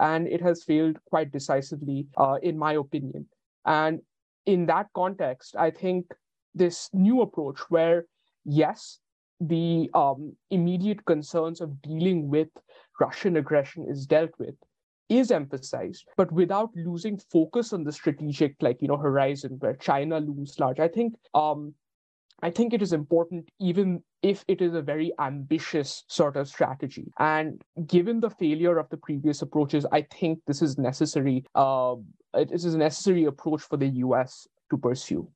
and 0.00 0.26
it 0.28 0.40
has 0.40 0.64
failed 0.64 0.98
quite 1.08 1.32
decisively, 1.32 2.06
uh, 2.16 2.36
in 2.42 2.58
my 2.58 2.74
opinion. 2.74 3.26
And 3.64 4.00
in 4.46 4.66
that 4.66 4.88
context, 4.94 5.56
I 5.56 5.70
think 5.70 6.06
this 6.54 6.90
new 6.92 7.22
approach, 7.22 7.58
where 7.68 8.06
yes, 8.44 9.00
the 9.40 9.90
um, 9.94 10.36
immediate 10.50 11.04
concerns 11.04 11.60
of 11.60 11.82
dealing 11.82 12.28
with 12.28 12.48
Russian 13.00 13.36
aggression 13.36 13.86
is 13.88 14.06
dealt 14.06 14.30
with, 14.38 14.54
is 15.08 15.30
emphasized, 15.30 16.04
but 16.16 16.32
without 16.32 16.70
losing 16.76 17.18
focus 17.18 17.72
on 17.72 17.84
the 17.84 17.92
strategic, 17.92 18.54
like 18.60 18.80
you 18.80 18.88
know, 18.88 18.96
horizon 18.96 19.56
where 19.58 19.74
China 19.76 20.18
looms 20.20 20.58
large. 20.58 20.80
I 20.80 20.88
think 20.88 21.14
um, 21.34 21.74
I 22.44 22.50
think 22.50 22.74
it 22.74 22.82
is 22.82 22.92
important, 22.92 23.48
even 23.58 24.02
if 24.22 24.44
it 24.48 24.60
is 24.60 24.74
a 24.74 24.82
very 24.82 25.12
ambitious 25.18 26.04
sort 26.08 26.36
of 26.36 26.46
strategy. 26.46 27.10
And 27.18 27.62
given 27.86 28.20
the 28.20 28.28
failure 28.28 28.76
of 28.76 28.86
the 28.90 28.98
previous 28.98 29.40
approaches, 29.40 29.86
I 29.90 30.02
think 30.02 30.40
this 30.46 30.60
is 30.60 30.76
necessary. 30.76 31.46
Uh, 31.54 31.94
this 32.34 32.66
is 32.66 32.74
a 32.74 32.78
necessary 32.78 33.24
approach 33.24 33.62
for 33.62 33.78
the 33.78 33.88
US 34.06 34.46
to 34.68 34.76
pursue. 34.76 35.26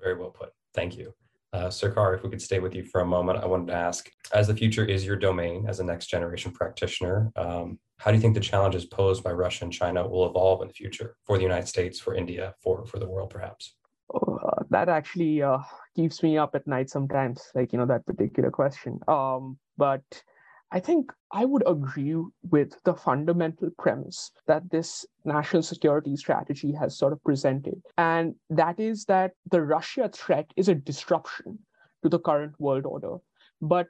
Very 0.00 0.16
well 0.16 0.30
put. 0.30 0.52
Thank 0.72 0.96
you. 0.96 1.12
Uh, 1.52 1.66
Sirkar, 1.66 2.16
if 2.16 2.22
we 2.22 2.30
could 2.30 2.40
stay 2.40 2.60
with 2.60 2.76
you 2.76 2.84
for 2.84 3.00
a 3.00 3.06
moment, 3.06 3.40
I 3.42 3.46
wanted 3.46 3.66
to 3.66 3.74
ask 3.74 4.08
as 4.32 4.46
the 4.46 4.54
future 4.54 4.84
is 4.84 5.04
your 5.04 5.16
domain 5.16 5.66
as 5.68 5.80
a 5.80 5.84
next 5.84 6.06
generation 6.06 6.52
practitioner, 6.52 7.32
um, 7.34 7.80
how 7.98 8.12
do 8.12 8.16
you 8.16 8.22
think 8.22 8.34
the 8.34 8.40
challenges 8.40 8.84
posed 8.84 9.24
by 9.24 9.32
Russia 9.32 9.64
and 9.64 9.72
China 9.72 10.06
will 10.06 10.30
evolve 10.30 10.62
in 10.62 10.68
the 10.68 10.74
future 10.74 11.16
for 11.26 11.38
the 11.38 11.42
United 11.42 11.66
States, 11.66 11.98
for 11.98 12.14
India, 12.14 12.54
for, 12.62 12.86
for 12.86 13.00
the 13.00 13.08
world, 13.08 13.30
perhaps? 13.30 13.74
uh, 14.14 14.61
that 14.72 14.88
actually 14.88 15.42
uh, 15.42 15.58
keeps 15.94 16.22
me 16.22 16.38
up 16.38 16.54
at 16.54 16.66
night 16.66 16.90
sometimes 16.90 17.50
like 17.54 17.72
you 17.72 17.78
know 17.78 17.86
that 17.86 18.06
particular 18.06 18.50
question. 18.50 18.98
Um, 19.08 19.58
but 19.76 20.22
i 20.70 20.80
think 20.80 21.12
i 21.32 21.44
would 21.44 21.62
agree 21.66 22.16
with 22.50 22.76
the 22.84 22.94
fundamental 22.94 23.70
premise 23.78 24.30
that 24.46 24.68
this 24.70 25.06
national 25.24 25.62
security 25.62 26.14
strategy 26.16 26.72
has 26.72 26.96
sort 26.96 27.12
of 27.12 27.22
presented 27.24 27.80
and 27.98 28.34
that 28.50 28.78
is 28.80 29.04
that 29.06 29.32
the 29.50 29.62
russia 29.62 30.10
threat 30.12 30.46
is 30.56 30.68
a 30.68 30.74
disruption 30.74 31.58
to 32.02 32.08
the 32.08 32.18
current 32.18 32.54
world 32.58 32.86
order 32.86 33.16
but 33.60 33.88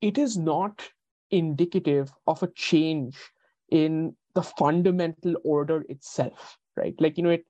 it 0.00 0.18
is 0.18 0.36
not 0.36 0.88
indicative 1.30 2.12
of 2.26 2.42
a 2.42 2.52
change 2.54 3.18
in 3.70 4.14
the 4.34 4.42
fundamental 4.42 5.34
order 5.44 5.84
itself 5.88 6.58
right? 6.78 6.94
Like 6.98 7.18
you 7.18 7.24
know 7.24 7.30
it 7.30 7.44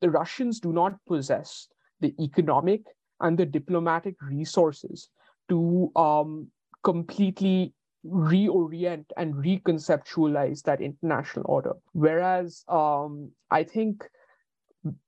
the 0.00 0.10
Russians 0.10 0.60
do 0.60 0.72
not 0.72 0.94
possess 1.06 1.68
the 2.00 2.14
economic 2.20 2.82
and 3.20 3.38
the 3.38 3.46
diplomatic 3.46 4.14
resources 4.22 5.08
to 5.48 5.90
um, 5.96 6.48
completely 6.84 7.72
reorient 8.06 9.04
and 9.16 9.34
reconceptualize 9.34 10.62
that 10.62 10.80
international 10.80 11.44
order. 11.48 11.72
Whereas 11.92 12.64
um, 12.68 13.30
I 13.50 13.64
think 13.64 14.08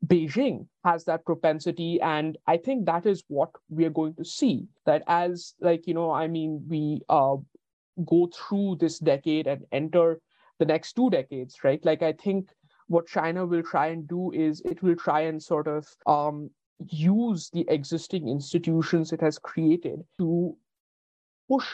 Beijing 0.07 0.67
has 0.85 1.05
that 1.05 1.25
propensity, 1.25 2.01
and 2.01 2.37
I 2.47 2.57
think 2.57 2.87
that 2.87 3.07
is 3.07 3.23
what 3.29 3.51
we 3.69 3.85
are 3.85 3.91
going 3.91 4.15
to 4.17 4.25
see. 4.25 4.67
That 4.87 5.03
as, 5.07 5.55
like, 5.61 5.87
you 5.87 5.95
know, 5.95 6.11
I 6.11 6.27
mean, 6.27 6.65
we 6.69 7.01
uh, 7.09 7.37
go 8.05 8.29
through 8.35 8.79
this 8.81 8.99
decade 8.99 9.47
and 9.47 9.65
enter 9.71 10.21
the 10.59 10.67
next 10.67 10.95
two 10.95 11.09
decades, 11.11 11.63
right? 11.63 11.83
Like, 11.85 12.03
I 12.03 12.13
think 12.13 12.51
what 12.89 13.07
China 13.07 13.47
will 13.47 13.63
try 13.63 13.87
and 13.87 14.07
do 14.09 14.33
is 14.33 14.61
it 14.63 14.83
will 14.83 14.97
try 14.97 15.21
and 15.21 15.41
sort 15.41 15.69
of 15.69 15.87
um, 16.07 16.51
use 16.89 17.51
the 17.51 17.67
existing 17.69 18.29
institutions 18.29 19.13
it 19.13 19.21
has 19.21 19.39
created 19.39 20.03
to 20.19 20.57
push 21.49 21.67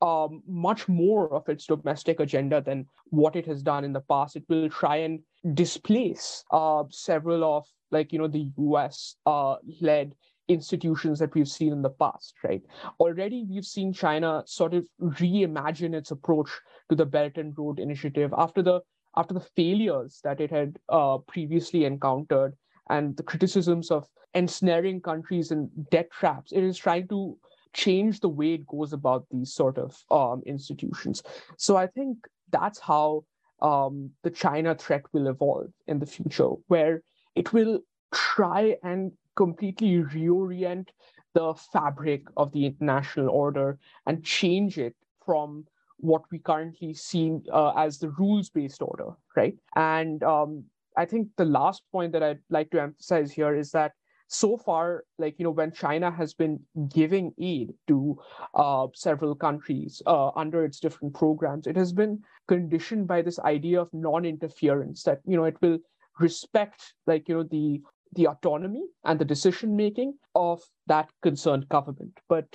um, 0.00 0.42
much 0.46 0.88
more 0.88 1.32
of 1.32 1.48
its 1.48 1.66
domestic 1.66 2.20
agenda 2.20 2.60
than 2.60 2.86
what 3.06 3.36
it 3.36 3.46
has 3.46 3.62
done 3.62 3.84
in 3.84 3.92
the 3.92 4.00
past. 4.00 4.36
It 4.36 4.44
will 4.48 4.68
try 4.68 4.96
and 4.96 5.20
displace 5.54 6.44
uh, 6.52 6.84
several 6.90 7.44
of, 7.44 7.66
like, 7.90 8.12
you 8.12 8.18
know, 8.18 8.28
the 8.28 8.50
US 8.56 9.16
uh, 9.26 9.56
led 9.80 10.14
institutions 10.48 11.18
that 11.18 11.34
we've 11.34 11.48
seen 11.48 11.72
in 11.72 11.82
the 11.82 11.90
past, 11.90 12.34
right? 12.42 12.62
Already 13.00 13.44
we've 13.48 13.66
seen 13.66 13.92
China 13.92 14.42
sort 14.46 14.74
of 14.74 14.86
reimagine 15.00 15.94
its 15.94 16.10
approach 16.10 16.50
to 16.88 16.96
the 16.96 17.06
Belt 17.06 17.36
and 17.36 17.56
Road 17.56 17.78
Initiative 17.78 18.32
after 18.36 18.62
the 18.62 18.80
after 19.16 19.34
the 19.34 19.46
failures 19.56 20.20
that 20.22 20.40
it 20.40 20.50
had 20.50 20.78
uh, 20.88 21.18
previously 21.18 21.84
encountered 21.84 22.54
and 22.90 23.16
the 23.16 23.22
criticisms 23.22 23.90
of 23.90 24.08
ensnaring 24.34 25.00
countries 25.00 25.50
in 25.50 25.70
debt 25.90 26.10
traps, 26.10 26.52
it 26.52 26.62
is 26.62 26.78
trying 26.78 27.08
to 27.08 27.36
change 27.72 28.20
the 28.20 28.28
way 28.28 28.54
it 28.54 28.66
goes 28.66 28.92
about 28.92 29.26
these 29.30 29.52
sort 29.52 29.78
of 29.78 29.96
um, 30.10 30.42
institutions. 30.46 31.22
So 31.56 31.76
I 31.76 31.86
think 31.86 32.18
that's 32.50 32.78
how 32.78 33.24
um, 33.60 34.10
the 34.22 34.30
China 34.30 34.74
threat 34.74 35.02
will 35.12 35.28
evolve 35.28 35.70
in 35.86 35.98
the 35.98 36.06
future, 36.06 36.50
where 36.68 37.02
it 37.34 37.52
will 37.52 37.80
try 38.12 38.76
and 38.82 39.12
completely 39.36 40.02
reorient 40.02 40.88
the 41.34 41.54
fabric 41.72 42.22
of 42.36 42.52
the 42.52 42.66
international 42.66 43.28
order 43.28 43.78
and 44.06 44.24
change 44.24 44.78
it 44.78 44.96
from 45.24 45.64
what 45.98 46.22
we 46.30 46.38
currently 46.38 46.94
see 46.94 47.36
uh, 47.52 47.72
as 47.76 47.98
the 47.98 48.10
rules 48.10 48.48
based 48.48 48.82
order, 48.82 49.10
right? 49.36 49.56
And 49.76 50.22
um, 50.22 50.64
I 50.98 51.04
think 51.06 51.28
the 51.36 51.44
last 51.44 51.82
point 51.92 52.12
that 52.12 52.22
I'd 52.22 52.40
like 52.50 52.70
to 52.70 52.82
emphasize 52.82 53.30
here 53.32 53.54
is 53.54 53.70
that 53.70 53.92
so 54.26 54.58
far, 54.58 55.04
like, 55.18 55.36
you 55.38 55.44
know, 55.44 55.50
when 55.50 55.72
China 55.72 56.10
has 56.10 56.34
been 56.34 56.60
giving 56.88 57.32
aid 57.40 57.72
to 57.86 58.18
uh, 58.54 58.88
several 58.94 59.34
countries 59.34 60.02
uh, 60.06 60.30
under 60.36 60.64
its 60.64 60.80
different 60.80 61.14
programs, 61.14 61.66
it 61.66 61.76
has 61.76 61.92
been 61.92 62.20
conditioned 62.46 63.06
by 63.06 63.22
this 63.22 63.38
idea 63.38 63.80
of 63.80 63.88
non-interference 63.94 65.02
that, 65.04 65.20
you 65.24 65.36
know, 65.36 65.44
it 65.44 65.56
will 65.62 65.78
respect, 66.18 66.94
like, 67.06 67.28
you 67.28 67.36
know, 67.36 67.44
the 67.44 67.80
the 68.14 68.26
autonomy 68.26 68.84
and 69.04 69.18
the 69.18 69.24
decision 69.24 69.76
making 69.76 70.14
of 70.34 70.62
that 70.86 71.10
concerned 71.22 71.68
government. 71.68 72.18
But 72.26 72.48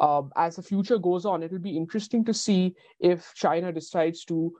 um, 0.00 0.32
as 0.34 0.56
the 0.56 0.62
future 0.62 0.98
goes 0.98 1.26
on, 1.26 1.42
it'll 1.42 1.58
be 1.58 1.76
interesting 1.76 2.24
to 2.24 2.34
see 2.34 2.74
if 3.00 3.32
China 3.34 3.70
decides 3.70 4.24
to 4.26 4.52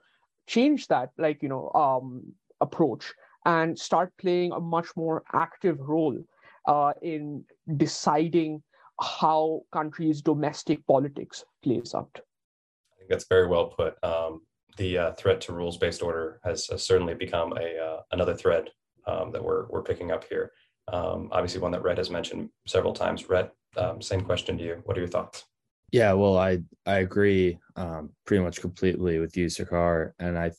change 0.47 0.87
that, 0.89 1.11
like 1.17 1.43
you 1.43 1.49
know, 1.49 1.71
um, 1.75 2.35
approach 2.61 3.13
and 3.45 3.79
start 3.79 4.13
playing 4.19 4.53
a 4.53 4.61
much 4.61 4.89
more 4.97 5.23
active 5.33 5.79
role 5.81 6.19
uh, 6.67 6.93
in 7.03 7.45
deciding 7.77 8.63
how 9.01 9.63
countries' 9.73 10.23
domestic 10.23 10.87
politics 10.87 11.45
plays 11.63 11.95
out. 11.95 12.11
I 12.15 12.99
think 12.99 13.11
that's 13.11 13.27
very 13.29 13.49
well 13.49 13.67
put. 13.67 14.03
Um, 14.03 14.43
the 14.77 14.99
uh, 14.99 15.13
threat 15.13 15.41
to 15.43 15.53
rules-based 15.53 16.03
order 16.03 16.41
has, 16.45 16.67
has 16.69 16.85
certainly 16.85 17.15
become 17.15 17.53
a 17.53 17.79
uh, 17.79 18.01
another 18.13 18.35
thread 18.35 18.71
um, 19.07 19.31
that 19.33 19.43
we're 19.43 19.67
we're 19.69 19.83
picking 19.83 20.11
up 20.11 20.25
here. 20.25 20.53
Um, 20.93 21.29
obviously, 21.33 21.61
one 21.61 21.73
that 21.73 21.83
Rhett 21.83 21.99
has 21.99 22.11
mentioned 22.11 22.51
several 22.67 22.93
times. 22.93 23.29
Rhett, 23.29 23.53
um, 23.77 24.03
same 24.03 24.21
question 24.21 24.59
to 24.59 24.65
you. 24.65 24.83
What 24.85 24.97
are 24.97 25.01
your 25.01 25.09
thoughts? 25.09 25.45
Yeah, 25.93 26.13
well, 26.15 26.37
I 26.37 26.59
I 26.87 26.99
agree 26.99 27.59
um, 27.77 28.11
pretty 28.27 28.43
much 28.43 28.61
completely 28.61 29.19
with 29.19 29.37
you, 29.37 29.47
Sirkar, 29.47 30.13
and 30.19 30.39
I 30.39 30.51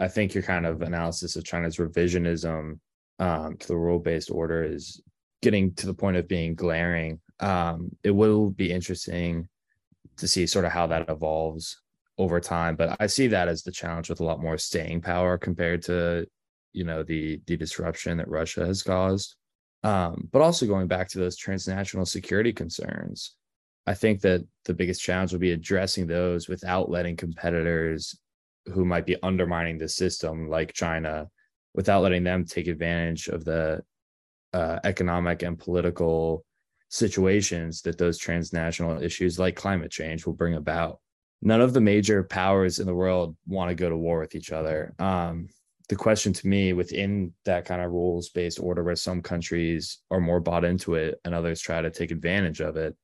I 0.00 0.08
think 0.08 0.34
your 0.34 0.42
kind 0.42 0.64
of 0.66 0.80
analysis 0.80 1.36
of 1.36 1.44
China's 1.44 1.76
revisionism 1.76 2.80
um, 3.18 3.56
to 3.58 3.68
the 3.68 3.76
rule-based 3.76 4.30
order 4.30 4.64
is 4.64 5.00
getting 5.42 5.74
to 5.74 5.86
the 5.86 5.94
point 5.94 6.16
of 6.16 6.26
being 6.26 6.54
glaring. 6.54 7.20
Um, 7.38 7.94
it 8.02 8.10
will 8.10 8.50
be 8.50 8.72
interesting 8.72 9.46
to 10.16 10.26
see 10.26 10.46
sort 10.46 10.64
of 10.64 10.72
how 10.72 10.86
that 10.86 11.08
evolves 11.10 11.80
over 12.16 12.40
time, 12.40 12.76
but 12.76 12.96
I 12.98 13.06
see 13.06 13.26
that 13.28 13.48
as 13.48 13.62
the 13.62 13.70
challenge 13.70 14.08
with 14.08 14.20
a 14.20 14.24
lot 14.24 14.40
more 14.40 14.58
staying 14.58 15.02
power 15.02 15.38
compared 15.38 15.82
to 15.82 16.26
you 16.72 16.84
know 16.84 17.02
the 17.02 17.40
the 17.46 17.56
disruption 17.56 18.18
that 18.18 18.28
Russia 18.28 18.64
has 18.66 18.82
caused. 18.82 19.36
Um, 19.82 20.28
but 20.30 20.42
also 20.42 20.66
going 20.66 20.88
back 20.88 21.08
to 21.08 21.18
those 21.18 21.36
transnational 21.36 22.04
security 22.04 22.52
concerns, 22.52 23.34
I 23.86 23.94
think 23.94 24.20
that 24.20 24.42
the 24.66 24.74
biggest 24.74 25.02
challenge 25.02 25.32
will 25.32 25.40
be 25.40 25.52
addressing 25.52 26.06
those 26.06 26.48
without 26.48 26.90
letting 26.90 27.16
competitors 27.16 28.18
who 28.66 28.84
might 28.84 29.06
be 29.06 29.16
undermining 29.22 29.78
the 29.78 29.88
system, 29.88 30.48
like 30.48 30.72
China, 30.72 31.28
without 31.74 32.02
letting 32.02 32.24
them 32.24 32.44
take 32.44 32.66
advantage 32.66 33.28
of 33.28 33.44
the 33.44 33.82
uh, 34.52 34.78
economic 34.84 35.42
and 35.42 35.58
political 35.58 36.44
situations 36.88 37.82
that 37.82 37.98
those 37.98 38.18
transnational 38.18 39.02
issues 39.02 39.38
like 39.38 39.54
climate 39.56 39.90
change 39.90 40.26
will 40.26 40.32
bring 40.32 40.54
about. 40.54 40.98
None 41.42 41.60
of 41.60 41.72
the 41.72 41.80
major 41.80 42.22
powers 42.24 42.80
in 42.80 42.86
the 42.86 42.94
world 42.94 43.36
want 43.46 43.70
to 43.70 43.74
go 43.74 43.88
to 43.88 43.96
war 43.96 44.20
with 44.20 44.34
each 44.34 44.52
other. 44.52 44.94
Um, 44.98 45.48
the 45.90 45.96
question 45.96 46.32
to 46.32 46.46
me 46.46 46.72
within 46.72 47.32
that 47.44 47.64
kind 47.64 47.82
of 47.82 47.90
rules 47.90 48.28
based 48.28 48.60
order 48.60 48.84
where 48.84 48.94
some 48.94 49.20
countries 49.20 49.98
are 50.12 50.20
more 50.20 50.38
bought 50.38 50.64
into 50.64 50.94
it 50.94 51.20
and 51.24 51.34
others 51.34 51.60
try 51.60 51.82
to 51.82 51.90
take 51.90 52.12
advantage 52.12 52.60
of 52.60 52.76
it 52.76 52.96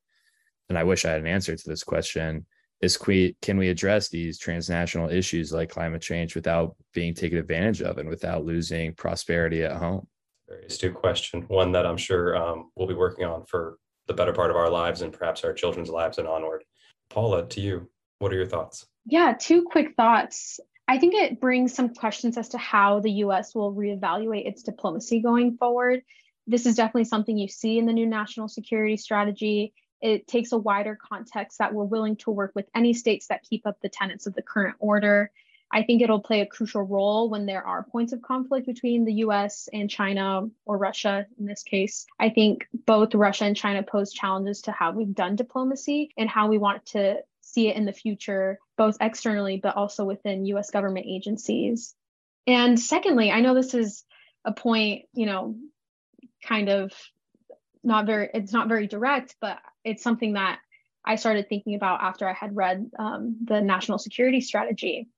and 0.68 0.78
i 0.78 0.84
wish 0.84 1.04
i 1.04 1.10
had 1.10 1.20
an 1.20 1.26
answer 1.26 1.56
to 1.56 1.68
this 1.68 1.82
question 1.82 2.46
is 2.80 2.96
can 2.96 3.56
we 3.56 3.68
address 3.68 4.08
these 4.08 4.38
transnational 4.38 5.10
issues 5.10 5.52
like 5.52 5.70
climate 5.70 6.02
change 6.02 6.34
without 6.34 6.76
being 6.92 7.14
taken 7.14 7.38
advantage 7.38 7.82
of 7.82 7.98
and 7.98 8.08
without 8.08 8.44
losing 8.44 8.92
prosperity 8.94 9.62
at 9.62 9.76
home 9.76 10.06
very 10.48 10.66
astute 10.66 10.94
question 10.94 11.42
one 11.48 11.72
that 11.72 11.86
i'm 11.86 11.96
sure 11.96 12.36
um, 12.36 12.70
we'll 12.76 12.86
be 12.86 12.94
working 12.94 13.24
on 13.24 13.44
for 13.46 13.78
the 14.06 14.14
better 14.14 14.32
part 14.32 14.50
of 14.50 14.56
our 14.56 14.70
lives 14.70 15.02
and 15.02 15.12
perhaps 15.12 15.42
our 15.44 15.52
children's 15.52 15.90
lives 15.90 16.18
and 16.18 16.28
onward 16.28 16.62
paula 17.08 17.46
to 17.48 17.60
you 17.60 17.88
what 18.18 18.32
are 18.32 18.36
your 18.36 18.46
thoughts 18.46 18.86
yeah 19.06 19.34
two 19.38 19.62
quick 19.62 19.94
thoughts 19.96 20.60
I 20.88 20.98
think 20.98 21.14
it 21.14 21.40
brings 21.40 21.74
some 21.74 21.94
questions 21.94 22.36
as 22.36 22.50
to 22.50 22.58
how 22.58 23.00
the 23.00 23.10
US 23.10 23.54
will 23.54 23.74
reevaluate 23.74 24.46
its 24.46 24.62
diplomacy 24.62 25.20
going 25.20 25.56
forward. 25.56 26.02
This 26.46 26.64
is 26.64 26.76
definitely 26.76 27.04
something 27.04 27.36
you 27.36 27.48
see 27.48 27.78
in 27.78 27.86
the 27.86 27.92
new 27.92 28.06
national 28.06 28.48
security 28.48 28.96
strategy. 28.96 29.74
It 30.00 30.26
takes 30.26 30.52
a 30.52 30.58
wider 30.58 30.96
context 31.00 31.58
that 31.58 31.72
we're 31.72 31.84
willing 31.84 32.16
to 32.16 32.30
work 32.30 32.52
with 32.54 32.68
any 32.74 32.92
states 32.92 33.28
that 33.28 33.44
keep 33.44 33.66
up 33.66 33.80
the 33.80 33.88
tenets 33.88 34.26
of 34.26 34.34
the 34.34 34.42
current 34.42 34.76
order. 34.78 35.30
I 35.70 35.82
think 35.82 36.00
it'll 36.00 36.20
play 36.20 36.42
a 36.42 36.46
crucial 36.46 36.82
role 36.82 37.28
when 37.28 37.46
there 37.46 37.66
are 37.66 37.82
points 37.82 38.12
of 38.12 38.22
conflict 38.22 38.66
between 38.66 39.04
the 39.04 39.14
US 39.14 39.68
and 39.72 39.90
China 39.90 40.48
or 40.64 40.78
Russia 40.78 41.26
in 41.38 41.46
this 41.46 41.62
case. 41.62 42.06
I 42.20 42.30
think 42.30 42.68
both 42.86 43.14
Russia 43.14 43.44
and 43.44 43.56
China 43.56 43.82
pose 43.82 44.12
challenges 44.12 44.62
to 44.62 44.72
how 44.72 44.92
we've 44.92 45.14
done 45.14 45.34
diplomacy 45.34 46.12
and 46.16 46.28
how 46.28 46.48
we 46.48 46.58
want 46.58 46.86
to 46.86 47.16
see 47.40 47.68
it 47.68 47.76
in 47.76 47.84
the 47.84 47.92
future, 47.92 48.58
both 48.76 48.96
externally, 49.00 49.58
but 49.60 49.76
also 49.76 50.04
within 50.04 50.46
US 50.46 50.70
government 50.70 51.06
agencies. 51.08 51.94
And 52.46 52.78
secondly, 52.78 53.32
I 53.32 53.40
know 53.40 53.54
this 53.54 53.74
is 53.74 54.04
a 54.44 54.52
point, 54.52 55.06
you 55.12 55.26
know, 55.26 55.56
kind 56.44 56.68
of 56.68 56.92
not 57.86 58.06
very, 58.06 58.28
it's 58.34 58.52
not 58.52 58.68
very 58.68 58.86
direct, 58.86 59.36
but 59.40 59.58
it's 59.84 60.02
something 60.02 60.34
that 60.34 60.58
I 61.04 61.14
started 61.14 61.48
thinking 61.48 61.74
about 61.74 62.02
after 62.02 62.28
I 62.28 62.32
had 62.32 62.56
read 62.56 62.90
um, 62.98 63.36
the 63.44 63.60
national 63.60 63.98
security 63.98 64.40
strategy. 64.40 65.08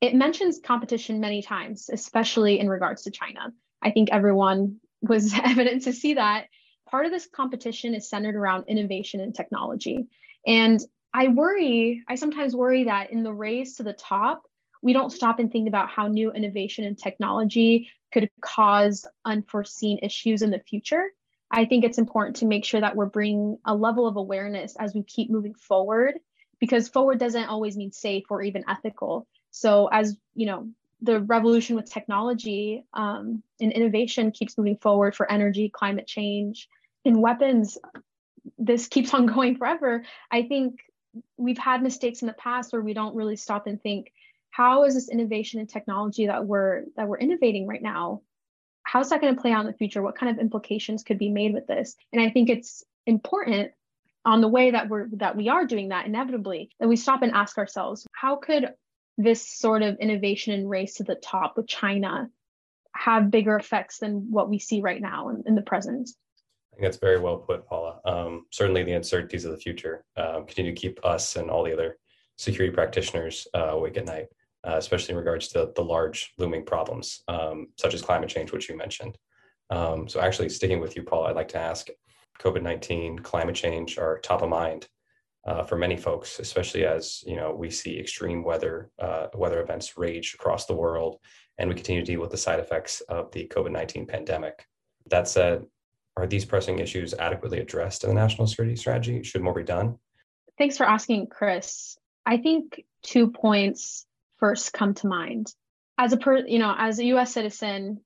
It 0.00 0.14
mentions 0.14 0.58
competition 0.58 1.20
many 1.20 1.42
times, 1.42 1.88
especially 1.92 2.58
in 2.58 2.68
regards 2.68 3.02
to 3.02 3.10
China. 3.10 3.52
I 3.80 3.92
think 3.92 4.10
everyone 4.10 4.80
was 5.02 5.32
evident 5.44 5.84
to 5.84 5.92
see 5.92 6.14
that. 6.14 6.46
Part 6.90 7.06
of 7.06 7.12
this 7.12 7.28
competition 7.32 7.94
is 7.94 8.08
centered 8.08 8.34
around 8.34 8.64
innovation 8.66 9.20
and 9.20 9.34
technology. 9.34 10.08
And 10.46 10.80
I 11.14 11.28
worry, 11.28 12.02
I 12.08 12.16
sometimes 12.16 12.56
worry 12.56 12.84
that 12.84 13.12
in 13.12 13.22
the 13.22 13.32
race 13.32 13.76
to 13.76 13.82
the 13.82 13.92
top, 13.92 14.42
we 14.82 14.92
don't 14.92 15.10
stop 15.10 15.38
and 15.38 15.52
think 15.52 15.68
about 15.68 15.90
how 15.90 16.08
new 16.08 16.32
innovation 16.32 16.84
and 16.84 16.98
technology 16.98 17.90
could 18.12 18.30
cause 18.40 19.06
unforeseen 19.24 19.98
issues 20.02 20.42
in 20.42 20.50
the 20.50 20.60
future. 20.60 21.12
I 21.50 21.64
think 21.64 21.84
it's 21.84 21.98
important 21.98 22.36
to 22.36 22.46
make 22.46 22.64
sure 22.64 22.80
that 22.80 22.96
we're 22.96 23.06
bringing 23.06 23.58
a 23.64 23.74
level 23.74 24.06
of 24.06 24.16
awareness 24.16 24.76
as 24.78 24.94
we 24.94 25.02
keep 25.02 25.30
moving 25.30 25.54
forward, 25.54 26.14
because 26.60 26.88
forward 26.88 27.18
doesn't 27.18 27.46
always 27.46 27.76
mean 27.76 27.92
safe 27.92 28.24
or 28.30 28.42
even 28.42 28.64
ethical. 28.68 29.26
So, 29.50 29.88
as 29.88 30.16
you 30.34 30.46
know, 30.46 30.68
the 31.02 31.20
revolution 31.20 31.76
with 31.76 31.90
technology 31.90 32.84
um, 32.92 33.42
and 33.60 33.72
innovation 33.72 34.30
keeps 34.30 34.56
moving 34.58 34.76
forward 34.76 35.16
for 35.16 35.30
energy, 35.30 35.68
climate 35.68 36.06
change, 36.06 36.68
and 37.04 37.20
weapons. 37.20 37.78
This 38.58 38.86
keeps 38.86 39.12
on 39.14 39.26
going 39.34 39.56
forever. 39.56 40.04
I 40.30 40.42
think 40.42 40.80
we've 41.36 41.58
had 41.58 41.82
mistakes 41.82 42.22
in 42.22 42.28
the 42.28 42.34
past 42.34 42.72
where 42.72 42.82
we 42.82 42.94
don't 42.94 43.16
really 43.16 43.36
stop 43.36 43.66
and 43.66 43.82
think 43.82 44.12
how 44.50 44.84
is 44.84 44.94
this 44.94 45.08
innovation 45.08 45.60
and 45.60 45.68
technology 45.68 46.26
that 46.26 46.44
we're 46.44 46.84
that 46.96 47.08
we're 47.08 47.18
innovating 47.18 47.66
right 47.66 47.82
now 47.82 48.20
how's 48.90 49.10
that 49.10 49.20
going 49.20 49.34
to 49.34 49.40
play 49.40 49.52
out 49.52 49.60
in 49.60 49.66
the 49.66 49.78
future? 49.78 50.02
What 50.02 50.16
kind 50.16 50.32
of 50.32 50.40
implications 50.40 51.04
could 51.04 51.18
be 51.18 51.28
made 51.28 51.54
with 51.54 51.66
this? 51.66 51.96
And 52.12 52.20
i 52.20 52.30
think 52.30 52.50
it's 52.50 52.82
important 53.06 53.70
on 54.24 54.40
the 54.40 54.48
way 54.48 54.72
that 54.72 54.88
we're 54.88 55.08
that 55.12 55.36
we 55.36 55.48
are 55.48 55.64
doing 55.64 55.88
that 55.88 56.06
inevitably 56.06 56.70
that 56.78 56.88
we 56.88 56.96
stop 56.96 57.22
and 57.22 57.32
ask 57.32 57.56
ourselves 57.56 58.06
how 58.12 58.36
could 58.36 58.74
this 59.16 59.48
sort 59.48 59.82
of 59.82 59.96
innovation 59.98 60.52
and 60.52 60.68
race 60.68 60.94
to 60.94 61.04
the 61.04 61.14
top 61.14 61.56
with 61.56 61.66
china 61.66 62.28
have 62.94 63.30
bigger 63.30 63.56
effects 63.56 63.98
than 63.98 64.30
what 64.30 64.50
we 64.50 64.58
see 64.58 64.80
right 64.80 65.00
now 65.00 65.28
in, 65.28 65.42
in 65.46 65.54
the 65.54 65.62
present? 65.62 66.10
I 66.72 66.76
think 66.76 66.82
that's 66.82 66.98
very 66.98 67.20
well 67.20 67.38
put, 67.38 67.66
Paula. 67.66 68.00
Um, 68.04 68.46
certainly, 68.50 68.82
the 68.82 68.92
uncertainties 68.92 69.44
of 69.44 69.52
the 69.52 69.58
future 69.58 70.04
um, 70.16 70.44
continue 70.46 70.74
to 70.74 70.80
keep 70.80 71.04
us 71.04 71.36
and 71.36 71.50
all 71.50 71.64
the 71.64 71.72
other 71.72 71.98
security 72.36 72.74
practitioners 72.74 73.46
uh, 73.54 73.70
awake 73.70 73.96
at 73.96 74.06
night, 74.06 74.26
uh, 74.66 74.76
especially 74.76 75.12
in 75.12 75.18
regards 75.18 75.48
to 75.48 75.70
the 75.74 75.82
large 75.82 76.32
looming 76.38 76.64
problems 76.64 77.22
um, 77.28 77.68
such 77.76 77.94
as 77.94 78.02
climate 78.02 78.28
change, 78.28 78.52
which 78.52 78.68
you 78.68 78.76
mentioned. 78.76 79.16
Um, 79.70 80.08
so, 80.08 80.20
actually, 80.20 80.48
sticking 80.48 80.80
with 80.80 80.96
you, 80.96 81.02
Paul, 81.02 81.26
I'd 81.26 81.36
like 81.36 81.48
to 81.48 81.58
ask: 81.58 81.88
COVID 82.40 82.62
nineteen, 82.62 83.18
climate 83.18 83.54
change 83.54 83.98
are 83.98 84.18
top 84.18 84.42
of 84.42 84.48
mind 84.48 84.88
uh, 85.46 85.62
for 85.62 85.76
many 85.76 85.96
folks, 85.96 86.38
especially 86.38 86.84
as 86.84 87.22
you 87.26 87.36
know 87.36 87.54
we 87.54 87.70
see 87.70 87.98
extreme 87.98 88.42
weather 88.42 88.90
uh, 88.98 89.28
weather 89.34 89.62
events 89.62 89.96
rage 89.96 90.34
across 90.34 90.66
the 90.66 90.74
world, 90.74 91.18
and 91.58 91.68
we 91.68 91.74
continue 91.74 92.02
to 92.04 92.12
deal 92.12 92.20
with 92.20 92.30
the 92.30 92.36
side 92.36 92.60
effects 92.60 93.00
of 93.02 93.30
the 93.32 93.46
COVID 93.48 93.70
nineteen 93.70 94.06
pandemic. 94.06 94.66
That 95.10 95.28
said, 95.28 95.64
are 96.16 96.26
these 96.26 96.44
pressing 96.44 96.78
issues 96.78 97.14
adequately 97.14 97.60
addressed 97.60 98.04
in 98.04 98.10
the 98.10 98.14
national 98.14 98.46
security 98.46 98.76
strategy? 98.76 99.22
Should 99.22 99.42
more 99.42 99.54
be 99.54 99.62
done? 99.62 99.98
Thanks 100.58 100.76
for 100.76 100.84
asking, 100.84 101.28
Chris. 101.28 101.96
I 102.26 102.36
think 102.36 102.84
two 103.02 103.30
points 103.30 104.06
first 104.40 104.72
come 104.72 104.94
to 104.94 105.06
mind. 105.06 105.52
As 105.96 106.12
a 106.12 106.16
per, 106.16 106.38
you 106.38 106.58
know, 106.58 106.74
as 106.76 106.98
a 106.98 107.04
US 107.04 107.32
citizen 107.32 108.00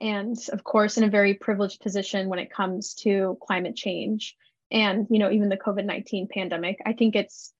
and 0.00 0.36
of 0.52 0.62
course 0.62 0.98
in 0.98 1.04
a 1.04 1.10
very 1.10 1.34
privileged 1.34 1.80
position 1.80 2.28
when 2.28 2.38
it 2.38 2.52
comes 2.52 2.94
to 2.94 3.36
climate 3.42 3.74
change 3.74 4.36
and 4.70 5.06
you 5.10 5.18
know 5.18 5.30
even 5.30 5.48
the 5.48 5.56
COVID-19 5.56 6.30
pandemic, 6.30 6.78
I 6.84 6.92
think 6.92 7.16
it's 7.16 7.52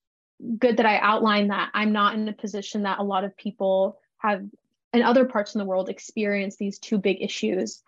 good 0.59 0.77
that 0.77 0.87
I 0.87 0.99
outline 0.99 1.49
that 1.49 1.71
I'm 1.75 1.93
not 1.93 2.14
in 2.14 2.29
a 2.29 2.33
position 2.33 2.83
that 2.83 2.99
a 2.99 3.05
lot 3.05 3.25
of 3.25 3.37
people 3.37 3.99
have 4.19 4.45
in 4.93 5.03
other 5.03 5.25
parts 5.25 5.55
in 5.55 5.59
the 5.59 5.64
world 5.64 5.89
experience 5.89 6.57
these 6.57 6.79
two 6.79 6.99
big 6.99 7.21
issues 7.21 7.83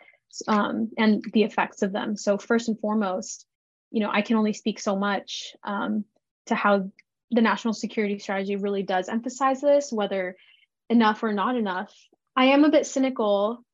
um, 0.49 0.91
and 0.99 1.24
the 1.33 1.45
effects 1.45 1.83
of 1.83 1.93
them. 1.93 2.16
So 2.16 2.39
first 2.39 2.68
and 2.68 2.78
foremost, 2.78 3.47
you 3.91 4.01
know, 4.01 4.11
I 4.12 4.22
can 4.22 4.37
only 4.37 4.53
speak 4.53 4.78
so 4.78 4.97
much 4.97 5.57
um, 5.64 6.05
to 6.47 6.55
how 6.55 6.91
the 7.31 7.41
national 7.41 7.74
security 7.74 8.18
strategy 8.18 8.57
really 8.57 8.83
does 8.83 9.09
emphasize 9.09 9.61
this, 9.61 9.93
whether 9.93 10.37
enough 10.89 11.22
or 11.22 11.33
not 11.33 11.57
enough. 11.57 11.95
I 12.37 12.47
am 12.47 12.64
a 12.64 12.70
bit 12.70 12.87
cynical 12.87 13.64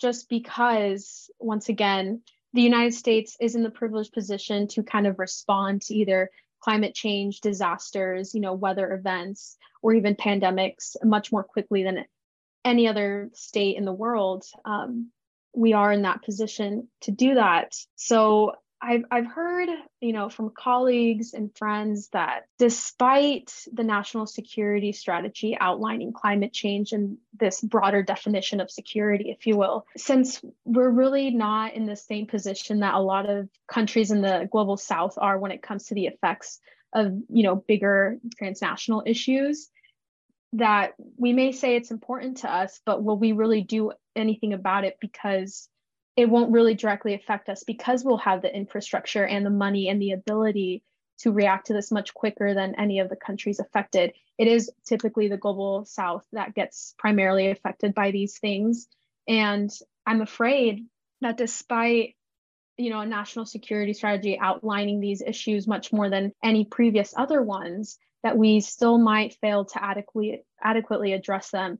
just 0.00 0.28
because, 0.28 1.30
once 1.38 1.68
again, 1.68 2.22
the 2.52 2.62
United 2.62 2.94
States 2.94 3.36
is 3.40 3.54
in 3.54 3.62
the 3.62 3.70
privileged 3.70 4.12
position 4.12 4.66
to 4.68 4.82
kind 4.82 5.06
of 5.06 5.18
respond 5.18 5.82
to 5.82 5.94
either 5.94 6.30
climate 6.60 6.94
change, 6.94 7.40
disasters, 7.40 8.34
you 8.34 8.40
know, 8.40 8.54
weather 8.54 8.92
events, 8.92 9.56
or 9.82 9.94
even 9.94 10.16
pandemics 10.16 10.96
much 11.04 11.30
more 11.30 11.44
quickly 11.44 11.84
than 11.84 12.04
any 12.64 12.88
other 12.88 13.30
state 13.34 13.76
in 13.76 13.84
the 13.84 13.92
world. 13.92 14.44
Um, 14.64 15.12
we 15.54 15.72
are 15.72 15.92
in 15.92 16.02
that 16.02 16.22
position 16.22 16.88
to 17.02 17.10
do 17.10 17.34
that. 17.34 17.74
So 17.94 18.54
I've, 18.80 19.04
I've 19.10 19.26
heard, 19.26 19.68
you 20.00 20.12
know, 20.12 20.28
from 20.28 20.50
colleagues 20.50 21.32
and 21.32 21.50
friends 21.56 22.08
that 22.08 22.46
despite 22.58 23.52
the 23.72 23.84
national 23.84 24.26
security 24.26 24.92
strategy 24.92 25.56
outlining 25.58 26.12
climate 26.12 26.52
change 26.52 26.92
and 26.92 27.16
this 27.38 27.60
broader 27.60 28.02
definition 28.02 28.60
of 28.60 28.70
security, 28.70 29.30
if 29.30 29.46
you 29.46 29.56
will, 29.56 29.86
since 29.96 30.42
we're 30.64 30.90
really 30.90 31.30
not 31.30 31.74
in 31.74 31.86
the 31.86 31.96
same 31.96 32.26
position 32.26 32.80
that 32.80 32.94
a 32.94 33.00
lot 33.00 33.28
of 33.28 33.48
countries 33.66 34.10
in 34.10 34.20
the 34.20 34.48
global 34.52 34.76
south 34.76 35.14
are 35.16 35.38
when 35.38 35.52
it 35.52 35.62
comes 35.62 35.86
to 35.86 35.94
the 35.94 36.06
effects 36.06 36.60
of, 36.92 37.12
you 37.28 37.42
know, 37.42 37.56
bigger 37.56 38.18
transnational 38.38 39.02
issues, 39.06 39.70
that 40.52 40.92
we 41.16 41.32
may 41.32 41.52
say 41.52 41.76
it's 41.76 41.90
important 41.90 42.38
to 42.38 42.52
us, 42.52 42.80
but 42.84 43.02
will 43.02 43.18
we 43.18 43.32
really 43.32 43.62
do 43.62 43.92
anything 44.14 44.52
about 44.52 44.84
it 44.84 44.98
because 45.00 45.68
it 46.16 46.28
won't 46.30 46.52
really 46.52 46.74
directly 46.74 47.14
affect 47.14 47.48
us 47.48 47.62
because 47.64 48.02
we'll 48.02 48.16
have 48.16 48.42
the 48.42 48.54
infrastructure 48.54 49.24
and 49.24 49.44
the 49.44 49.50
money 49.50 49.88
and 49.88 50.00
the 50.00 50.12
ability 50.12 50.82
to 51.18 51.32
react 51.32 51.66
to 51.66 51.72
this 51.72 51.90
much 51.90 52.14
quicker 52.14 52.54
than 52.54 52.74
any 52.78 53.00
of 53.00 53.08
the 53.08 53.16
countries 53.16 53.60
affected. 53.60 54.12
It 54.38 54.48
is 54.48 54.70
typically 54.84 55.28
the 55.28 55.36
global 55.36 55.84
south 55.84 56.26
that 56.32 56.54
gets 56.54 56.94
primarily 56.98 57.50
affected 57.50 57.94
by 57.94 58.10
these 58.10 58.38
things. 58.38 58.88
And 59.28 59.70
I'm 60.06 60.20
afraid 60.20 60.86
that 61.20 61.36
despite 61.36 62.14
you 62.76 62.90
know 62.90 63.00
a 63.00 63.06
national 63.06 63.46
security 63.46 63.94
strategy 63.94 64.38
outlining 64.38 65.00
these 65.00 65.22
issues 65.22 65.66
much 65.66 65.92
more 65.92 66.10
than 66.10 66.32
any 66.42 66.64
previous 66.66 67.14
other 67.16 67.42
ones 67.42 67.98
that 68.22 68.36
we 68.36 68.60
still 68.60 68.98
might 68.98 69.36
fail 69.40 69.64
to 69.64 69.82
adequately 69.82 70.44
adequately 70.62 71.14
address 71.14 71.50
them 71.50 71.78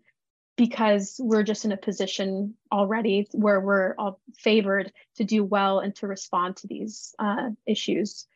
because 0.56 1.16
we're 1.18 1.42
just 1.42 1.64
in 1.64 1.72
a 1.72 1.76
position 1.76 2.54
already 2.72 3.28
where 3.32 3.60
we're 3.60 3.94
all 3.98 4.20
favored 4.38 4.92
to 5.16 5.24
do 5.24 5.44
well 5.44 5.80
and 5.80 5.94
to 5.96 6.06
respond 6.06 6.56
to 6.56 6.66
these 6.66 7.14
uh, 7.18 7.50
issues. 7.66 8.26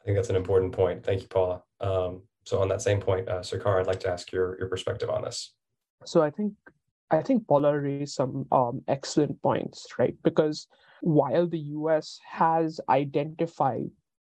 I 0.00 0.04
think 0.04 0.16
that's 0.16 0.30
an 0.30 0.36
important 0.36 0.72
point. 0.72 1.04
Thank 1.04 1.22
you, 1.22 1.28
Paula. 1.28 1.62
Um, 1.80 2.22
so 2.44 2.60
on 2.60 2.68
that 2.68 2.82
same 2.82 3.00
point, 3.00 3.28
uh, 3.28 3.40
Sirkar, 3.40 3.80
I'd 3.80 3.86
like 3.86 4.00
to 4.00 4.10
ask 4.10 4.30
your, 4.30 4.56
your 4.58 4.68
perspective 4.68 5.10
on 5.10 5.22
this. 5.22 5.52
So 6.04 6.22
I 6.22 6.30
think 6.30 6.52
I 7.10 7.22
think 7.22 7.46
Paula 7.46 7.78
raised 7.78 8.14
some 8.14 8.46
um, 8.50 8.82
excellent 8.88 9.40
points, 9.42 9.86
right? 9.98 10.14
Because 10.22 10.66
while 11.00 11.46
the 11.46 11.58
U.S. 11.58 12.18
has 12.30 12.80
identified, 12.88 13.90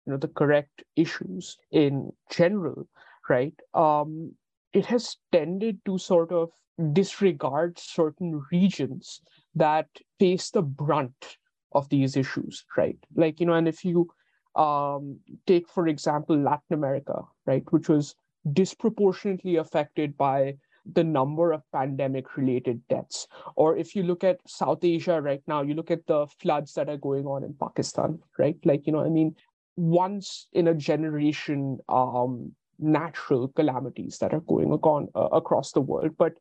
you 0.06 0.12
know, 0.12 0.16
the 0.16 0.28
correct 0.28 0.82
issues 0.96 1.58
in 1.70 2.12
general, 2.30 2.88
right? 3.28 3.54
Um, 3.74 4.32
it 4.72 4.86
has 4.86 5.16
tended 5.32 5.80
to 5.84 5.98
sort 5.98 6.32
of 6.32 6.50
disregard 6.92 7.78
certain 7.78 8.42
regions 8.50 9.20
that 9.54 9.88
face 10.18 10.50
the 10.50 10.62
brunt 10.62 11.36
of 11.72 11.88
these 11.88 12.16
issues, 12.16 12.64
right? 12.76 12.98
Like, 13.14 13.40
you 13.40 13.46
know, 13.46 13.54
and 13.54 13.68
if 13.68 13.84
you 13.84 14.08
um, 14.56 15.18
take, 15.46 15.68
for 15.68 15.88
example, 15.88 16.36
Latin 16.36 16.74
America, 16.74 17.22
right, 17.46 17.64
which 17.70 17.88
was 17.88 18.14
disproportionately 18.52 19.56
affected 19.56 20.16
by 20.16 20.56
the 20.92 21.04
number 21.04 21.52
of 21.52 21.62
pandemic 21.72 22.36
related 22.36 22.80
deaths. 22.88 23.28
Or 23.54 23.76
if 23.76 23.94
you 23.94 24.02
look 24.02 24.24
at 24.24 24.40
South 24.46 24.82
Asia 24.82 25.20
right 25.20 25.42
now, 25.46 25.62
you 25.62 25.74
look 25.74 25.90
at 25.90 26.06
the 26.06 26.26
floods 26.40 26.72
that 26.74 26.88
are 26.88 26.96
going 26.96 27.26
on 27.26 27.44
in 27.44 27.54
Pakistan, 27.54 28.18
right? 28.38 28.56
Like, 28.64 28.86
you 28.86 28.92
know, 28.92 29.04
I 29.04 29.08
mean, 29.08 29.36
once 29.76 30.48
in 30.52 30.68
a 30.68 30.74
generation 30.74 31.78
um, 31.88 32.52
natural 32.80 33.48
calamities 33.48 34.18
that 34.18 34.32
are 34.32 34.40
going 34.40 34.72
on 34.72 35.08
uh, 35.14 35.28
across 35.32 35.72
the 35.72 35.80
world. 35.80 36.16
But 36.18 36.34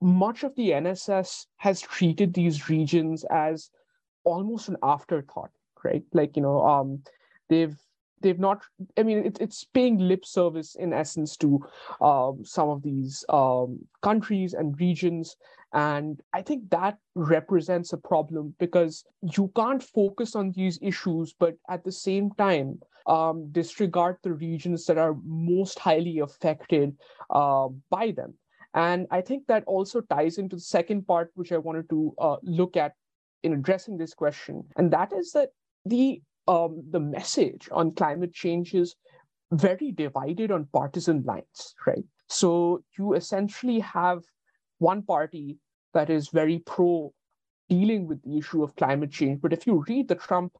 much 0.00 0.44
of 0.44 0.54
the 0.56 0.70
NSS 0.70 1.46
has 1.56 1.80
treated 1.80 2.34
these 2.34 2.68
regions 2.68 3.24
as 3.30 3.70
almost 4.24 4.68
an 4.68 4.76
afterthought, 4.82 5.50
right? 5.84 6.02
Like, 6.12 6.36
you 6.36 6.42
know, 6.42 6.64
um, 6.66 7.02
they've 7.48 7.76
they've 8.20 8.38
not 8.38 8.62
i 8.98 9.02
mean 9.02 9.18
it, 9.18 9.38
it's 9.40 9.64
paying 9.64 9.98
lip 9.98 10.24
service 10.24 10.74
in 10.76 10.92
essence 10.92 11.36
to 11.36 11.60
um, 12.00 12.42
some 12.44 12.68
of 12.68 12.82
these 12.82 13.24
um, 13.28 13.78
countries 14.02 14.54
and 14.54 14.80
regions 14.80 15.36
and 15.72 16.22
i 16.32 16.40
think 16.40 16.68
that 16.70 16.96
represents 17.14 17.92
a 17.92 17.98
problem 17.98 18.54
because 18.58 19.04
you 19.34 19.50
can't 19.54 19.82
focus 19.82 20.34
on 20.34 20.50
these 20.52 20.78
issues 20.82 21.34
but 21.38 21.54
at 21.68 21.84
the 21.84 21.92
same 21.92 22.30
time 22.32 22.78
um, 23.06 23.48
disregard 23.52 24.16
the 24.22 24.32
regions 24.32 24.84
that 24.86 24.98
are 24.98 25.16
most 25.24 25.78
highly 25.78 26.18
affected 26.18 26.96
uh, 27.30 27.68
by 27.90 28.10
them 28.10 28.34
and 28.76 29.06
I 29.10 29.22
think 29.22 29.46
that 29.46 29.64
also 29.66 30.02
ties 30.02 30.36
into 30.36 30.56
the 30.56 30.62
second 30.62 31.06
part, 31.06 31.30
which 31.34 31.50
I 31.50 31.56
wanted 31.56 31.88
to 31.88 32.14
uh, 32.18 32.36
look 32.42 32.76
at 32.76 32.92
in 33.42 33.54
addressing 33.54 33.96
this 33.96 34.12
question. 34.12 34.64
And 34.76 34.92
that 34.92 35.14
is 35.14 35.32
that 35.32 35.48
the 35.86 36.20
um, 36.46 36.84
the 36.90 37.00
message 37.00 37.68
on 37.72 37.94
climate 37.94 38.32
change 38.32 38.74
is 38.74 38.94
very 39.50 39.90
divided 39.92 40.52
on 40.52 40.68
partisan 40.72 41.22
lines, 41.24 41.74
right? 41.86 42.04
So 42.28 42.84
you 42.98 43.14
essentially 43.14 43.80
have 43.80 44.22
one 44.78 45.02
party 45.02 45.58
that 45.94 46.10
is 46.10 46.28
very 46.28 46.58
pro 46.58 47.12
dealing 47.68 48.06
with 48.06 48.22
the 48.22 48.36
issue 48.38 48.62
of 48.62 48.76
climate 48.76 49.10
change. 49.10 49.40
But 49.40 49.54
if 49.54 49.66
you 49.66 49.84
read 49.88 50.06
the 50.06 50.14
Trump 50.14 50.52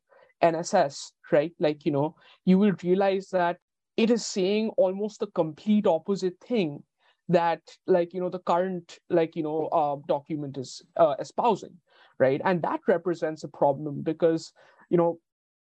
NSS, 0.43 1.13
right, 1.33 1.53
like, 1.59 1.85
you 1.85 1.93
know, 1.93 2.15
you 2.45 2.59
will 2.59 2.73
realize 2.83 3.29
that 3.31 3.59
it 3.97 4.11
is 4.11 4.27
saying 4.27 4.71
almost 4.77 5.21
the 5.21 5.27
complete 5.29 5.87
opposite 5.87 6.39
thing 6.41 6.83
that 7.29 7.61
like 7.89 8.15
you 8.15 8.21
know 8.21 8.29
the 8.29 8.39
current 8.39 9.01
like 9.11 9.35
you 9.35 9.43
know 9.43 9.67
uh, 9.73 9.97
document 10.07 10.57
is 10.57 10.81
uh, 10.97 11.17
espousing 11.19 11.77
right? 12.19 12.41
And 12.45 12.63
that 12.63 12.81
represents 12.87 13.45
a 13.45 13.49
problem 13.49 14.03
because 14.03 14.53
you 14.91 14.97
know 14.97 15.19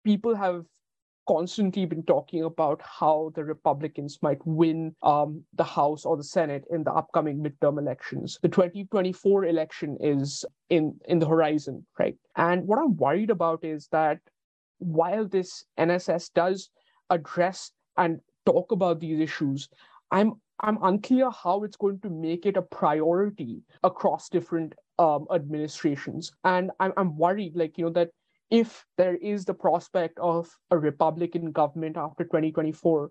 people 0.04 0.34
have 0.34 0.64
constantly 1.26 1.86
been 1.86 2.02
talking 2.02 2.44
about 2.44 2.82
how 2.82 3.32
the 3.34 3.42
republicans 3.42 4.18
might 4.20 4.44
win 4.44 4.94
um, 5.02 5.42
the 5.54 5.64
house 5.64 6.04
or 6.04 6.18
the 6.18 6.24
senate 6.24 6.64
in 6.70 6.84
the 6.84 6.92
upcoming 6.92 7.42
midterm 7.42 7.78
elections. 7.78 8.38
The 8.42 8.50
2024 8.50 9.46
election 9.46 9.96
is 10.00 10.44
in 10.68 10.94
in 11.08 11.18
the 11.18 11.26
horizon 11.26 11.86
right? 11.98 12.16
And 12.36 12.66
what 12.66 12.78
i'm 12.78 12.96
worried 12.96 13.30
about 13.30 13.64
is 13.64 13.88
that 13.90 14.18
while 14.84 15.26
this 15.26 15.64
nss 15.78 16.32
does 16.34 16.70
address 17.10 17.72
and 17.96 18.20
talk 18.46 18.72
about 18.72 19.00
these 19.00 19.20
issues 19.20 19.68
i'm 20.10 20.34
I'm 20.60 20.78
unclear 20.82 21.30
how 21.30 21.64
it's 21.64 21.76
going 21.76 21.98
to 22.00 22.10
make 22.10 22.46
it 22.46 22.56
a 22.56 22.62
priority 22.62 23.62
across 23.82 24.28
different 24.28 24.74
um, 24.98 25.26
administrations. 25.32 26.30
And 26.44 26.70
I'm, 26.78 26.92
I'm 26.96 27.16
worried, 27.16 27.56
like, 27.56 27.76
you 27.76 27.86
know, 27.86 27.92
that 27.92 28.10
if 28.50 28.84
there 28.96 29.16
is 29.16 29.44
the 29.44 29.54
prospect 29.54 30.18
of 30.20 30.48
a 30.70 30.78
Republican 30.78 31.50
government 31.50 31.96
after 31.96 32.24
2024, 32.24 33.10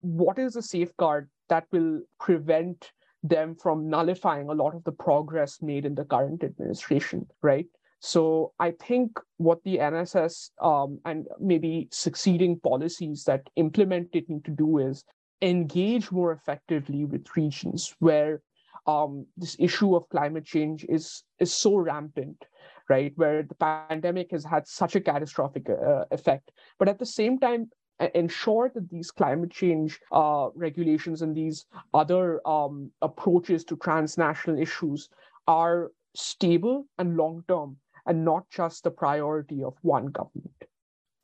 what 0.00 0.38
is 0.38 0.54
the 0.54 0.62
safeguard 0.62 1.28
that 1.48 1.66
will 1.70 2.00
prevent 2.18 2.92
them 3.22 3.54
from 3.54 3.90
nullifying 3.90 4.48
a 4.48 4.54
lot 4.54 4.74
of 4.74 4.82
the 4.84 4.92
progress 4.92 5.60
made 5.60 5.84
in 5.84 5.94
the 5.94 6.04
current 6.04 6.42
administration, 6.42 7.26
right? 7.42 7.66
So 8.00 8.52
I 8.58 8.72
think 8.72 9.20
what 9.36 9.62
the 9.62 9.76
NSS 9.76 10.50
um, 10.60 10.98
and 11.04 11.26
maybe 11.38 11.88
succeeding 11.92 12.58
policies 12.58 13.24
that 13.24 13.48
implement 13.56 14.08
it 14.14 14.28
need 14.28 14.44
to 14.46 14.50
do 14.50 14.78
is 14.78 15.04
engage 15.42 16.10
more 16.10 16.32
effectively 16.32 17.04
with 17.04 17.36
regions 17.36 17.94
where 17.98 18.40
um, 18.86 19.26
this 19.36 19.54
issue 19.58 19.94
of 19.94 20.08
climate 20.08 20.46
change 20.46 20.84
is 20.88 21.22
is 21.38 21.52
so 21.52 21.76
rampant, 21.76 22.42
right? 22.88 23.12
Where 23.16 23.42
the 23.42 23.54
pandemic 23.54 24.30
has 24.30 24.44
had 24.44 24.66
such 24.66 24.96
a 24.96 25.00
catastrophic 25.00 25.68
uh, 25.68 26.06
effect, 26.10 26.50
but 26.78 26.88
at 26.88 26.98
the 26.98 27.06
same 27.06 27.38
time, 27.38 27.70
ensure 28.14 28.70
that 28.74 28.88
these 28.88 29.10
climate 29.10 29.50
change 29.50 30.00
uh, 30.10 30.48
regulations 30.54 31.20
and 31.20 31.36
these 31.36 31.66
other 31.92 32.40
um, 32.48 32.90
approaches 33.02 33.64
to 33.64 33.76
transnational 33.76 34.58
issues 34.58 35.10
are 35.46 35.90
stable 36.14 36.86
and 36.98 37.16
long 37.16 37.44
term, 37.48 37.76
and 38.06 38.24
not 38.24 38.44
just 38.50 38.84
the 38.84 38.90
priority 38.90 39.62
of 39.62 39.74
one 39.82 40.06
government. 40.06 40.64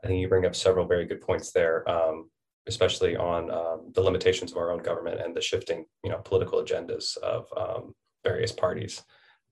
I 0.04 0.08
think 0.08 0.20
you 0.20 0.28
bring 0.28 0.46
up 0.46 0.54
several 0.54 0.86
very 0.86 1.06
good 1.06 1.20
points 1.20 1.52
there. 1.52 1.88
Um, 1.88 2.30
especially 2.68 3.16
on 3.16 3.48
um, 3.50 3.92
the 3.94 4.00
limitations 4.00 4.50
of 4.50 4.58
our 4.58 4.72
own 4.72 4.82
government 4.82 5.20
and 5.20 5.36
the 5.36 5.40
shifting, 5.40 5.86
you 6.02 6.10
know, 6.10 6.18
political 6.18 6.60
agendas 6.60 7.16
of 7.18 7.46
um, 7.56 7.94
various 8.24 8.50
parties. 8.50 9.04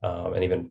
um, 0.03 0.35
and 0.35 0.45
even 0.45 0.71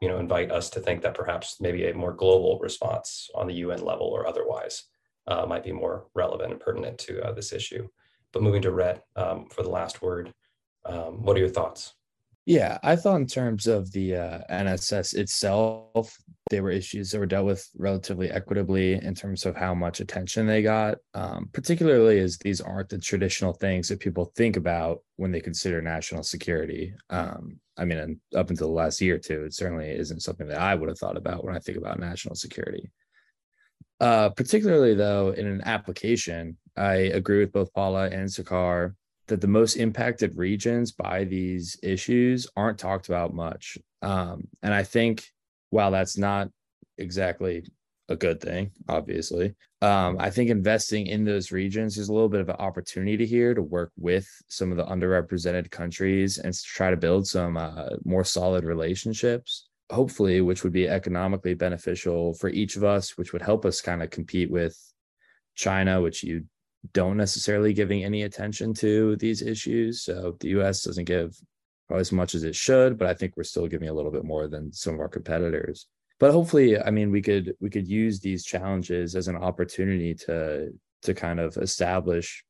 you 0.00 0.08
know 0.08 0.18
invite 0.18 0.50
us 0.50 0.68
to 0.70 0.80
think 0.80 1.02
that 1.02 1.14
perhaps 1.14 1.60
maybe 1.60 1.86
a 1.86 1.94
more 1.94 2.12
global 2.12 2.58
response 2.58 3.30
on 3.34 3.46
the 3.46 3.54
UN 3.54 3.82
level 3.82 4.06
or 4.06 4.26
otherwise 4.26 4.84
uh, 5.26 5.46
might 5.46 5.64
be 5.64 5.72
more 5.72 6.06
relevant 6.14 6.52
and 6.52 6.60
pertinent 6.60 6.98
to 6.98 7.22
uh, 7.22 7.32
this 7.32 7.52
issue. 7.52 7.88
But 8.32 8.42
moving 8.42 8.62
to 8.62 8.72
Rhett 8.72 9.04
um, 9.16 9.46
for 9.48 9.62
the 9.62 9.70
last 9.70 10.02
word, 10.02 10.34
um, 10.84 11.22
what 11.24 11.36
are 11.36 11.40
your 11.40 11.48
thoughts? 11.48 11.94
Yeah, 12.46 12.76
I 12.82 12.96
thought 12.96 13.20
in 13.20 13.26
terms 13.26 13.66
of 13.66 13.90
the 13.92 14.16
uh, 14.16 14.38
NSS 14.50 15.14
itself, 15.14 16.18
they 16.50 16.60
were 16.60 16.70
issues 16.70 17.10
that 17.10 17.18
were 17.18 17.24
dealt 17.24 17.46
with 17.46 17.66
relatively 17.74 18.30
equitably 18.30 18.94
in 18.94 19.14
terms 19.14 19.46
of 19.46 19.56
how 19.56 19.74
much 19.74 20.00
attention 20.00 20.46
they 20.46 20.60
got, 20.60 20.98
um, 21.14 21.48
particularly 21.54 22.18
as 22.18 22.36
these 22.36 22.60
aren't 22.60 22.90
the 22.90 22.98
traditional 22.98 23.54
things 23.54 23.88
that 23.88 24.00
people 24.00 24.30
think 24.36 24.58
about 24.58 24.98
when 25.16 25.32
they 25.32 25.40
consider 25.40 25.80
national 25.80 26.22
security. 26.22 26.92
Um, 27.08 27.60
I 27.78 27.86
mean, 27.86 28.20
up 28.36 28.50
until 28.50 28.68
the 28.68 28.74
last 28.74 29.00
year 29.00 29.14
or 29.14 29.18
two, 29.18 29.44
it 29.44 29.54
certainly 29.54 29.88
isn't 29.90 30.20
something 30.20 30.48
that 30.48 30.60
I 30.60 30.74
would 30.74 30.90
have 30.90 30.98
thought 30.98 31.16
about 31.16 31.44
when 31.44 31.56
I 31.56 31.60
think 31.60 31.78
about 31.78 31.98
national 31.98 32.34
security. 32.34 32.90
Uh, 34.00 34.28
particularly 34.28 34.92
though, 34.92 35.30
in 35.30 35.46
an 35.46 35.62
application, 35.64 36.58
I 36.76 36.94
agree 36.94 37.38
with 37.38 37.52
both 37.52 37.72
Paula 37.72 38.10
and 38.10 38.28
Sirkar 38.28 38.94
that 39.28 39.40
the 39.40 39.46
most 39.46 39.76
impacted 39.76 40.36
regions 40.36 40.92
by 40.92 41.24
these 41.24 41.78
issues 41.82 42.46
aren't 42.56 42.78
talked 42.78 43.08
about 43.08 43.34
much. 43.34 43.78
Um, 44.02 44.48
and 44.62 44.74
I 44.74 44.82
think 44.82 45.24
while 45.70 45.90
that's 45.90 46.18
not 46.18 46.48
exactly 46.98 47.66
a 48.08 48.16
good 48.16 48.40
thing, 48.40 48.70
obviously, 48.88 49.54
um, 49.80 50.16
I 50.20 50.30
think 50.30 50.50
investing 50.50 51.06
in 51.06 51.24
those 51.24 51.52
regions 51.52 51.96
is 51.96 52.08
a 52.08 52.12
little 52.12 52.28
bit 52.28 52.40
of 52.40 52.50
an 52.50 52.56
opportunity 52.58 53.24
here 53.26 53.54
to 53.54 53.62
work 53.62 53.92
with 53.96 54.28
some 54.48 54.70
of 54.70 54.76
the 54.76 54.84
underrepresented 54.84 55.70
countries 55.70 56.38
and 56.38 56.54
try 56.54 56.90
to 56.90 56.96
build 56.96 57.26
some 57.26 57.56
uh, 57.56 57.90
more 58.04 58.24
solid 58.24 58.64
relationships. 58.64 59.68
Hopefully, 59.90 60.40
which 60.40 60.64
would 60.64 60.72
be 60.72 60.88
economically 60.88 61.54
beneficial 61.54 62.34
for 62.34 62.48
each 62.48 62.76
of 62.76 62.84
us, 62.84 63.18
which 63.18 63.32
would 63.32 63.42
help 63.42 63.64
us 63.64 63.80
kind 63.80 64.02
of 64.02 64.10
compete 64.10 64.50
with 64.50 64.76
China, 65.54 66.00
which 66.00 66.22
you 66.22 66.44
don't 66.92 67.16
necessarily 67.16 67.72
giving 67.72 68.04
any 68.04 68.22
attention 68.22 68.74
to 68.74 69.16
these 69.16 69.42
issues. 69.42 70.02
So 70.02 70.36
the 70.40 70.48
US 70.60 70.82
doesn't 70.82 71.06
give 71.06 71.36
probably 71.88 72.00
as 72.00 72.12
much 72.12 72.34
as 72.34 72.44
it 72.44 72.54
should, 72.54 72.98
but 72.98 73.08
I 73.08 73.14
think 73.14 73.34
we're 73.36 73.44
still 73.44 73.66
giving 73.66 73.88
a 73.88 73.92
little 73.92 74.10
bit 74.10 74.24
more 74.24 74.48
than 74.48 74.72
some 74.72 74.94
of 74.94 75.00
our 75.00 75.08
competitors. 75.08 75.86
But 76.20 76.32
hopefully, 76.32 76.78
I 76.78 76.90
mean, 76.90 77.10
we 77.10 77.22
could 77.22 77.54
we 77.60 77.70
could 77.70 77.88
use 77.88 78.20
these 78.20 78.44
challenges 78.44 79.16
as 79.16 79.28
an 79.28 79.36
opportunity 79.36 80.14
to 80.26 80.70
to 81.02 81.14
kind 81.14 81.40
of 81.40 81.56
establish 81.56 82.44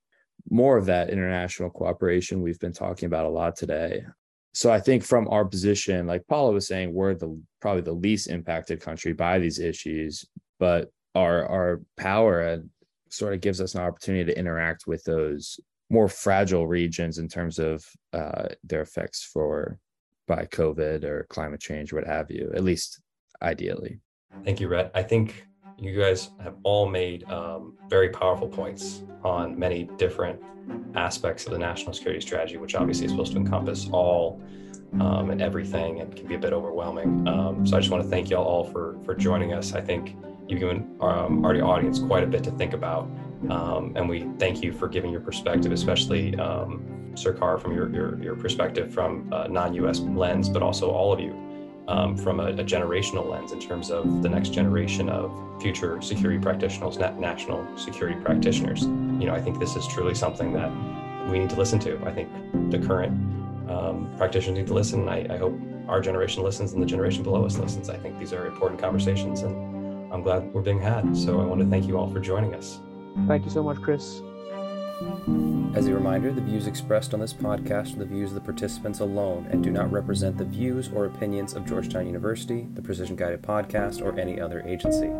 more 0.50 0.76
of 0.76 0.86
that 0.86 1.10
international 1.10 1.70
cooperation 1.70 2.42
we've 2.42 2.58
been 2.58 2.72
talking 2.72 3.06
about 3.06 3.26
a 3.26 3.30
lot 3.30 3.56
today. 3.56 4.04
So 4.52 4.70
I 4.70 4.78
think 4.78 5.02
from 5.02 5.26
our 5.28 5.44
position, 5.44 6.06
like 6.06 6.26
Paula 6.28 6.52
was 6.52 6.68
saying, 6.68 6.92
we're 6.92 7.14
the 7.14 7.40
probably 7.60 7.82
the 7.82 7.92
least 7.92 8.28
impacted 8.28 8.80
country 8.80 9.12
by 9.12 9.38
these 9.38 9.58
issues, 9.58 10.24
but 10.58 10.90
our 11.14 11.46
our 11.46 11.80
power 11.96 12.40
and 12.40 12.70
sort 13.10 13.34
of 13.34 13.40
gives 13.40 13.60
us 13.60 13.74
an 13.74 13.82
opportunity 13.82 14.24
to 14.24 14.38
interact 14.38 14.86
with 14.86 15.04
those 15.04 15.58
more 15.90 16.08
fragile 16.08 16.66
regions 16.66 17.18
in 17.18 17.28
terms 17.28 17.58
of 17.58 17.84
uh, 18.12 18.46
their 18.64 18.82
effects 18.82 19.22
for 19.22 19.78
by 20.26 20.46
COVID 20.46 21.04
or 21.04 21.26
climate 21.28 21.60
change 21.60 21.92
or 21.92 21.96
what 21.96 22.06
have 22.06 22.30
you, 22.30 22.50
at 22.54 22.64
least 22.64 23.00
ideally. 23.42 24.00
Thank 24.44 24.60
you, 24.60 24.68
Rhett. 24.68 24.90
I 24.94 25.02
think 25.02 25.46
you 25.78 25.98
guys 25.98 26.30
have 26.42 26.56
all 26.62 26.88
made 26.88 27.28
um, 27.30 27.76
very 27.88 28.08
powerful 28.08 28.48
points 28.48 29.02
on 29.22 29.58
many 29.58 29.88
different 29.98 30.40
aspects 30.94 31.44
of 31.46 31.52
the 31.52 31.58
national 31.58 31.92
security 31.92 32.20
strategy, 32.20 32.56
which 32.56 32.74
obviously 32.74 33.06
is 33.06 33.12
supposed 33.12 33.32
to 33.32 33.38
encompass 33.38 33.88
all 33.92 34.40
um, 35.00 35.30
and 35.30 35.42
everything 35.42 36.00
and 36.00 36.14
can 36.16 36.26
be 36.26 36.36
a 36.36 36.38
bit 36.38 36.52
overwhelming. 36.52 37.26
Um, 37.28 37.66
so 37.66 37.76
I 37.76 37.80
just 37.80 37.90
want 37.90 38.02
to 38.02 38.08
thank 38.08 38.30
you 38.30 38.36
all 38.36 38.64
for 38.64 38.96
for 39.04 39.14
joining 39.14 39.52
us. 39.52 39.74
I 39.74 39.80
think 39.80 40.16
you've 40.48 40.60
given 40.60 40.96
um, 41.00 41.44
our 41.44 41.54
audience 41.62 41.98
quite 41.98 42.22
a 42.22 42.26
bit 42.26 42.44
to 42.44 42.50
think 42.52 42.72
about. 42.72 43.08
Um, 43.50 43.92
and 43.96 44.08
we 44.08 44.26
thank 44.38 44.62
you 44.62 44.72
for 44.72 44.88
giving 44.88 45.10
your 45.10 45.20
perspective, 45.20 45.72
especially 45.72 46.36
um, 46.36 47.12
Sirkar 47.14 47.60
from 47.60 47.74
your, 47.74 47.92
your, 47.94 48.22
your 48.22 48.36
perspective 48.36 48.92
from 48.92 49.30
a 49.32 49.48
non-US 49.48 50.00
lens, 50.00 50.48
but 50.48 50.62
also 50.62 50.90
all 50.90 51.12
of 51.12 51.20
you 51.20 51.38
um, 51.88 52.16
from 52.16 52.40
a, 52.40 52.46
a, 52.46 52.64
generational 52.64 53.28
lens 53.28 53.52
in 53.52 53.60
terms 53.60 53.90
of 53.90 54.22
the 54.22 54.28
next 54.28 54.50
generation 54.50 55.10
of 55.10 55.32
future 55.60 56.00
security 56.00 56.40
practitioners, 56.40 56.96
national 56.98 57.64
security 57.76 58.18
practitioners. 58.20 58.82
You 58.82 59.26
know, 59.26 59.34
I 59.34 59.40
think 59.40 59.58
this 59.58 59.76
is 59.76 59.86
truly 59.86 60.14
something 60.14 60.52
that 60.54 60.70
we 61.30 61.38
need 61.38 61.50
to 61.50 61.56
listen 61.56 61.78
to. 61.80 62.02
I 62.04 62.12
think 62.12 62.30
the 62.70 62.78
current 62.78 63.12
um, 63.70 64.12
practitioners 64.16 64.58
need 64.58 64.66
to 64.68 64.74
listen. 64.74 65.00
And 65.00 65.10
I, 65.10 65.34
I 65.34 65.36
hope 65.36 65.58
our 65.88 66.00
generation 66.00 66.42
listens 66.42 66.72
and 66.72 66.82
the 66.82 66.86
generation 66.86 67.22
below 67.22 67.44
us 67.44 67.58
listens. 67.58 67.90
I 67.90 67.98
think 67.98 68.18
these 68.18 68.32
are 68.32 68.46
important 68.46 68.80
conversations 68.80 69.42
and 69.42 69.73
I'm 70.14 70.22
glad 70.22 70.54
we're 70.54 70.62
being 70.62 70.80
had. 70.80 71.16
So 71.16 71.40
I 71.40 71.44
want 71.44 71.60
to 71.60 71.66
thank 71.66 71.86
you 71.86 71.98
all 71.98 72.08
for 72.08 72.20
joining 72.20 72.54
us. 72.54 72.78
Thank 73.26 73.44
you 73.44 73.50
so 73.50 73.64
much, 73.64 73.82
Chris. 73.82 74.22
As 75.74 75.88
a 75.88 75.92
reminder, 75.92 76.30
the 76.30 76.40
views 76.40 76.68
expressed 76.68 77.14
on 77.14 77.20
this 77.20 77.34
podcast 77.34 77.96
are 77.96 77.98
the 77.98 78.04
views 78.04 78.30
of 78.30 78.36
the 78.36 78.40
participants 78.40 79.00
alone 79.00 79.48
and 79.50 79.62
do 79.62 79.72
not 79.72 79.90
represent 79.90 80.38
the 80.38 80.44
views 80.44 80.88
or 80.94 81.06
opinions 81.06 81.54
of 81.54 81.66
Georgetown 81.66 82.06
University, 82.06 82.68
the 82.74 82.80
Precision 82.80 83.16
Guided 83.16 83.42
Podcast, 83.42 84.02
or 84.02 84.16
any 84.16 84.40
other 84.40 84.62
agency. 84.64 85.10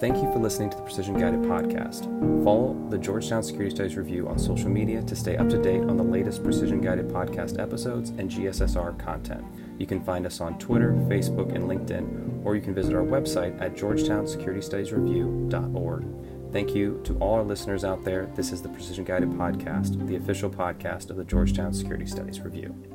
Thank 0.00 0.16
you 0.16 0.32
for 0.32 0.38
listening 0.38 0.70
to 0.70 0.78
the 0.78 0.82
Precision 0.82 1.18
Guided 1.18 1.42
Podcast. 1.42 2.04
Follow 2.42 2.74
the 2.88 2.96
Georgetown 2.96 3.42
Security 3.42 3.74
Studies 3.74 3.96
Review 3.96 4.28
on 4.28 4.38
social 4.38 4.70
media 4.70 5.02
to 5.02 5.14
stay 5.14 5.36
up 5.36 5.50
to 5.50 5.60
date 5.60 5.82
on 5.82 5.98
the 5.98 6.02
latest 6.02 6.42
Precision 6.42 6.80
Guided 6.80 7.08
Podcast 7.08 7.60
episodes 7.60 8.10
and 8.10 8.30
GSSR 8.30 8.98
content. 8.98 9.44
You 9.78 9.86
can 9.86 10.02
find 10.04 10.26
us 10.26 10.40
on 10.40 10.58
Twitter, 10.58 10.92
Facebook, 11.08 11.54
and 11.54 11.64
LinkedIn, 11.64 12.44
or 12.44 12.54
you 12.54 12.62
can 12.62 12.74
visit 12.74 12.94
our 12.94 13.02
website 13.02 13.60
at 13.60 13.74
georgetownsecuritystudiesreview.org. 13.74 16.04
Thank 16.52 16.74
you 16.74 17.00
to 17.04 17.16
all 17.18 17.34
our 17.34 17.42
listeners 17.42 17.84
out 17.84 18.04
there. 18.04 18.30
This 18.34 18.52
is 18.52 18.60
the 18.60 18.68
Precision 18.68 19.04
Guided 19.04 19.30
Podcast, 19.30 20.06
the 20.06 20.16
official 20.16 20.50
podcast 20.50 21.08
of 21.10 21.16
the 21.16 21.24
Georgetown 21.24 21.72
Security 21.72 22.06
Studies 22.06 22.40
Review. 22.40 22.91